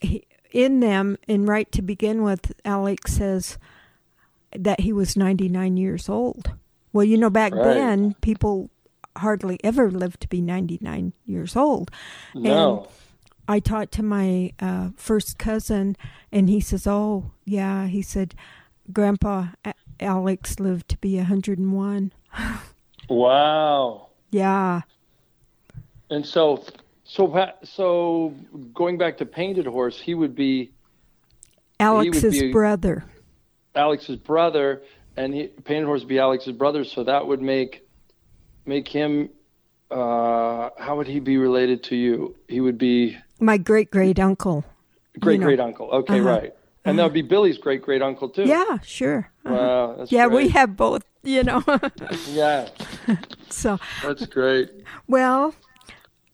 he, 0.00 0.24
in 0.52 0.80
them 0.80 1.16
and 1.28 1.48
right 1.48 1.70
to 1.72 1.82
begin 1.82 2.22
with 2.22 2.52
alex 2.64 3.14
says 3.14 3.58
that 4.56 4.80
he 4.80 4.92
was 4.92 5.16
99 5.16 5.76
years 5.76 6.08
old 6.08 6.52
well 6.92 7.04
you 7.04 7.16
know 7.16 7.30
back 7.30 7.54
Right. 7.54 7.64
then 7.64 8.14
people 8.22 8.70
hardly 9.18 9.58
ever 9.62 9.90
lived 9.90 10.20
to 10.22 10.28
be 10.28 10.40
99 10.40 11.12
years 11.26 11.54
old 11.56 11.90
No. 12.34 12.88
I 13.46 13.60
talked 13.60 13.92
to 13.92 14.02
my 14.02 14.52
uh, 14.58 14.88
first 14.96 15.36
cousin, 15.36 15.96
and 16.32 16.48
he 16.48 16.60
says, 16.60 16.86
"Oh, 16.86 17.32
yeah." 17.44 17.86
He 17.88 18.00
said, 18.00 18.34
"Grandpa 18.90 19.48
Alex 20.00 20.58
lived 20.58 20.88
to 20.88 20.96
be 20.96 21.18
101." 21.18 22.12
Wow. 23.10 24.08
Yeah, 24.30 24.80
And 26.14 26.24
so, 26.24 26.64
so, 27.04 27.50
so 27.64 28.34
going 28.72 28.98
back 28.98 29.18
to 29.18 29.26
Painted 29.26 29.66
Horse, 29.66 29.98
he 29.98 30.14
would 30.14 30.34
be 30.36 30.70
Alex's 31.80 32.40
be- 32.40 32.52
brother. 32.52 33.04
Alex's 33.74 34.16
brother, 34.16 34.82
and 35.16 35.34
he, 35.34 35.48
Painted 35.48 35.86
Horse 35.86 36.00
would 36.02 36.08
be 36.08 36.20
Alex's 36.20 36.52
brother. 36.52 36.84
So 36.84 37.02
that 37.04 37.26
would 37.26 37.42
make 37.42 37.86
make 38.64 38.86
him. 38.88 39.30
Uh, 39.90 40.70
how 40.78 40.96
would 40.96 41.06
he 41.08 41.18
be 41.20 41.36
related 41.36 41.82
to 41.84 41.96
you? 41.96 42.36
He 42.48 42.60
would 42.60 42.78
be 42.78 43.16
My 43.40 43.56
great 43.58 43.90
great 43.90 44.18
uncle. 44.20 44.64
great 45.18 45.40
know. 45.40 45.46
great 45.46 45.60
uncle. 45.60 45.90
Okay, 45.90 46.20
Uh-huh. 46.20 46.28
right. 46.28 46.54
And 46.84 46.98
that 46.98 47.04
would 47.04 47.12
be 47.14 47.22
Billy's 47.22 47.58
great 47.58 47.82
great 47.82 48.02
uncle 48.02 48.28
too. 48.28 48.44
Yeah, 48.44 48.78
sure. 48.84 49.30
Uh-huh. 49.44 49.54
Wow. 49.54 49.94
That's 49.98 50.12
yeah, 50.12 50.26
we 50.28 50.48
have 50.50 50.76
both. 50.76 51.02
You 51.24 51.42
know, 51.42 51.64
Yeah, 52.28 52.68
so 53.50 53.78
that's 54.02 54.26
great. 54.26 54.70
well, 55.08 55.54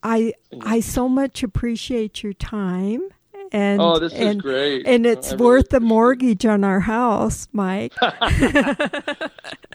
I 0.02 0.32
I 0.60 0.80
so 0.80 1.08
much 1.08 1.42
appreciate 1.42 2.22
your 2.22 2.32
time. 2.32 3.02
And, 3.52 3.80
Oh, 3.80 3.98
this 3.98 4.12
is 4.12 4.20
and, 4.20 4.40
great. 4.40 4.86
And 4.86 5.04
I 5.04 5.10
it's 5.10 5.32
really 5.32 5.44
worth 5.44 5.68
the 5.70 5.80
mortgage 5.80 6.46
on 6.46 6.62
our 6.62 6.78
house, 6.78 7.48
Mike. 7.52 7.92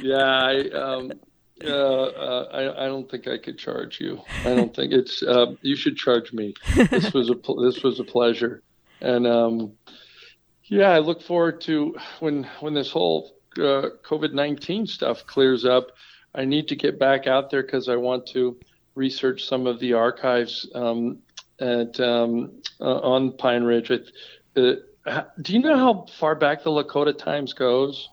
Yeah, 0.02 0.18
I 0.18 0.70
um, 0.70 1.12
uh, 1.64 1.68
uh, 1.68 2.50
I, 2.52 2.84
I 2.84 2.88
don't 2.88 3.10
think 3.10 3.28
I 3.28 3.38
could 3.38 3.58
charge 3.58 4.02
you. 4.02 4.22
I 4.44 4.54
don't 4.56 4.76
think 4.76 4.92
it's. 4.92 5.24
Uh, 5.24 5.56
you 5.62 5.76
should 5.76 5.96
charge 5.96 6.34
me. 6.34 6.54
This 6.76 7.14
was 7.14 7.30
a 7.30 7.36
pl- 7.36 7.62
this 7.62 7.82
was 7.82 8.00
a 8.00 8.04
pleasure, 8.04 8.62
and 9.00 9.26
um, 9.26 9.72
yeah, 10.66 10.90
I 10.90 11.00
look 11.00 11.22
forward 11.22 11.62
to 11.62 11.96
when 12.20 12.44
when 12.60 12.74
this 12.74 12.92
whole 12.92 13.38
uh, 13.58 13.90
COVID 14.04 14.34
nineteen 14.34 14.86
stuff 14.86 15.26
clears 15.26 15.64
up. 15.66 15.88
I 16.34 16.44
need 16.44 16.68
to 16.68 16.76
get 16.76 17.00
back 17.00 17.28
out 17.28 17.50
there 17.50 17.64
because 17.64 17.88
I 17.88 17.96
want 17.96 18.28
to 18.28 18.58
research 18.96 19.46
some 19.46 19.68
of 19.68 19.80
the 19.80 19.94
archives 19.94 20.68
um, 20.74 21.20
at 21.60 22.00
um, 22.00 22.62
uh, 22.80 23.00
on 23.00 23.34
Pine 23.34 23.64
Ridge. 23.64 23.92
It, 23.92 24.10
uh, 25.06 25.24
do 25.42 25.54
you 25.54 25.60
know 25.60 25.78
how 25.78 26.06
far 26.18 26.36
back 26.36 26.64
the 26.64 26.72
Lakota 26.72 27.18
Times 27.18 27.54
goes? 27.54 28.10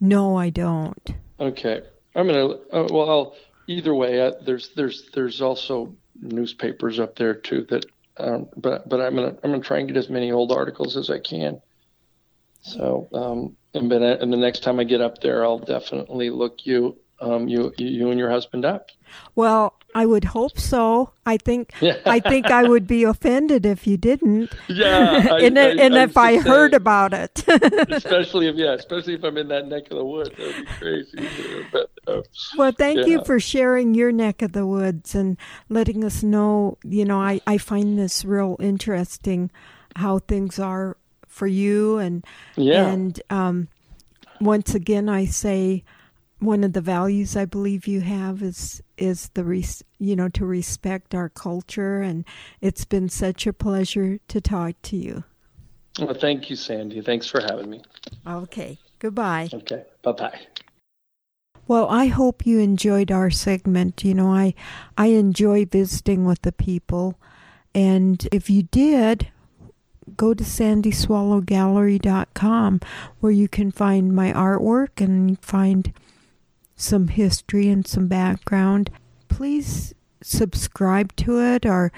no, 0.00 0.36
I 0.36 0.50
don't. 0.50 1.14
Okay, 1.40 1.82
I'm 2.14 2.26
gonna. 2.26 2.46
Uh, 2.46 2.88
well, 2.90 3.36
either 3.66 3.94
way, 3.94 4.20
uh, 4.20 4.32
there's 4.44 4.70
there's 4.70 5.10
there's 5.14 5.40
also 5.40 5.94
newspapers 6.20 7.00
up 7.00 7.16
there 7.16 7.34
too 7.34 7.66
that. 7.70 7.84
Um, 8.20 8.48
but 8.56 8.88
but 8.88 9.00
I'm 9.00 9.14
gonna 9.14 9.36
I'm 9.44 9.50
gonna 9.52 9.60
try 9.60 9.78
and 9.78 9.86
get 9.86 9.96
as 9.96 10.08
many 10.08 10.32
old 10.32 10.50
articles 10.50 10.96
as 10.96 11.08
I 11.08 11.20
can. 11.20 11.60
So 12.62 13.08
um, 13.12 13.56
and 13.74 13.90
then 13.90 14.02
and 14.02 14.32
the 14.32 14.36
next 14.36 14.64
time 14.64 14.80
I 14.80 14.84
get 14.84 15.00
up 15.00 15.20
there, 15.20 15.44
I'll 15.44 15.60
definitely 15.60 16.30
look 16.30 16.66
you 16.66 16.96
um, 17.20 17.48
you 17.48 17.72
you 17.76 18.10
and 18.10 18.18
your 18.18 18.30
husband 18.30 18.64
up. 18.64 18.90
Well, 19.34 19.74
I 19.94 20.06
would 20.06 20.24
hope 20.24 20.58
so. 20.58 21.12
I 21.24 21.38
think 21.38 21.72
I 21.82 22.20
think 22.20 22.46
I 22.46 22.64
would 22.64 22.86
be 22.86 23.04
offended 23.04 23.64
if 23.64 23.86
you 23.86 23.96
didn't. 23.96 24.52
Yeah, 24.68 25.26
I, 25.32 25.40
and, 25.40 25.58
I, 25.58 25.68
and 25.70 25.94
I 25.96 26.02
if 26.02 26.16
I 26.16 26.32
saying, 26.32 26.42
heard 26.42 26.74
about 26.74 27.14
it. 27.14 27.42
especially 27.90 28.48
if 28.48 28.56
yeah, 28.56 28.74
especially 28.74 29.14
if 29.14 29.24
I'm 29.24 29.36
in 29.38 29.48
that 29.48 29.66
neck 29.66 29.90
of 29.90 29.96
the 29.96 30.04
woods, 30.04 30.30
that'd 30.36 30.56
be 30.56 30.72
crazy. 30.78 31.28
But, 31.72 31.90
uh, 32.06 32.22
well, 32.56 32.72
thank 32.72 33.00
yeah. 33.00 33.06
you 33.06 33.24
for 33.24 33.40
sharing 33.40 33.94
your 33.94 34.12
neck 34.12 34.42
of 34.42 34.52
the 34.52 34.66
woods 34.66 35.14
and 35.14 35.36
letting 35.68 36.04
us 36.04 36.22
know. 36.22 36.78
You 36.84 37.04
know, 37.04 37.20
I 37.20 37.40
I 37.46 37.58
find 37.58 37.98
this 37.98 38.24
real 38.24 38.56
interesting 38.60 39.50
how 39.96 40.18
things 40.20 40.58
are 40.58 40.96
for 41.26 41.46
you 41.46 41.98
and 41.98 42.24
yeah. 42.56 42.86
and 42.88 43.22
um, 43.30 43.68
once 44.40 44.74
again 44.74 45.08
I 45.08 45.24
say 45.24 45.84
one 46.40 46.64
of 46.64 46.72
the 46.72 46.80
values 46.80 47.36
I 47.36 47.44
believe 47.44 47.86
you 47.86 48.00
have 48.00 48.42
is 48.42 48.82
is 48.96 49.30
the 49.34 49.44
res, 49.44 49.84
you 49.98 50.16
know 50.16 50.28
to 50.30 50.44
respect 50.44 51.14
our 51.14 51.28
culture 51.28 52.00
and 52.00 52.24
it's 52.60 52.84
been 52.84 53.08
such 53.08 53.46
a 53.46 53.52
pleasure 53.52 54.18
to 54.28 54.40
talk 54.40 54.74
to 54.82 54.96
you. 54.96 55.24
Well, 55.98 56.14
thank 56.14 56.48
you, 56.48 56.56
Sandy. 56.56 57.00
Thanks 57.00 57.26
for 57.26 57.40
having 57.40 57.70
me. 57.70 57.82
Okay. 58.26 58.78
Goodbye. 59.00 59.48
Okay. 59.52 59.84
Bye 60.02 60.12
bye. 60.12 60.38
Well, 61.66 61.88
I 61.88 62.06
hope 62.06 62.46
you 62.46 62.60
enjoyed 62.60 63.10
our 63.10 63.30
segment. 63.30 64.04
You 64.04 64.14
know, 64.14 64.32
I 64.32 64.54
I 64.96 65.08
enjoy 65.08 65.64
visiting 65.66 66.24
with 66.24 66.42
the 66.42 66.52
people, 66.52 67.18
and 67.74 68.28
if 68.32 68.48
you 68.48 68.62
did, 68.62 69.28
go 70.16 70.32
to 70.34 70.44
sandyswallowgallery.com 70.44 72.80
where 73.20 73.32
you 73.32 73.48
can 73.48 73.70
find 73.70 74.14
my 74.14 74.32
artwork 74.32 75.00
and 75.00 75.38
find 75.40 75.92
some 76.78 77.08
history 77.08 77.68
and 77.68 77.86
some 77.86 78.08
background. 78.08 78.90
Please 79.28 79.94
subscribe 80.22 81.14
to 81.16 81.40
it 81.40 81.66
or 81.66 81.92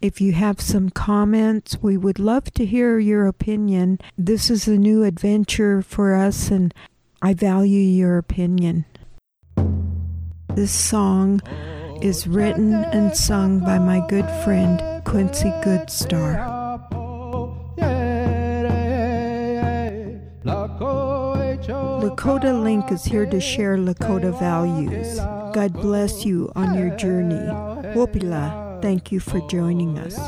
if 0.00 0.20
you 0.20 0.32
have 0.32 0.60
some 0.60 0.90
comments, 0.90 1.78
we 1.80 1.96
would 1.96 2.18
love 2.18 2.52
to 2.54 2.66
hear 2.66 2.98
your 2.98 3.26
opinion. 3.26 4.00
This 4.18 4.50
is 4.50 4.66
a 4.66 4.76
new 4.76 5.04
adventure 5.04 5.80
for 5.80 6.14
us 6.14 6.50
and 6.50 6.74
I 7.22 7.34
value 7.34 7.80
your 7.80 8.18
opinion. 8.18 8.84
This 10.54 10.72
song 10.72 11.40
is 12.02 12.26
written 12.26 12.74
and 12.74 13.16
sung 13.16 13.60
by 13.60 13.78
my 13.78 14.04
good 14.08 14.28
friend 14.44 15.04
Quincy 15.04 15.50
Goodstar. 15.62 16.61
Lakota 22.02 22.52
Link 22.60 22.90
is 22.90 23.04
here 23.04 23.26
to 23.26 23.40
share 23.40 23.76
Lakota 23.76 24.36
values. 24.36 25.18
God 25.54 25.72
bless 25.74 26.24
you 26.24 26.50
on 26.56 26.76
your 26.76 26.90
journey. 26.96 27.46
Wopila, 27.94 28.82
thank 28.82 29.12
you 29.12 29.20
for 29.20 29.38
joining 29.48 29.96
us. 30.00 30.18